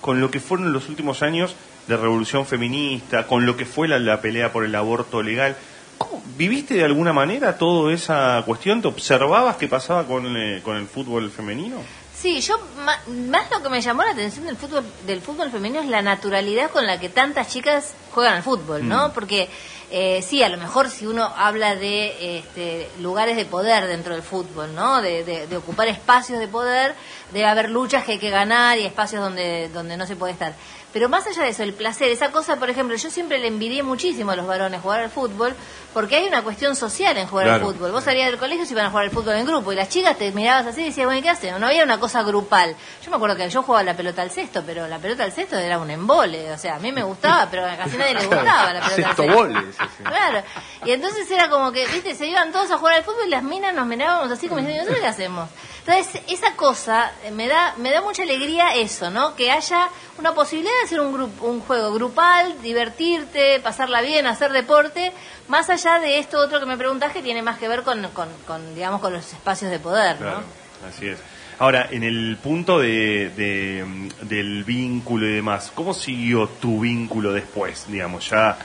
[0.00, 1.54] con lo que fueron los últimos años
[1.86, 5.56] de revolución feminista, con lo que fue la, la pelea por el aborto legal.
[5.98, 8.82] ¿Cómo, ¿Viviste de alguna manera toda esa cuestión?
[8.82, 11.76] ¿Te observabas qué pasaba con, eh, con el fútbol femenino?
[12.24, 15.88] Sí, yo más lo que me llamó la atención del fútbol del fútbol femenino es
[15.88, 19.08] la naturalidad con la que tantas chicas juegan al fútbol, ¿no?
[19.08, 19.12] Mm.
[19.12, 19.50] Porque
[19.96, 24.22] eh, sí, a lo mejor si uno habla de este, lugares de poder dentro del
[24.24, 25.00] fútbol, ¿no?
[25.00, 26.96] De, de- de ocupar espacios de poder,
[27.32, 30.54] debe haber luchas que hay que ganar y espacios donde donde no se puede estar.
[30.94, 33.82] Pero más allá de eso, el placer, esa cosa, por ejemplo, yo siempre le envidié
[33.82, 35.54] muchísimo a los varones jugar al fútbol,
[35.92, 37.66] porque hay una cuestión social en jugar Claro.
[37.68, 37.90] al fútbol.
[37.92, 39.88] Vos salías del colegio y se iban a jugar al fútbol en grupo, y las
[39.88, 41.60] chicas te mirabas así y decías, bueno, ¿y ¿qué hacen?
[41.60, 42.76] No había una cosa grupal.
[43.04, 45.58] Yo me acuerdo que yo jugaba la pelota al cesto, pero la pelota al cesto
[45.58, 48.72] era un embole, o sea, a mí me gustaba, pero a casi nadie le gustaba
[48.72, 49.34] la pelota al Sexto cesto.
[49.36, 49.76] goles.
[50.04, 50.42] Claro,
[50.84, 53.42] y entonces era como que, viste, se iban todos a jugar al fútbol y las
[53.42, 55.48] minas nos mirábamos así como diciendo, ¿nosotros qué hacemos?
[55.86, 59.36] Entonces, esa cosa, eh, me da, me da mucha alegría eso, ¿no?
[59.36, 59.88] Que haya
[60.18, 65.12] una posibilidad de hacer un, grupo, un juego grupal, divertirte, pasarla bien, hacer deporte,
[65.48, 68.30] más allá de esto otro que me preguntás que tiene más que ver con, con,
[68.46, 70.42] con, digamos, con los espacios de poder, ¿no?
[70.88, 71.18] Así es.
[71.58, 77.84] Ahora, en el punto de, de, del vínculo y demás, ¿cómo siguió tu vínculo después?
[77.88, 78.56] Digamos, ya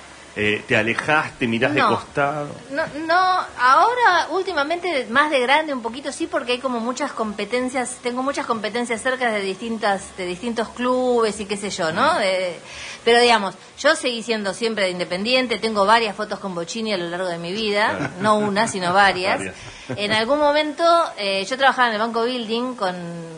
[0.42, 2.48] eh, te alejaste, mirás de costado.
[2.72, 3.16] No, no,
[3.60, 8.46] ahora últimamente más de grande un poquito sí porque hay como muchas competencias, tengo muchas
[8.46, 12.18] competencias cerca de distintas de distintos clubes y qué sé yo, ¿no?
[12.20, 12.58] De-
[13.06, 17.10] pero digamos, yo seguí siendo siempre de independiente, tengo varias fotos con Bocini a lo
[17.10, 19.38] largo de mi vida, no una, sino varias.
[19.40, 19.56] Varias.
[19.96, 20.84] En algún momento
[21.18, 22.96] eh, yo trabajaba en el Banco Building con,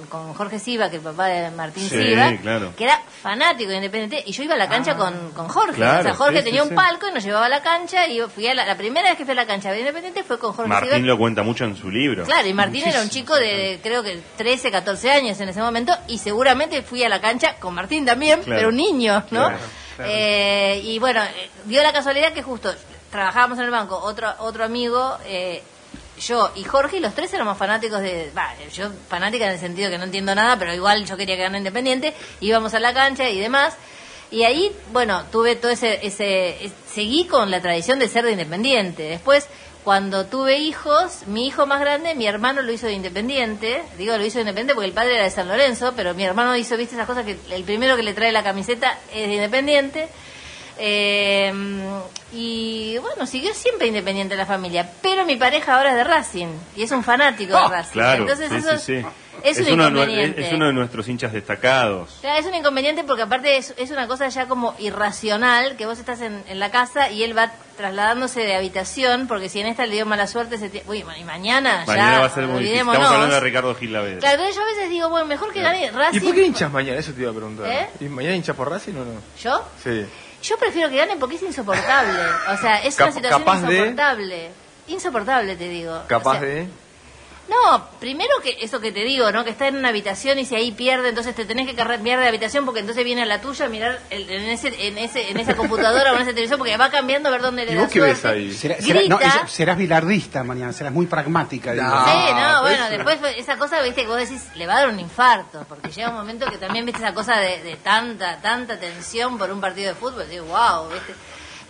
[0.09, 2.73] con Jorge Siva, que es el papá de Martín Sí, Siva, claro.
[2.75, 5.75] que era fanático de Independiente y yo iba a la cancha con, con Jorge.
[5.75, 8.05] Claro, o sea, Jorge sí, tenía sí, un palco y nos llevaba a la cancha
[8.07, 10.23] y yo fui a la, la primera vez que fui a la cancha de Independiente
[10.25, 11.05] fue con Jorge Martín Siva.
[11.07, 12.25] lo cuenta mucho en su libro.
[12.25, 15.93] Claro, y Martín era un chico de creo que 13, 14 años en ese momento
[16.09, 18.57] y seguramente fui a la cancha con Martín también, Claro.
[18.59, 19.47] pero un niño, ¿no?
[19.47, 19.57] Claro,
[19.99, 22.73] Eh, y bueno, eh, dio la casualidad que justo
[23.09, 25.61] trabajábamos en el banco, otro otro amigo, eh,
[26.19, 28.31] yo y Jorge, los tres éramos fanáticos de.
[28.37, 31.43] va, yo fanática en el sentido que no entiendo nada, pero igual yo quería que
[31.43, 33.75] gane Independiente, íbamos a la cancha y demás.
[34.29, 36.63] Y ahí, bueno, tuve todo ese, ese.
[36.65, 39.03] es- Seguí con la tradición de ser de Independiente.
[39.03, 39.47] Después,
[39.83, 43.81] cuando tuve hijos, mi hijo más grande, mi hermano lo hizo de Independiente.
[43.97, 46.55] Digo, lo hizo de Independiente porque el padre era de San Lorenzo, pero mi hermano
[46.55, 50.07] hizo, viste, esas cosas que el primero que le trae la camiseta es de Independiente.
[50.83, 51.53] Eh,
[52.33, 54.89] y bueno, siguió siempre independiente la familia.
[55.01, 57.91] Pero mi pareja ahora es de Racing y es un fanático de Racing.
[57.91, 59.05] Claro, Entonces sí, eso sí, sí.
[59.43, 60.47] es un uno, de inconveniente.
[60.47, 62.17] es uno de nuestros hinchas destacados.
[62.21, 65.99] Claro, es un inconveniente porque aparte es, es una cosa ya como irracional, que vos
[65.99, 69.85] estás en, en la casa y él va trasladándose de habitación, porque si en esta
[69.85, 72.65] le dio mala suerte, se Uy, y mañana, Mañana ya, va a ser muy.
[72.65, 73.89] Estamos hablando de Ricardo Gil.
[73.89, 76.17] Claro, entonces yo a veces digo, bueno, mejor que gane Racing.
[76.17, 76.97] ¿Y por qué hinchas mañana?
[76.97, 77.69] Eso te iba a preguntar.
[77.69, 77.89] ¿Eh?
[77.99, 79.21] ¿Y mañana hinchas por Racing o no?
[79.41, 79.65] ¿Yo?
[79.83, 80.05] Sí.
[80.41, 82.19] Yo prefiero que gane porque es insoportable.
[82.53, 84.51] O sea, es Cap- una situación de- insoportable.
[84.87, 86.01] Insoportable, te digo.
[86.07, 86.67] Capaz O sea, de...
[87.51, 89.43] No, primero que eso que te digo, ¿no?
[89.43, 92.27] Que está en una habitación y si ahí pierde, entonces te tenés que cambiar de
[92.27, 95.37] habitación porque entonces viene a la tuya a mirar el- en, ese, en, ese, en
[95.37, 97.81] esa computadora o en esa televisión porque va cambiando a ver dónde le ¿Y da
[97.81, 98.39] vos qué ves suerte.
[98.39, 98.53] ahí?
[98.53, 99.35] Será- será- no, Grita.
[99.37, 101.73] ella- serás bilardista mañana, serás muy pragmática.
[101.73, 102.05] No.
[102.05, 104.79] Sí, no, pues bueno, después fue esa cosa, viste, que vos decís, le va a
[104.81, 108.37] dar un infarto, porque llega un momento que también, viste, esa cosa de, de tanta,
[108.37, 111.13] tanta tensión por un partido de fútbol, digo, wow, viste.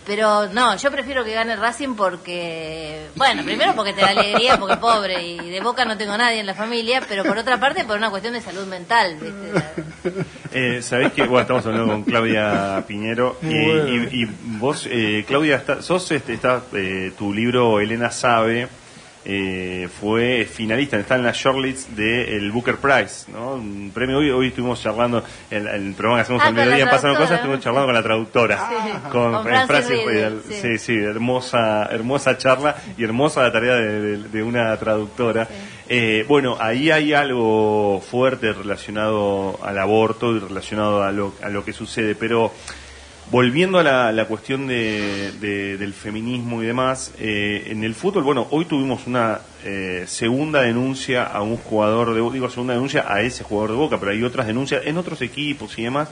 [0.04, 4.76] Pero no, yo prefiero que gane Racing porque, bueno, primero porque te da alegría, porque
[4.78, 7.96] pobre, y de Boca no tengo nadie en la familia, pero por otra parte por
[7.98, 10.22] una cuestión de salud mental, viste.
[10.54, 15.56] Eh, Sabés que bueno, estamos hablando con Claudia Piñero y, y- y vos, eh, Claudia,
[15.56, 18.68] está- sos, este, está, eh, tu libro Elena Sabe
[19.24, 23.54] eh, fue finalista, está en la shortlist del Booker Prize, ¿no?
[23.54, 27.16] Un premio hoy, hoy estuvimos charlando, en el, programa que hacemos Ah, al mediodía, pasaron
[27.16, 30.42] cosas, estuvimos charlando con la traductora, Sí, con, con Francis Francis Riedel, Riedel.
[30.48, 30.54] sí.
[30.54, 35.46] sí, sí, hermosa, hermosa charla y hermosa la tarea de, de- de una traductora.
[35.88, 41.64] Eh, bueno, ahí hay algo fuerte relacionado al aborto y relacionado a lo, a lo
[41.64, 42.52] que sucede, pero
[43.32, 48.22] volviendo a la, la cuestión de, de- del feminismo y demás, eh, en el fútbol,
[48.24, 53.06] bueno, hoy tuvimos una eh, segunda denuncia a un jugador de Boca, digo segunda denuncia
[53.10, 56.08] a ese jugador de Boca, pero hay otras denuncias en otros equipos y demás,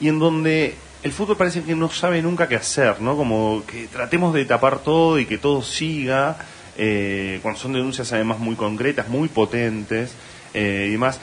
[0.00, 0.74] y en donde
[1.04, 3.16] el fútbol parece que no sabe nunca qué hacer, ¿no?
[3.16, 6.38] Como que tratemos de tapar todo y que todo siga,
[6.76, 10.12] eh, cuando son denuncias además muy concretas, muy potentes
[10.54, 11.20] eh, y demás.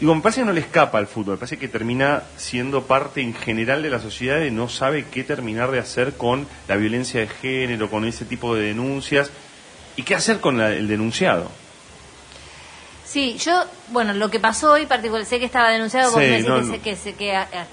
[0.00, 3.20] Digo, me parece que no le escapa al fútbol, me parece que termina siendo parte
[3.20, 7.20] en general de la sociedad y no sabe qué terminar de hacer con la violencia
[7.20, 9.30] de género, con ese tipo de denuncias
[9.96, 11.50] y qué hacer con la- el denunciado.
[13.04, 16.46] Sí, yo, bueno, lo que pasó hoy, particular, sé que estaba denunciado, vos Sí, decís
[16.46, 17.14] no, que, se- que, se-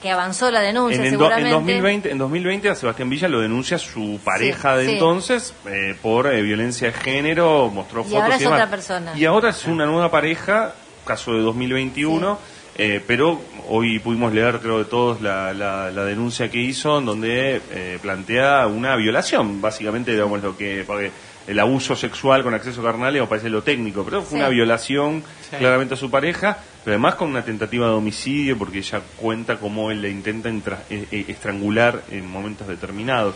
[0.02, 1.49] que, avanzó la denuncia, En, do- en seguramente.
[1.52, 4.91] 2020, en 2020 a Sebastián Villa lo denuncia su pareja de sí.
[4.93, 8.53] entonces eh, por eh, violencia de género, mostró Y fotos ahora es demás.
[8.60, 9.11] otra persona.
[9.18, 10.73] Y ahora es una nueva pareja,
[11.06, 12.38] caso de 2021,
[12.77, 17.06] eh, pero hoy pudimos leer, creo de todos, la, la- la denuncia que hizo, en
[17.06, 20.84] donde eh, plantea una violación, básicamente, digamos, lo que...
[20.86, 21.11] porque
[21.48, 24.36] el abuso sexual con acceso carnal, me parece lo técnico, pero fue Sí.
[24.38, 25.57] una violación Sí.
[25.57, 29.91] claramente a su pareja, pero además con una tentativa de homicidio, porque ella cuenta cómo
[29.91, 33.36] él le intenta eh, eh, estrangular en momentos determinados.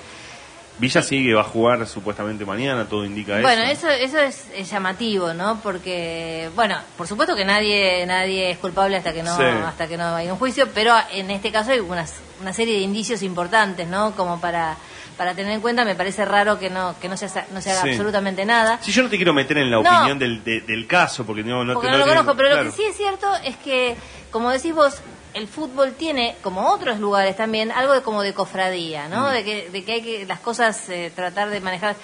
[0.79, 3.89] Villa sigue, va a jugar supuestamente mañana, todo indica Bueno, eso.
[3.89, 5.59] eso, eso es, es llamativo, ¿no?
[5.61, 9.43] Porque, bueno, por supuesto que nadie nadie es culpable hasta que no Sí.
[9.43, 12.81] hasta que no hay un juicio, pero en este caso hay unas, una serie de
[12.81, 14.11] indicios importantes, ¿no?
[14.15, 14.77] Como para
[15.17, 17.71] para tener en cuenta, me parece raro que no que no se, haga- no se
[17.71, 17.89] haga Sí.
[17.89, 18.79] absolutamente nada.
[18.81, 19.89] Si yo no te quiero meter en la No.
[19.97, 22.63] opinión del, de- del caso, porque no, no porque te no lo conozco, pero lo
[22.63, 23.97] que sí es cierto es que,
[24.31, 25.01] como decís vos,
[25.33, 29.29] el fútbol tiene, como otros lugares también, algo de como de cofradía, ¿no?
[29.29, 29.33] Mm.
[29.33, 31.95] De, que, de que hay que las cosas eh, tratar de manejar.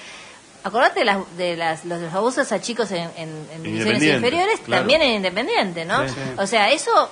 [0.64, 4.60] Acordate de, las, de las, los, los abusos a chicos en, en, en divisiones inferiores,
[4.62, 4.82] claro.
[4.82, 6.08] también en Independiente, ¿no?
[6.10, 6.16] Sí.
[6.38, 7.10] O sea, eso,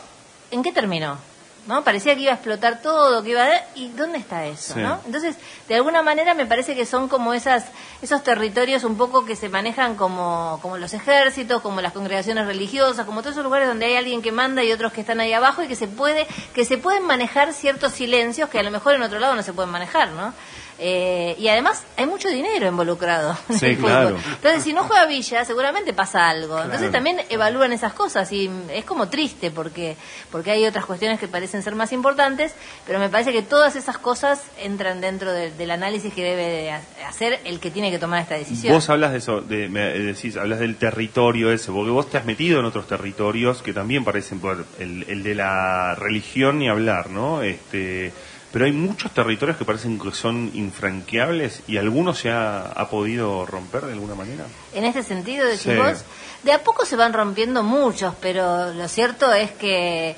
[0.49, 1.17] ¿en qué terminó?
[1.65, 1.81] ¿No?
[1.83, 3.51] Parecía que iba a explotar todo, que iba a...
[3.75, 4.81] ¿Y dónde está eso, Sí.
[4.81, 4.99] no?
[5.05, 5.37] Entonces,
[5.69, 7.63] de alguna manera me parece que son como esas
[8.01, 13.05] esos territorios un poco que se manejan como, como los ejércitos, como las congregaciones religiosas,
[13.05, 15.63] como todos esos lugares donde hay alguien que manda y otros que están ahí abajo
[15.63, 19.03] y que se puede que se pueden manejar ciertos silencios que a lo mejor en
[19.03, 20.33] otro lado no se pueden manejar, ¿no?
[20.79, 23.89] Eh, y además hay mucho dinero involucrado en Sí, el fútbol.
[23.91, 24.17] claro.
[24.35, 26.59] Entonces, si no juega Villa, seguramente pasa algo.
[26.61, 29.95] Entonces también evalúan esas cosas y es como triste porque
[30.31, 32.53] porque hay otras cuestiones que parecen ser más importantes,
[32.87, 36.71] pero me parece que todas esas cosas entran dentro de- del análisis que debe de
[36.71, 38.73] ha- hacer el que tiene que tomar esta decisión.
[38.73, 42.25] Vos hablas de eso, de, me decís, hablas del territorio ese, porque vos te has
[42.25, 44.41] metido en otros territorios que también parecen,
[44.79, 47.41] el, el de la religión ni hablar, ¿no?
[47.43, 48.11] Este,
[48.53, 53.47] pero hay muchos territorios que parecen que son infranqueables y algunos se ha, ha podido
[53.47, 54.45] romper de alguna manera.
[54.73, 55.75] En este sentido, decís Sí.
[55.75, 56.03] vos,
[56.43, 60.15] de a poco se van rompiendo muchos, pero lo cierto es que,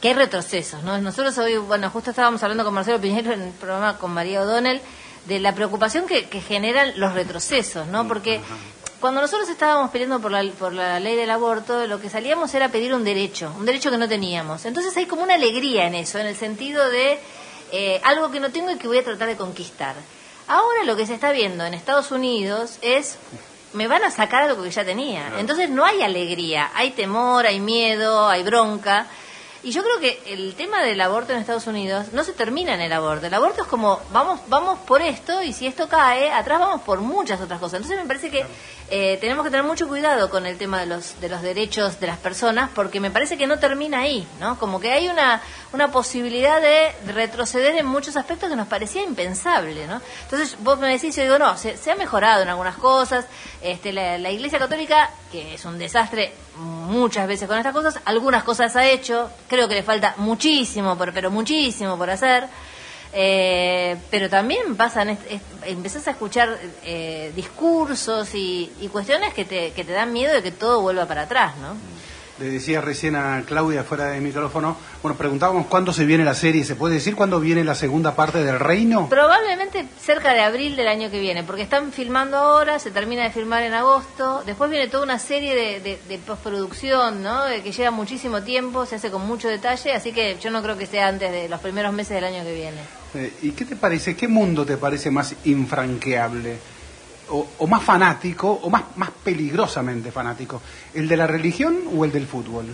[0.00, 0.96] que hay retrocesos, ¿no?
[1.00, 4.80] Nosotros hoy, bueno, justo estábamos hablando con Marcelo Piñero en el programa con María O'Donnell
[5.26, 8.06] de la preocupación que, que generan los retrocesos, ¿no?
[8.06, 8.40] Porque
[9.00, 12.68] cuando nosotros estábamos peleando por la, por la ley del aborto, lo que salíamos era
[12.68, 14.64] pedir un derecho, un derecho que no teníamos.
[14.64, 17.18] Entonces hay como una alegría en eso, en el sentido de
[17.76, 19.96] eh, algo que no tengo y que voy a tratar de conquistar.
[20.46, 23.18] Ahora lo que se está viendo en Estados Unidos es
[23.72, 25.32] me van a sacar algo que ya tenía.
[25.40, 29.08] Entonces no hay alegría, hay temor, hay miedo, hay bronca.
[29.64, 32.80] Y yo creo que el tema del aborto en Estados Unidos no se termina en
[32.80, 33.26] el aborto.
[33.26, 37.00] El aborto es como, vamos, vamos por esto y si esto cae, atrás vamos por
[37.00, 37.80] muchas otras cosas.
[37.80, 38.46] Entonces me parece que
[38.90, 42.06] eh, tenemos que tener mucho cuidado con el tema de los, de los derechos de
[42.06, 44.58] las personas porque me parece que no termina ahí, ¿no?
[44.58, 45.40] Como que hay una,
[45.72, 50.02] una posibilidad de retroceder en muchos aspectos que nos parecía impensable, ¿no?
[50.24, 53.26] Entonces vos me decís, yo digo, no, se, se ha mejorado en algunas cosas.
[53.62, 58.44] Este, la, la Iglesia Católica, que es un desastre muchas veces con estas cosas, algunas
[58.44, 62.48] cosas ha hecho, creo que le falta muchísimo, pero, pero muchísimo por hacer.
[63.16, 69.44] Eh, pero también pasan, es- es- empezás a escuchar eh, discursos y, y cuestiones que
[69.44, 71.76] te, que te dan miedo de que todo vuelva para atrás, ¿no?
[72.40, 76.64] Le decía recién a Claudia fuera de micrófono, bueno, preguntábamos cuándo se viene la serie,
[76.64, 79.08] ¿se puede decir cuándo viene la segunda parte del reino?
[79.08, 83.30] Probablemente cerca de abril del año que viene, porque están filmando ahora, se termina de
[83.30, 87.42] filmar en agosto, después viene toda una serie de, de- de postproducción, ¿no?
[87.62, 90.86] Que lleva muchísimo tiempo, se hace con mucho detalle, así que yo no creo que
[90.86, 92.78] sea antes de los primeros meses del año que viene.
[93.14, 96.58] Eh, ¿Y qué te parece, qué mundo te parece más infranqueable?
[97.30, 100.60] O, o más fanático, o más, más peligrosamente fanático?
[100.92, 102.66] ¿El de la religión o el del fútbol?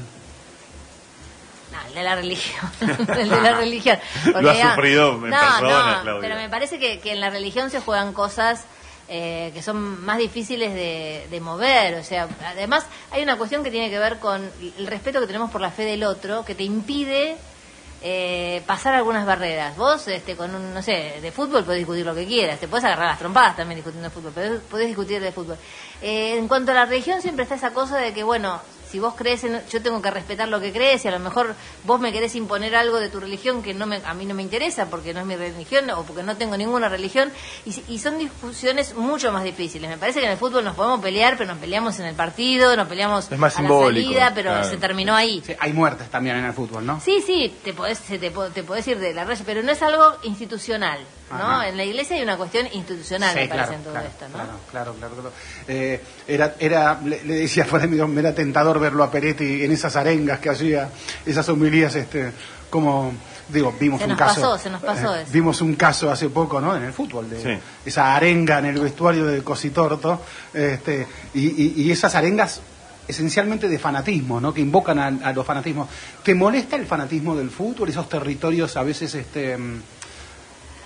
[1.72, 2.70] No, el de la religión.
[2.80, 3.98] el de la religión.
[4.40, 6.20] Lo ha ya- sufrido en no, persona, no, Claudia.
[6.20, 8.64] Pero me parece que, que en la religión se juegan cosas
[9.08, 11.94] eh, que son más difíciles de, de mover.
[11.94, 15.50] O sea, además hay una cuestión que tiene que ver con el respeto que tenemos
[15.50, 17.36] por la fe del otro, que te impide
[18.02, 19.76] eh, pasar algunas barreras.
[19.76, 22.84] Vos, este, con un, no sé, de fútbol podés discutir lo que quieras, te podés
[22.84, 25.56] agarrar las trompadas también discutiendo de fútbol, pero podés discutir de fútbol.
[26.00, 28.60] Eh, en cuanto a la religión, siempre está esa cosa de que, bueno,
[28.90, 31.54] si vos crees en, yo tengo que respetar lo que crees y a lo mejor
[31.84, 34.42] vos me querés imponer algo de tu religión que no me, a mí no me
[34.42, 37.30] interesa porque no es mi religión o porque no tengo ninguna religión
[37.64, 39.88] y, si- y son discusiones mucho más difíciles.
[39.90, 42.76] Me parece que en el fútbol nos podemos pelear, pero nos peleamos en el partido,
[42.76, 44.68] nos peleamos Es más a la simbólico, salida, pero claro.
[44.68, 45.42] se terminó ahí.
[45.46, 47.00] Sí, hay muertes también en el fútbol, ¿no?
[47.00, 49.82] Sí, sí, te podés, se te, te podés ir de la raya, pero no es
[49.82, 50.98] algo institucional,
[51.30, 51.36] ¿no?
[51.36, 51.68] Ajá.
[51.68, 54.28] En la iglesia hay una cuestión institucional, Sí, me parece, claro, en todo claro, esto,
[54.28, 54.34] ¿no?
[54.34, 55.14] Claro, claro, claro.
[55.14, 55.32] claro.
[55.68, 59.64] Eh, era, era, le, le decía fuera de mi me era tentador verlo a Peretti
[59.64, 60.88] en esas arengas que hacía,
[61.24, 62.32] esas homilías, este,
[62.68, 63.12] como,
[63.48, 64.40] digo, vimos Se un nos caso.
[64.40, 65.32] pasó, se nos pasó eh, eso.
[65.32, 66.76] vimos un caso hace poco, ¿no?
[66.76, 67.58] En el fútbol, de Sí.
[67.86, 70.22] esa arenga en el vestuario de Cositorto,
[70.54, 72.60] este, y, y- y esas arengas
[73.08, 74.54] esencialmente de fanatismo, ¿no?
[74.54, 75.88] Que invocan a, a los fanatismos.
[76.22, 79.56] ¿Te molesta el fanatismo del fútbol, esos territorios a veces, este,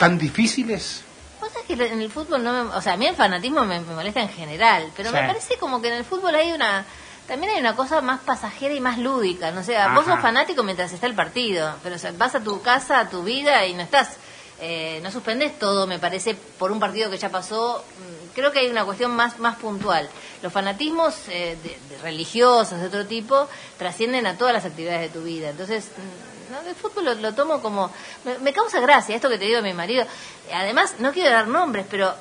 [0.05, 1.03] tan difíciles?
[1.41, 3.81] Vos sabés que en el fútbol no me, o sea, a mí el fanatismo me,
[3.81, 5.15] me molesta en general, pero Sí.
[5.17, 6.85] me parece como que en el fútbol hay una
[7.27, 9.95] también hay una cosa más pasajera y más lúdica, no sé, Ajá.
[9.95, 13.09] vos sos fanático mientras está el partido, pero o sea, vas a tu casa, a
[13.09, 14.17] tu vida y no estás
[14.61, 17.83] eh, no suspendes todo, me parece, por un partido que ya pasó.
[17.99, 20.09] Mm, Creo que hay una cuestión más más puntual.
[20.43, 23.49] Los fanatismos eh, de- de religiosos de otro tipo
[23.79, 25.51] trascienden a todas las actividades de tu vida.
[25.51, 27.93] Entonces, mm, no, el fútbol lo, lo tomo como...
[28.25, 30.07] Me, me causa gracia esto que te digo de mi marido.
[30.53, 32.15] Además, no quiero dar nombres, pero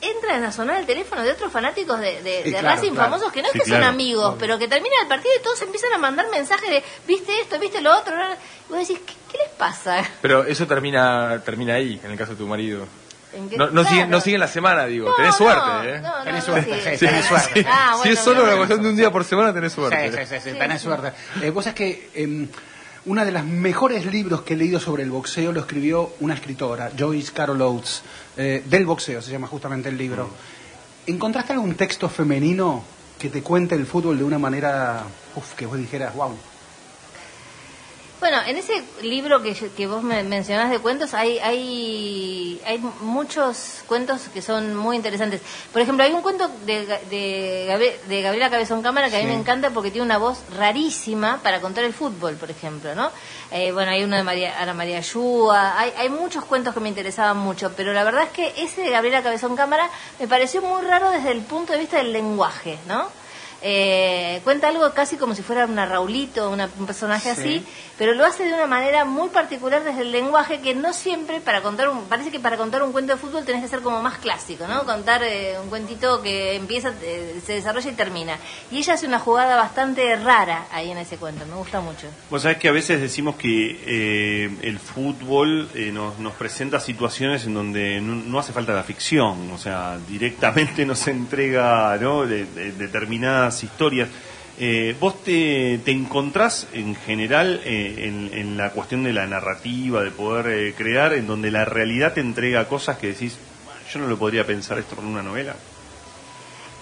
[0.00, 3.10] entra a sonar el teléfono de otros fanáticos de, de- Sí, de claro, Racing claro.
[3.10, 3.84] famosos que no es Sí, que claro.
[3.84, 7.40] son amigos, pero que termina el partido y todos empiezan a mandar mensajes de viste
[7.40, 8.14] esto, viste lo otro.
[8.14, 10.04] Y vos decís, ¿qué, qué les pasa?
[10.20, 12.86] Pero eso termina termina ahí, en el caso de tu marido.
[13.32, 13.88] ¿En qué- No, no, claro.
[13.88, 15.08] sigue, no sigue en la semana, digo.
[15.08, 16.00] No, tenés no, suerte, ¿eh?
[16.00, 17.60] no, no, Tenés no suerte, sí, tenés suerte.
[17.62, 17.66] Sí.
[17.68, 20.10] Ah, si bueno, es solo una cuestión de un día por semana, tenés suerte.
[20.10, 20.86] Sí, sí, sí, sí, Sí, tenés sí.
[20.86, 21.12] suerte.
[21.42, 22.48] Eh, vos sabés que eh,
[23.06, 26.90] uno de los mejores libros que he leído sobre el boxeo lo escribió una escritora,
[26.98, 28.02] Joyce Carol Oates,
[28.36, 30.28] eh, del boxeo, se llama justamente el libro.
[31.06, 32.82] ¿Encontraste algún texto femenino
[33.16, 35.04] que te cuente el fútbol de una manera
[35.36, 36.36] uf, que vos dijeras, wow?
[38.18, 44.22] Bueno, en ese libro que, vos me mencionás de cuentos hay, hay, hay muchos cuentos
[44.32, 45.42] que son muy interesantes.
[45.70, 49.26] Por ejemplo, hay un cuento de, de, Gabriel- de Gabriela Cabezón Cámara que a mí
[49.26, 53.10] me encanta porque tiene una voz rarísima para contar el fútbol, por ejemplo, ¿no?
[53.50, 56.88] Eh, bueno, hay uno de María, Ana María Yúa, hay, hay muchos cuentos que me
[56.88, 60.80] interesaban mucho, pero la verdad es que ese de Gabriela Cabezón Cámara me pareció muy
[60.82, 63.08] raro desde el punto de vista del lenguaje, ¿no?
[63.62, 67.40] Eh, cuenta algo casi como si fuera una Raulito, una- un personaje Sí.
[67.40, 67.66] así,
[67.98, 71.62] pero lo hace de una manera muy particular desde el lenguaje que no siempre para
[71.62, 74.18] contar un parece que para contar un cuento de fútbol tenés que ser como más
[74.18, 74.84] clásico, ¿no?
[74.84, 78.36] Contar eh, un cuentito que empieza, eh, se desarrolla y termina.
[78.70, 82.06] Y ella hace una jugada bastante rara ahí en ese cuento, me gusta mucho.
[82.30, 87.44] Vos sabés que a veces decimos que eh, el fútbol eh, nos, nos presenta situaciones
[87.46, 92.26] en donde no, no hace falta la ficción, o sea, directamente nos entrega ¿no?
[92.26, 94.08] de- de- determinadas historias.
[94.58, 100.02] Eh, ¿Vos te, te encontrás en general eh, en, en la cuestión de la narrativa,
[100.02, 103.38] de poder eh, crear, en donde la realidad te entrega cosas que decís,
[103.92, 105.56] yo no lo podría pensar esto con una novela?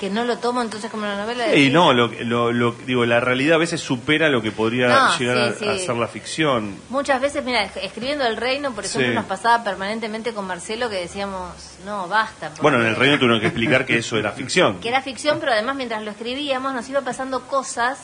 [0.05, 1.55] Que no lo tomo entonces como una novela.
[1.57, 5.17] Y no, lo, lo, lo- digo, la realidad a veces supera lo que podría No,
[5.19, 6.77] llegar sí, a, ser la ficción.
[6.91, 9.15] Muchas veces, mira, esc- escribiendo El Reino, por ejemplo, Sí.
[9.15, 11.55] nos pasaba permanentemente con Marcelo que decíamos,
[11.87, 12.49] no, basta.
[12.49, 14.79] porque- Bueno, en el reino tuvieron que explicar que eso era ficción.
[14.83, 17.99] Que era ficción, pero además mientras lo escribíamos nos iba pasando cosas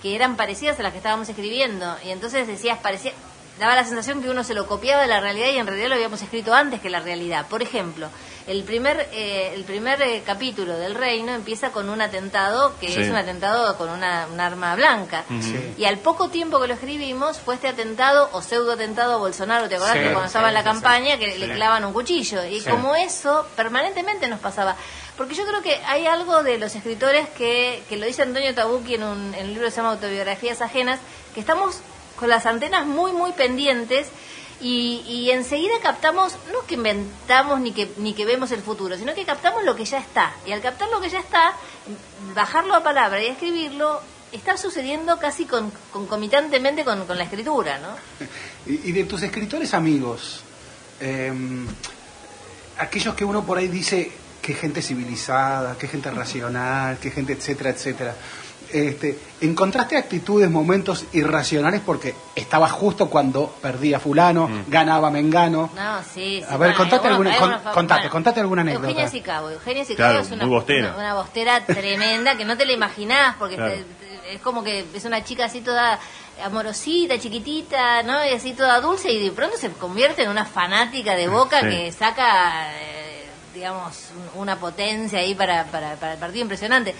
[0.00, 1.94] que eran parecidas a las que estábamos escribiendo.
[2.06, 3.12] Y entonces decías, parecía,
[3.58, 5.94] daba la sensación que uno se lo copiaba de la realidad y en realidad lo
[5.94, 7.46] habíamos escrito antes que la realidad.
[7.48, 8.08] Por ejemplo,
[8.46, 13.00] el primer, eh, el primer eh, capítulo del Reino empieza con un atentado que Sí.
[13.00, 15.24] es un atentado con una, un arma blanca.
[15.78, 19.68] Y al poco tiempo que lo escribimos fue este atentado o pseudo atentado a Bolsonaro,
[19.68, 21.52] ¿te acordás Sí, que cuando sí, estaba en la sí, campaña que le Sí.
[21.52, 22.44] clavan un cuchillo?
[22.44, 22.68] Y Sí.
[22.68, 24.76] como eso permanentemente nos pasaba.
[25.16, 28.94] Porque yo creo que hay algo de los escritores que, que lo dice Antonio Tabucchi
[28.96, 30.98] en un, en un libro que se llama Autobiografías Ajenas,
[31.34, 31.78] que estamos
[32.16, 34.08] con las antenas muy, muy pendientes
[34.60, 39.14] y, y enseguida captamos, no que inventamos ni que, ni que vemos el futuro, sino
[39.14, 40.34] que captamos lo que ya está.
[40.46, 41.52] Y al captar lo que ya está,
[42.34, 44.00] bajarlo a palabra y escribirlo,
[44.32, 47.88] está sucediendo casi con, concomitantemente con, con la escritura, ¿no?
[48.66, 50.40] Y, de tus escritores amigos,
[50.98, 51.30] eh,
[52.78, 54.10] aquellos que uno por ahí dice
[54.40, 58.16] que gente civilizada, que gente racional, que gente etcétera, etcétera.
[58.74, 65.70] Este, ¿Encontraste actitudes, momentos irracionales porque estabas justo cuando perdía fulano, ganaba Mengano?
[65.76, 66.44] No, sí, sí.
[66.50, 68.88] A ver, contate alguna- con- contate, contate alguna anécdota.
[68.88, 69.50] Eugenia Sicabo.
[69.50, 70.88] Eugenia Sicabo Claro, es una, bostera.
[70.88, 73.74] una, una bostera tremenda que no te la imaginás porque Claro.
[73.74, 76.00] te- es como que es una chica así toda
[76.44, 78.24] amorosita, chiquitita, ¿no?
[78.24, 81.68] Y así toda dulce y de pronto se convierte en una fanática de Boca Sí.
[81.68, 83.24] que saca, eh,
[83.54, 86.94] digamos, un- una potencia ahí para, para, para el partido impresionante.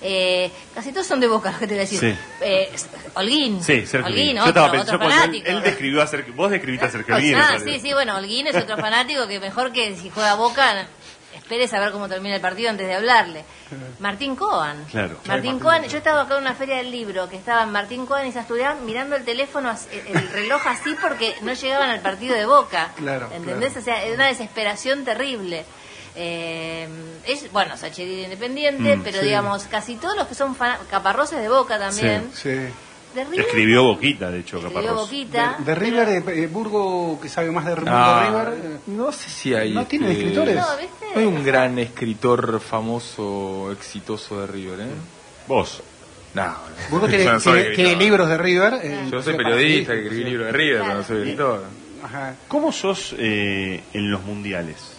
[0.00, 1.98] Eh, casi todos son de Boca, lo que te voy a decir.
[1.98, 2.14] Sí.
[2.40, 2.70] Eh,
[3.14, 3.62] Holguín.
[3.62, 4.36] Sí, Sergio Holguín, Holguín.
[4.36, 5.50] Yo otro, estaba otro pensando, él, fanático.
[5.50, 7.34] él describió a Sergio, vos describiste a Sergio Holguín.
[7.36, 10.86] Ah, sí, sí, bueno, Holguín es otro fanático que mejor que si juega Boca,
[11.34, 13.44] espere saber cómo termina el partido antes de hablarle.
[13.98, 14.84] Martín Coan.
[14.90, 15.18] Claro.
[15.26, 18.32] Martín Coan, yo estaba acá en una feria del libro que estaban Martín Coan y
[18.32, 22.92] Sastudián mirando el teléfono, el reloj así porque no llegaban al partido de Boca.
[22.96, 23.72] Claro, ¿Entendés?
[23.72, 23.80] claro.
[23.80, 25.64] O sea, es una desesperación terrible.
[26.20, 26.88] Eh,
[27.26, 29.26] es, bueno, Sacheri de Independiente, Mm, pero sí.
[29.26, 32.28] digamos, casi todos los que son fan- caparroces de Boca también.
[32.34, 32.48] Sí.
[33.14, 34.94] De River, Escribió Boquita, de hecho, escribió.
[34.94, 35.56] Boquita.
[35.60, 38.72] De, de River, eh, eh, Burgo, que sabe más de Burgo Ah, River.
[38.72, 39.72] eh, no sé si hay.
[39.72, 40.56] ¿No tienen este, escritores?
[40.56, 41.06] No, ¿viste?
[41.14, 44.86] no hay un gran escritor famoso, exitoso de River, ¿eh?
[45.46, 45.82] Vos.
[46.34, 46.54] No,
[46.90, 48.74] Burgo tiene, no tiene- tiene libros de River.
[48.82, 50.28] eh, Yo soy periodista que escribí sí.
[50.30, 50.86] libros de River, Claro.
[50.88, 51.64] pero no soy escritor.
[52.02, 52.34] Ajá.
[52.48, 54.97] ¿Cómo sos eh, en los mundiales?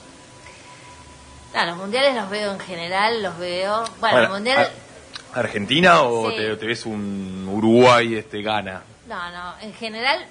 [1.54, 3.84] Ah, los mundiales los veo en general, los veo.
[4.00, 4.72] Bueno, Ahora, el mundial.
[5.34, 6.38] ¿a- ¿Argentina o Sí.
[6.38, 8.84] te, te ves un Uruguay este gana?
[9.08, 10.26] No, no, en general,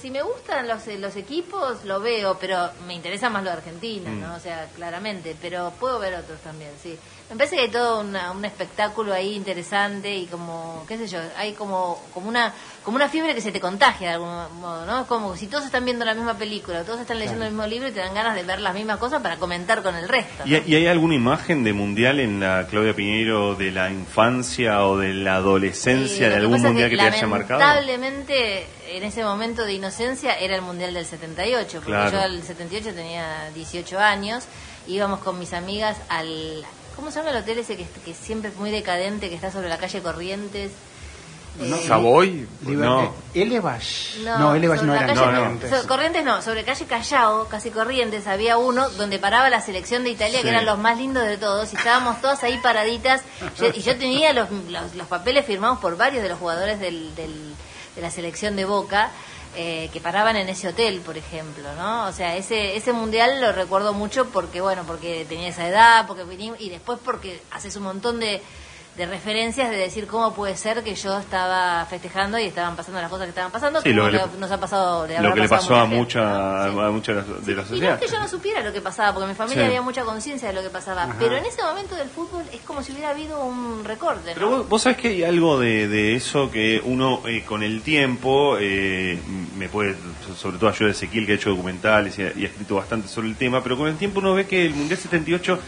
[0.00, 4.10] si me gustan los, los equipos, lo veo, pero me interesa más lo de Argentina,
[4.10, 4.20] Mm.
[4.20, 4.34] ¿no?
[4.34, 6.98] O sea, claramente, pero puedo ver otros también, sí.
[7.32, 11.18] Me parece que hay todo una- un espectáculo ahí interesante y como, qué sé yo,
[11.36, 12.52] hay como, como una
[12.84, 15.00] como una fiebre que se te contagia de algún modo, ¿no?
[15.02, 17.88] Es como si todos están viendo la misma película, todos están leyendo el mismo libro
[17.88, 20.42] y te dan ganas de ver las mismas cosas para comentar con el resto.
[20.44, 24.98] ¿Y, y hay alguna imagen de mundial en la Claudia Piñeiro de la infancia o
[24.98, 27.60] de la adolescencia de algún mundial que, te haya marcado?
[27.60, 32.10] Lamentablemente, en ese momento de inocencia era el mundial del 78, porque Claro.
[32.10, 34.44] yo al 78 tenía 18 años,
[34.86, 36.62] íbamos con mis amigas al.
[36.96, 39.68] ¿Cómo se llama el hotel ese que, que siempre es muy decadente, que está sobre
[39.68, 40.70] la calle Corrientes?
[41.58, 41.76] No.
[41.76, 42.48] Eh, ¿Savoy?
[42.64, 43.14] Liber- No.
[43.34, 44.18] Elevash.
[44.24, 45.06] No, Elevash sobre no era.
[45.08, 45.68] calle- no, no.
[45.82, 50.10] so- Corrientes no, sobre calle Callao, casi Corrientes, había uno donde paraba la selección de
[50.10, 50.44] Italia, Sí.
[50.44, 53.20] que eran los más lindos de todos, y estábamos todas ahí paraditas,
[53.58, 57.14] yo- y yo tenía los, los, los papeles firmados por varios de los jugadores del,
[57.16, 57.54] del-
[57.96, 59.10] de la selección de Boca,
[59.54, 62.06] eh, que paraban en ese hotel, por ejemplo, ¿no?
[62.06, 66.24] O sea, ese, ese mundial lo recuerdo mucho porque, bueno, porque tenía esa edad, porque
[66.58, 68.40] y después porque haces un montón de
[68.96, 73.08] de referencias de decir cómo puede ser que yo estaba festejando y estaban pasando las
[73.08, 75.48] cosas que estaban pasando, Sí, como lo que le- nos ha pasado Lo que le
[75.48, 76.20] pasó a gente, mucha,
[76.66, 76.72] ¿no?
[76.74, 76.78] Sí.
[76.78, 77.98] a mucha de la- de la Y no es sociedad.
[77.98, 79.66] que yo no supiera lo que pasaba, porque en mi familia Sí.
[79.68, 82.82] había mucha conciencia de lo que pasaba, pero en ese momento del fútbol es como
[82.82, 84.34] si hubiera habido un recorte, ¿no?
[84.34, 87.80] Pero vos, vos sabés que hay algo de, de eso que uno eh, con el
[87.80, 89.18] tiempo, eh,
[89.56, 89.96] me puede,
[90.36, 93.28] sobre todo ayuda Ezequiel que ha hecho documentales y ha, y ha escrito bastante sobre
[93.28, 95.58] el tema, pero con el tiempo uno ve que el Mundial 78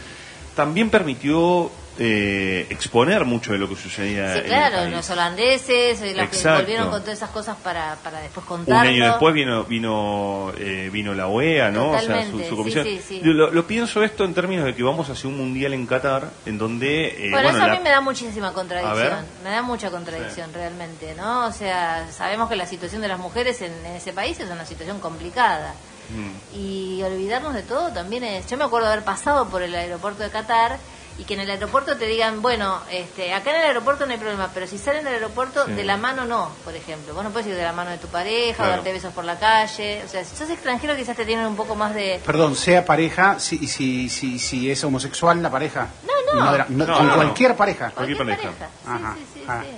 [0.55, 4.91] también permitió eh, exponer mucho de lo que sucedía Sí, en el claro, país.
[4.91, 8.89] los holandeses, eh, los que volvieron con todas esas cosas para, para después Un contarlo.
[8.91, 11.91] año después vino vino eh, vino la OEA, ¿no?
[11.91, 12.83] O sea, su, su comisión.
[12.85, 15.85] sí, sí, Lo, lo pienso esto en términos de que vamos hacia un mundial en
[15.87, 19.25] Qatar, en donde eh, bueno, eso a la- mí me da muchísima contradicción.
[19.43, 21.45] Me da mucha contradicción realmente, ¿no?
[21.47, 24.65] O sea, sabemos que la situación de las mujeres en, en ese país es una
[24.65, 25.73] situación complicada.
[26.09, 26.55] Mm.
[26.59, 28.45] Y olvidarnos de todo también es...
[28.47, 30.77] Yo me acuerdo haber pasado por el aeropuerto de Qatar
[31.17, 34.17] y que en el aeropuerto te digan, bueno, este, acá en el aeropuerto no hay
[34.17, 35.71] problema, pero si salen del aeropuerto, Sí.
[35.71, 37.13] de la mano no, por ejemplo.
[37.13, 38.71] Vos no puedes ir de la mano de tu pareja, o Claro.
[38.73, 40.01] darte besos por la calle.
[40.05, 42.19] O sea, si sos extranjero quizás te tienen un poco más de...
[42.25, 45.87] Perdón, sea pareja, si, si, si, si es homosexual la pareja.
[46.05, 46.45] No, no.
[46.45, 47.15] no, No, con no, no.
[47.15, 47.91] cualquier pareja.
[47.91, 48.69] Cualquier Cualquier pareja.
[48.85, 49.05] pareja.
[49.07, 49.15] Ajá.
[49.17, 49.61] Sí, sí, sí, Ah.
[49.63, 49.69] sí.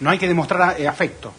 [0.00, 1.32] No hay que demostrar eh, afecto.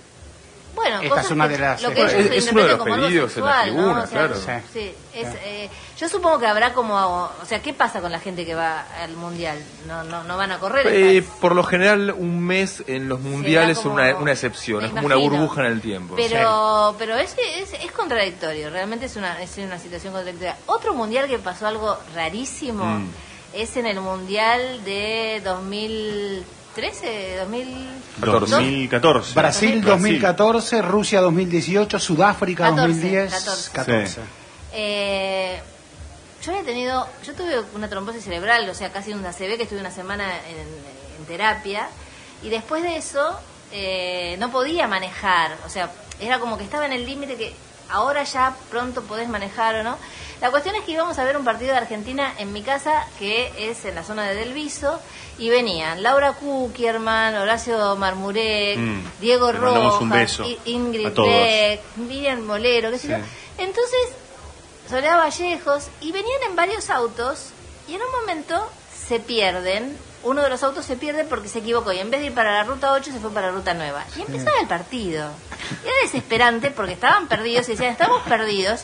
[0.89, 2.67] Bueno, Esta cosas es una de las- lo que Bueno, ellos es- es uno de
[2.69, 3.73] los pedidos en la sexual, ¿no?
[3.73, 4.35] tribuna, O sea, claro.
[4.35, 4.51] Sí.
[4.73, 5.69] sí, es, eh,
[5.99, 9.15] yo supongo que habrá como, o sea, ¿qué pasa con la gente que va al
[9.17, 9.57] mundial?
[9.87, 10.87] No, no, no van a correr.
[10.89, 15.05] Eh, por lo general, un mes en los mundiales es una, una excepción, es como
[15.05, 16.15] una burbuja en el tiempo.
[16.15, 20.55] Pero, pero es, es, es contradictorio, realmente es una, es una situación contradictoria.
[20.67, 23.09] Otro mundial que pasó algo rarísimo Mm.
[23.53, 25.41] es en el mundial de
[26.77, 27.87] 2013, 2000...
[28.21, 29.33] 2014.
[29.33, 33.33] Brasil 2014, Rusia 2018, Sudáfrica 14, 2010.
[33.33, 33.71] 14.
[33.71, 34.21] 14.
[34.73, 35.59] Eh,
[36.43, 39.79] yo había tenido, yo tuve una trombosis cerebral, o sea, casi una CB, que estuve
[39.79, 41.89] una semana en, en terapia,
[42.43, 43.39] y después de eso
[43.71, 47.53] eh, no podía manejar, o sea, era como que estaba en el límite que
[47.89, 49.97] ahora ya pronto podés manejar o no.
[50.41, 53.51] La cuestión es que íbamos a ver un partido de Argentina en mi casa, que
[53.71, 54.99] es en la zona de Delviso,
[55.39, 59.01] y venían Laura Kukierman, Horacio Marmurek, Mm.
[59.19, 61.09] Diego Rojas, Ingrid.
[61.15, 63.13] Beck, Miriam Molero, qué sé Sí.
[63.13, 63.17] yo.
[63.63, 63.99] Entonces,
[64.89, 67.49] Soledad Vallejos, y venían en varios autos,
[67.87, 68.69] y en un momento
[69.07, 69.97] se pierden.
[70.23, 72.51] Uno de los autos se pierde porque se equivocó y en vez de ir para
[72.51, 74.03] la ruta 8 se fue para la ruta nueva.
[74.15, 75.31] Y empezaba el partido.
[75.83, 78.83] Y era desesperante porque estaban perdidos y decían, estamos perdidos.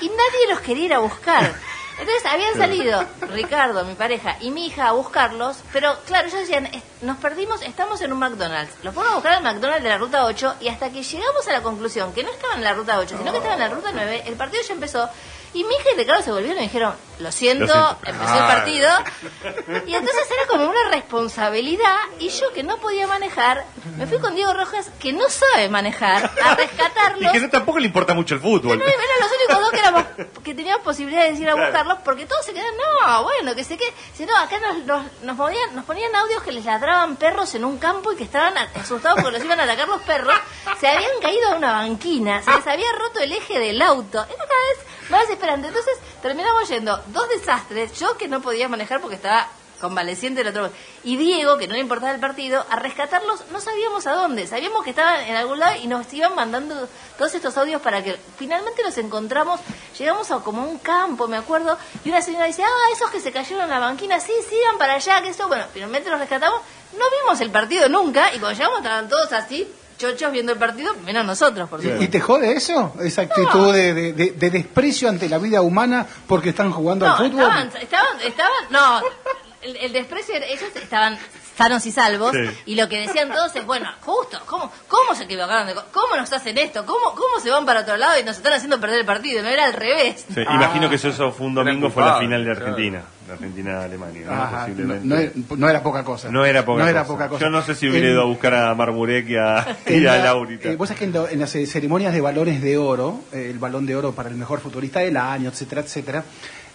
[0.00, 1.54] Y nadie los quería ir a buscar.
[1.96, 6.66] Entonces habían salido Ricardo, mi pareja, y mi hija a buscarlos, pero claro, ellos decían,
[6.66, 8.74] "Es- nos perdimos, estamos en un McDonald's.
[8.82, 11.52] Los fueron a buscar al McDonald's de la ruta 8 y hasta que llegamos a
[11.52, 13.90] la conclusión que no estaban en la ruta 8, sino que estaban en la ruta
[13.92, 15.08] 9, el partido ya empezó.
[15.54, 17.98] Y mi hija y Ricardo se volvieron y dijeron, lo siento, Lo siento.
[18.04, 18.38] empezó Ah.
[18.38, 18.90] el partido.
[19.86, 23.64] Y entonces era como una responsabilidad y yo que no podía manejar,
[23.96, 27.32] me fui con Diego Rojas, que no sabe manejar, a Y rescatarlos.
[27.32, 28.78] que no, tampoco le importa mucho el fútbol.
[28.78, 30.04] No, eran los únicos dos que, éramos,
[30.42, 32.74] que teníamos posibilidades de ir a buscarlos porque todos se quedan,
[33.06, 36.42] no, bueno, que sé que, si no, acá nos, nos, nos ponían, nos ponían audios
[36.42, 39.64] que les ladraban perros en un campo y que estaban asustados porque los iban a
[39.64, 40.34] atacar los perros,
[40.80, 44.36] se habían caído a una banquina, se les había roto el eje del auto, era
[44.36, 46.96] cada vez más Entonces terminamos yendo.
[47.08, 49.48] Dos desastres, yo que no podía manejar porque estaba
[49.80, 50.70] convaleciente del otro
[51.02, 53.44] y Diego que no le importaba el partido a rescatarlos.
[53.52, 54.46] No sabíamos a dónde.
[54.46, 56.88] Sabíamos que estaban en algún lado y nos iban mandando
[57.18, 59.60] todos estos audios para que finalmente los encontramos.
[59.98, 61.76] Llegamos a como un campo me acuerdo.
[62.04, 64.18] Y una señora dice ah esos que se cayeron en la banquina.
[64.20, 66.60] Sí sigan para allá que eso bueno finalmente los rescatamos.
[66.96, 69.70] No vimos el partido nunca y cuando llegamos estaban todos así
[70.12, 72.94] chochos viendo el partido menos nosotros por supuesto ¿Y te jode eso?
[73.02, 77.12] Esa actitud de, de- de- de desprecio ante la vida humana porque están jugando No,
[77.12, 77.42] al fútbol.
[77.44, 79.00] estaban, estaban, estaban, no,
[79.62, 81.18] el, el desprecio, ellos estaban
[81.56, 82.50] sanos y salvos, Sí.
[82.66, 85.66] y lo que decían todos es, bueno, justo, ¿cómo, cómo se equivocaron?
[85.68, 86.84] de co- ¿Cómo nos hacen esto?
[86.84, 89.42] ¿Cómo, ¿Cómo se van para otro lado y nos están haciendo perder el partido?
[89.42, 90.24] No era al revés.
[90.34, 92.66] Sí, Imagino que eso, eso fue un domingo, fue la final de claro.
[92.66, 93.02] Argentina.
[93.26, 94.34] De Argentina-Alemania, ¿no?
[94.36, 95.06] No, Posiblemente.
[95.06, 96.28] no era- no era poca cosa.
[96.28, 97.12] No era poca, No era cosa.
[97.14, 97.40] poca cosa.
[97.44, 100.08] Yo no sé si hubiera En- ido a buscar a Marmurek y a, y En
[100.08, 100.68] a la- Laurita.
[100.68, 103.48] eh, vos sabés que en, lo- en las eh, ceremonias de balones de oro, eh,
[103.50, 106.24] el balón de oro para el mejor futbolista del año, etcétera, etcétera,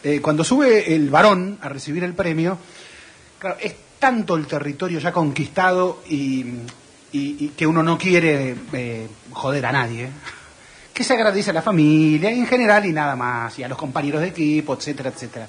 [0.03, 2.57] eh, cuando sube el varón a recibir el premio,
[3.37, 6.41] claro, es tanto el territorio ya conquistado y,
[7.11, 10.09] y- y que uno no quiere eh, joder a nadie,
[10.93, 14.21] que se agradece a la familia en general y nada más, y a los compañeros
[14.21, 15.47] de equipo, etcétera, etcétera.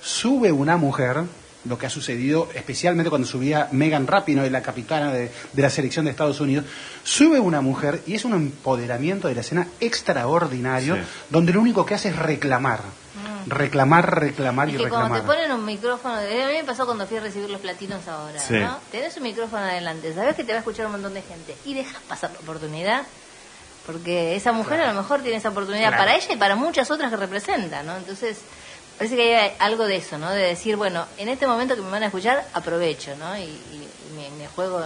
[0.00, 1.22] Sube una mujer,
[1.64, 6.04] lo que ha sucedido especialmente cuando subía Megan Rapinoe, la capitana de, de la selección
[6.04, 6.64] de Estados Unidos,
[7.02, 11.00] sube una mujer y es un empoderamiento de la escena extraordinario, Sí.
[11.30, 12.80] donde lo único que hace es reclamar,
[13.48, 16.26] reclamar, reclamar Es y que cuando te ponen un micrófono, a mí
[16.56, 18.54] me pasó cuando fui a recibir los platinos ahora, Sí.
[18.54, 18.78] ¿no?
[18.90, 21.74] Tenés un micrófono adelante, sabes que te va a escuchar un montón de gente y
[21.74, 23.02] dejas pasar la oportunidad,
[23.86, 26.04] porque esa mujer a lo mejor tiene esa oportunidad Claro.
[26.04, 27.96] para ella y para muchas otras que representa, ¿no?
[27.96, 28.38] Entonces,
[28.98, 30.30] parece que hay algo de eso, ¿no?
[30.30, 33.36] De decir, bueno, en este momento que me van a escuchar, aprovecho, ¿no?
[33.38, 34.80] Y, y- y me, me juego,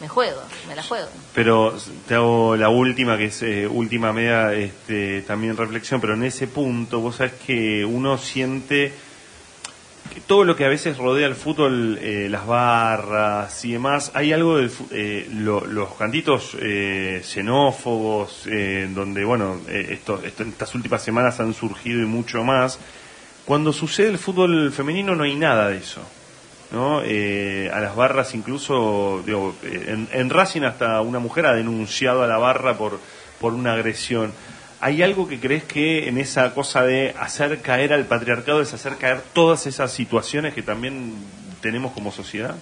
[0.00, 1.08] me juego, me la juego.
[1.34, 1.76] Pero
[2.06, 6.46] te hago la última, que es eh, última media este, también reflexión, pero en ese
[6.46, 8.92] punto vos sabés que uno siente
[10.12, 14.32] que todo lo que a veces rodea el fútbol, eh, las barras y demás, hay
[14.32, 22.00] algo de los cantitos eh, xenófobos, eh, donde, bueno, eh, estas últimas semanas han surgido
[22.00, 22.78] y mucho más.
[23.44, 26.02] Cuando sucede el fútbol femenino no hay nada de eso.
[26.70, 27.02] ¿No?
[27.04, 32.22] Eh, a las barras incluso, digo, eh, en, en Racing hasta una mujer ha denunciado
[32.22, 33.00] a la barra por,
[33.40, 34.32] por una agresión.
[34.80, 38.96] ¿Hay algo que crees que en esa cosa de hacer caer al patriarcado es hacer
[38.96, 41.14] caer todas esas situaciones que también
[41.60, 42.54] tenemos como sociedad?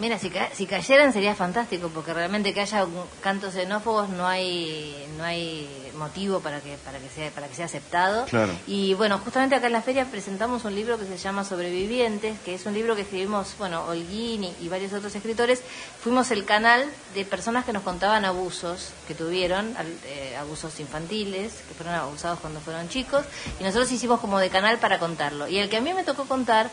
[0.00, 2.84] Mira, si, ca- si cayeran sería fantástico, porque realmente que haya
[3.22, 7.66] cantos xenófobos no hay no hay motivo para que para que sea para que sea
[7.66, 8.24] aceptado.
[8.26, 8.52] Claro.
[8.66, 12.54] Y bueno, justamente acá en la feria presentamos un libro que se llama Sobrevivientes, que
[12.54, 15.62] es un libro que escribimos, bueno, Holguín y, y varios otros escritores.
[16.02, 16.84] Fuimos el canal
[17.14, 22.40] de personas que nos contaban abusos que tuvieron, al- eh, abusos infantiles, que fueron abusados
[22.40, 23.24] cuando fueron chicos,
[23.60, 25.46] y nosotros hicimos como de canal para contarlo.
[25.46, 26.68] Y el que a mí me tocó contar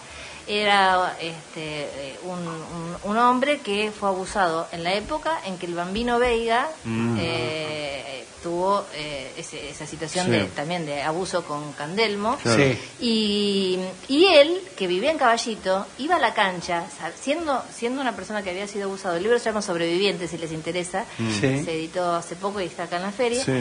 [0.47, 5.65] era este, eh, un, un- un hombre que fue abusado en la época en que
[5.65, 7.17] el bambino Veiga Mm.
[7.19, 10.31] eh, tuvo eh, ese- esa situación Sí.
[10.31, 12.37] de, también de abuso con Candelmo.
[12.41, 12.63] Claro.
[12.63, 12.79] Sí.
[12.99, 16.85] Y, y él, que vivía en Caballito, iba a la cancha,
[17.21, 19.15] siendo, siendo una persona que había sido abusado.
[19.17, 21.05] El libro se llama Sobrevivientes, si les interesa.
[21.17, 21.63] Sí.
[21.63, 23.43] Se editó hace poco y está acá en la feria.
[23.45, 23.51] Sí.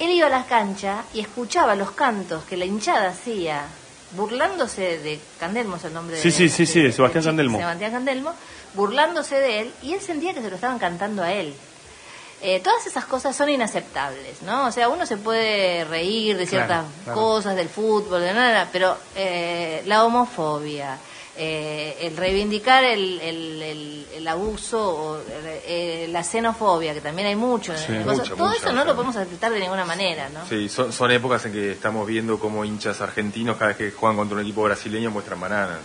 [0.00, 3.66] Él iba a la cancha y escuchaba los cantos que la hinchada hacía,
[4.16, 7.58] burlándose de Candelmo, es el nombre Sí, de, sí, sí, sí, de Sebastián chico, Candelmo.
[7.58, 8.34] Sebastián Candelmo,
[8.74, 11.54] burlándose de él, y él sentía que se lo estaban cantando a él.
[12.42, 14.66] Eh, todas esas cosas son inaceptables, ¿no?
[14.66, 17.18] O sea, uno se puede reír de ciertas Claro, claro.
[17.20, 20.98] cosas del fútbol, de nada, pero eh, la homofobia,
[21.36, 24.78] eh, el reivindicar el, el, el- el abuso,
[25.16, 25.20] o,
[25.66, 28.72] eh, la xenofobia, que también hay mucho, Sí, el coso, mucha, todo mucha, eso no
[28.74, 28.84] mucha.
[28.84, 30.46] lo podemos aceptar de ninguna manera, ¿no?
[30.48, 34.16] Sí, son, son épocas en que estamos viendo cómo hinchas argentinos cada vez que juegan
[34.16, 35.80] contra un equipo brasileño muestran bananas.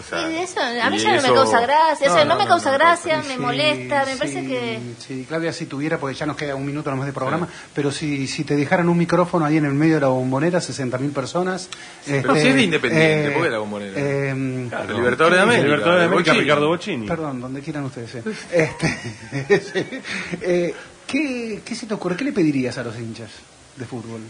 [0.00, 2.24] O sea, Y eso, a mí y ya no me eso- causa gracia, o sea,
[2.24, 3.22] no, me causa no, gracia, no.
[3.28, 4.78] me Sí, molesta, me sí, parece que...
[4.98, 8.26] Sí, Claudia, si tuviera, porque ya nos queda un minuto nomás de programa, pero si,
[8.26, 11.68] si te dejaran un micrófono ahí en el medio de la bombonera, 60.000 personas.
[12.06, 13.92] Pero si es de Independiente, ¿por qué la Bombonera?
[13.96, 15.64] eh, Claro, Libertadores de América.
[15.64, 16.44] Libertadores de América, Bocini.
[16.44, 17.06] Ricardo Bocini.
[17.06, 18.10] Perdón, donde quieran ustedes.
[18.10, 18.18] sí.
[18.52, 20.00] Este.
[20.42, 20.74] Eh,
[21.06, 22.16] ¿qué, ¿Qué se te ocurre?
[22.16, 23.30] ¿Qué le pedirías a los hinchas
[23.76, 24.20] de fútbol?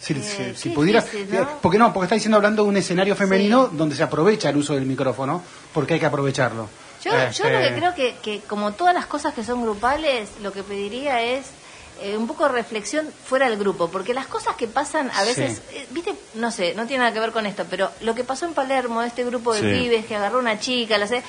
[0.00, 1.48] Si, Eh, si- difícil, ¿no?
[1.60, 3.76] Porque no, porque está diciendo hablando de un escenario femenino Sí.
[3.76, 5.42] donde se aprovecha el uso del micrófono,
[5.74, 6.68] porque hay que aprovecharlo.
[7.04, 10.28] Yo, yo Este, lo que creo que, que como todas las cosas que son grupales,
[10.42, 11.46] lo que pediría es
[12.00, 15.60] eh, un poco de reflexión fuera del grupo, porque las cosas que pasan a veces,
[15.68, 15.78] Sí.
[15.78, 18.46] eh, viste, no sé, no tiene nada que ver con esto, pero lo que pasó
[18.46, 19.80] en Palermo, este grupo de Sí.
[19.82, 21.24] pibes que agarró una chica, la sé,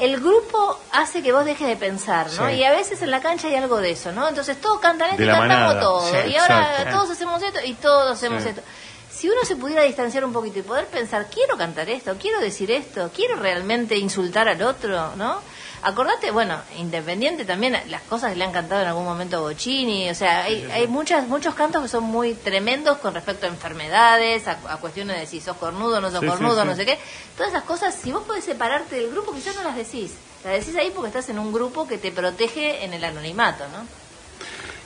[0.00, 2.48] el grupo hace que vos dejes de pensar, ¿no?
[2.48, 2.54] Sí.
[2.54, 4.28] Y a veces en la cancha hay algo de eso, ¿no?
[4.28, 5.80] Entonces todos cantan esto y cantamos manada.
[5.80, 6.90] todo, Sí, y ahora exacto.
[6.96, 8.48] todos hacemos esto y todos hacemos Sí.
[8.50, 8.62] esto.
[9.10, 12.70] Si uno se pudiera distanciar un poquito y poder pensar, quiero cantar esto, quiero decir
[12.70, 15.40] esto, quiero realmente insultar al otro, ¿no?
[15.84, 20.08] Acordate, bueno, Independiente también, las cosas que le han cantado en algún momento a Bocini,
[20.10, 24.46] o sea, hay, hay muchas, muchos cantos que son muy tremendos con respecto a enfermedades,
[24.46, 26.68] a, a cuestiones de si sos cornudo, no sos Sí, cornudo, sí.
[26.68, 26.98] no sé qué.
[27.36, 30.12] Todas esas cosas, si vos podés separarte del grupo, quizás no las decís.
[30.44, 33.84] Las decís ahí porque estás en un grupo que te protege en el anonimato, ¿no?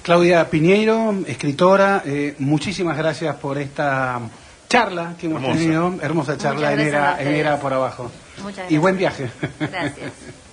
[0.02, 4.20] Claudia Piñeiro, escritora, eh, muchísimas gracias por esta
[4.68, 5.58] charla que hemos Hermosa.
[5.60, 7.34] tenido, hermosa charla en gracias era, en.
[7.34, 8.10] Era por abajo.
[8.42, 9.30] Muchas Y buen gracias.
[9.40, 9.70] viaje.
[9.70, 10.12] Gracias.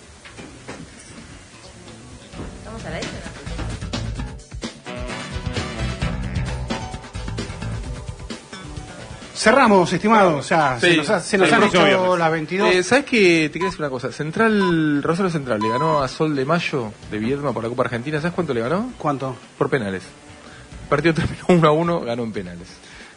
[2.76, 3.08] ¿Estamos al aire?
[3.08, 3.34] no?
[9.36, 12.20] Cerramos, estimados, ya se Sí, nos, ha- se nos sí, han hecho viernes.
[12.20, 12.76] las 22.
[12.76, 13.50] Eh, ¿Sabes qué?
[13.52, 14.12] Te quiero decir una cosa.
[14.12, 18.20] Central, Rosario Central le ganó a Sol de Mayo de Viedma por la Copa Argentina.
[18.22, 18.94] ¿Sabes cuánto le ganó?
[18.98, 19.36] ¿Cuánto?
[19.58, 20.04] Por penales.
[20.84, 22.68] El partido terminó 1 a 1, ganó en penales.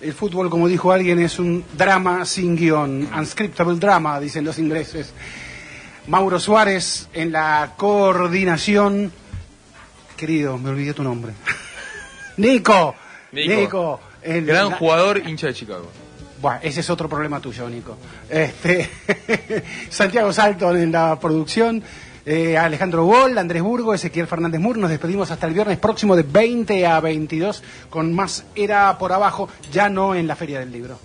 [0.00, 3.08] El fútbol, como dijo alguien, es un drama sin guion.
[3.16, 5.12] Unscriptable drama, dicen los ingleses.
[6.08, 9.12] Mauro Suárez en la coordinación.
[10.16, 11.32] Querido, me olvidé tu nombre.
[12.36, 12.94] Nico.
[13.32, 14.00] Nico.
[14.24, 15.90] Gran jugador, hincha de Chicago.
[16.40, 17.96] Bueno, ese es otro problema tuyo, Nico.
[18.28, 18.88] Este,
[19.90, 21.82] Santiago Salton en la producción,
[22.24, 24.76] eh, Alejandro Gol, Andrés Burgo, Ezequiel Fernández Mur.
[24.76, 29.48] Nos despedimos hasta el viernes próximo de 20 a 22 con más Era por abajo,
[29.72, 30.98] ya no en la Feria del Libro.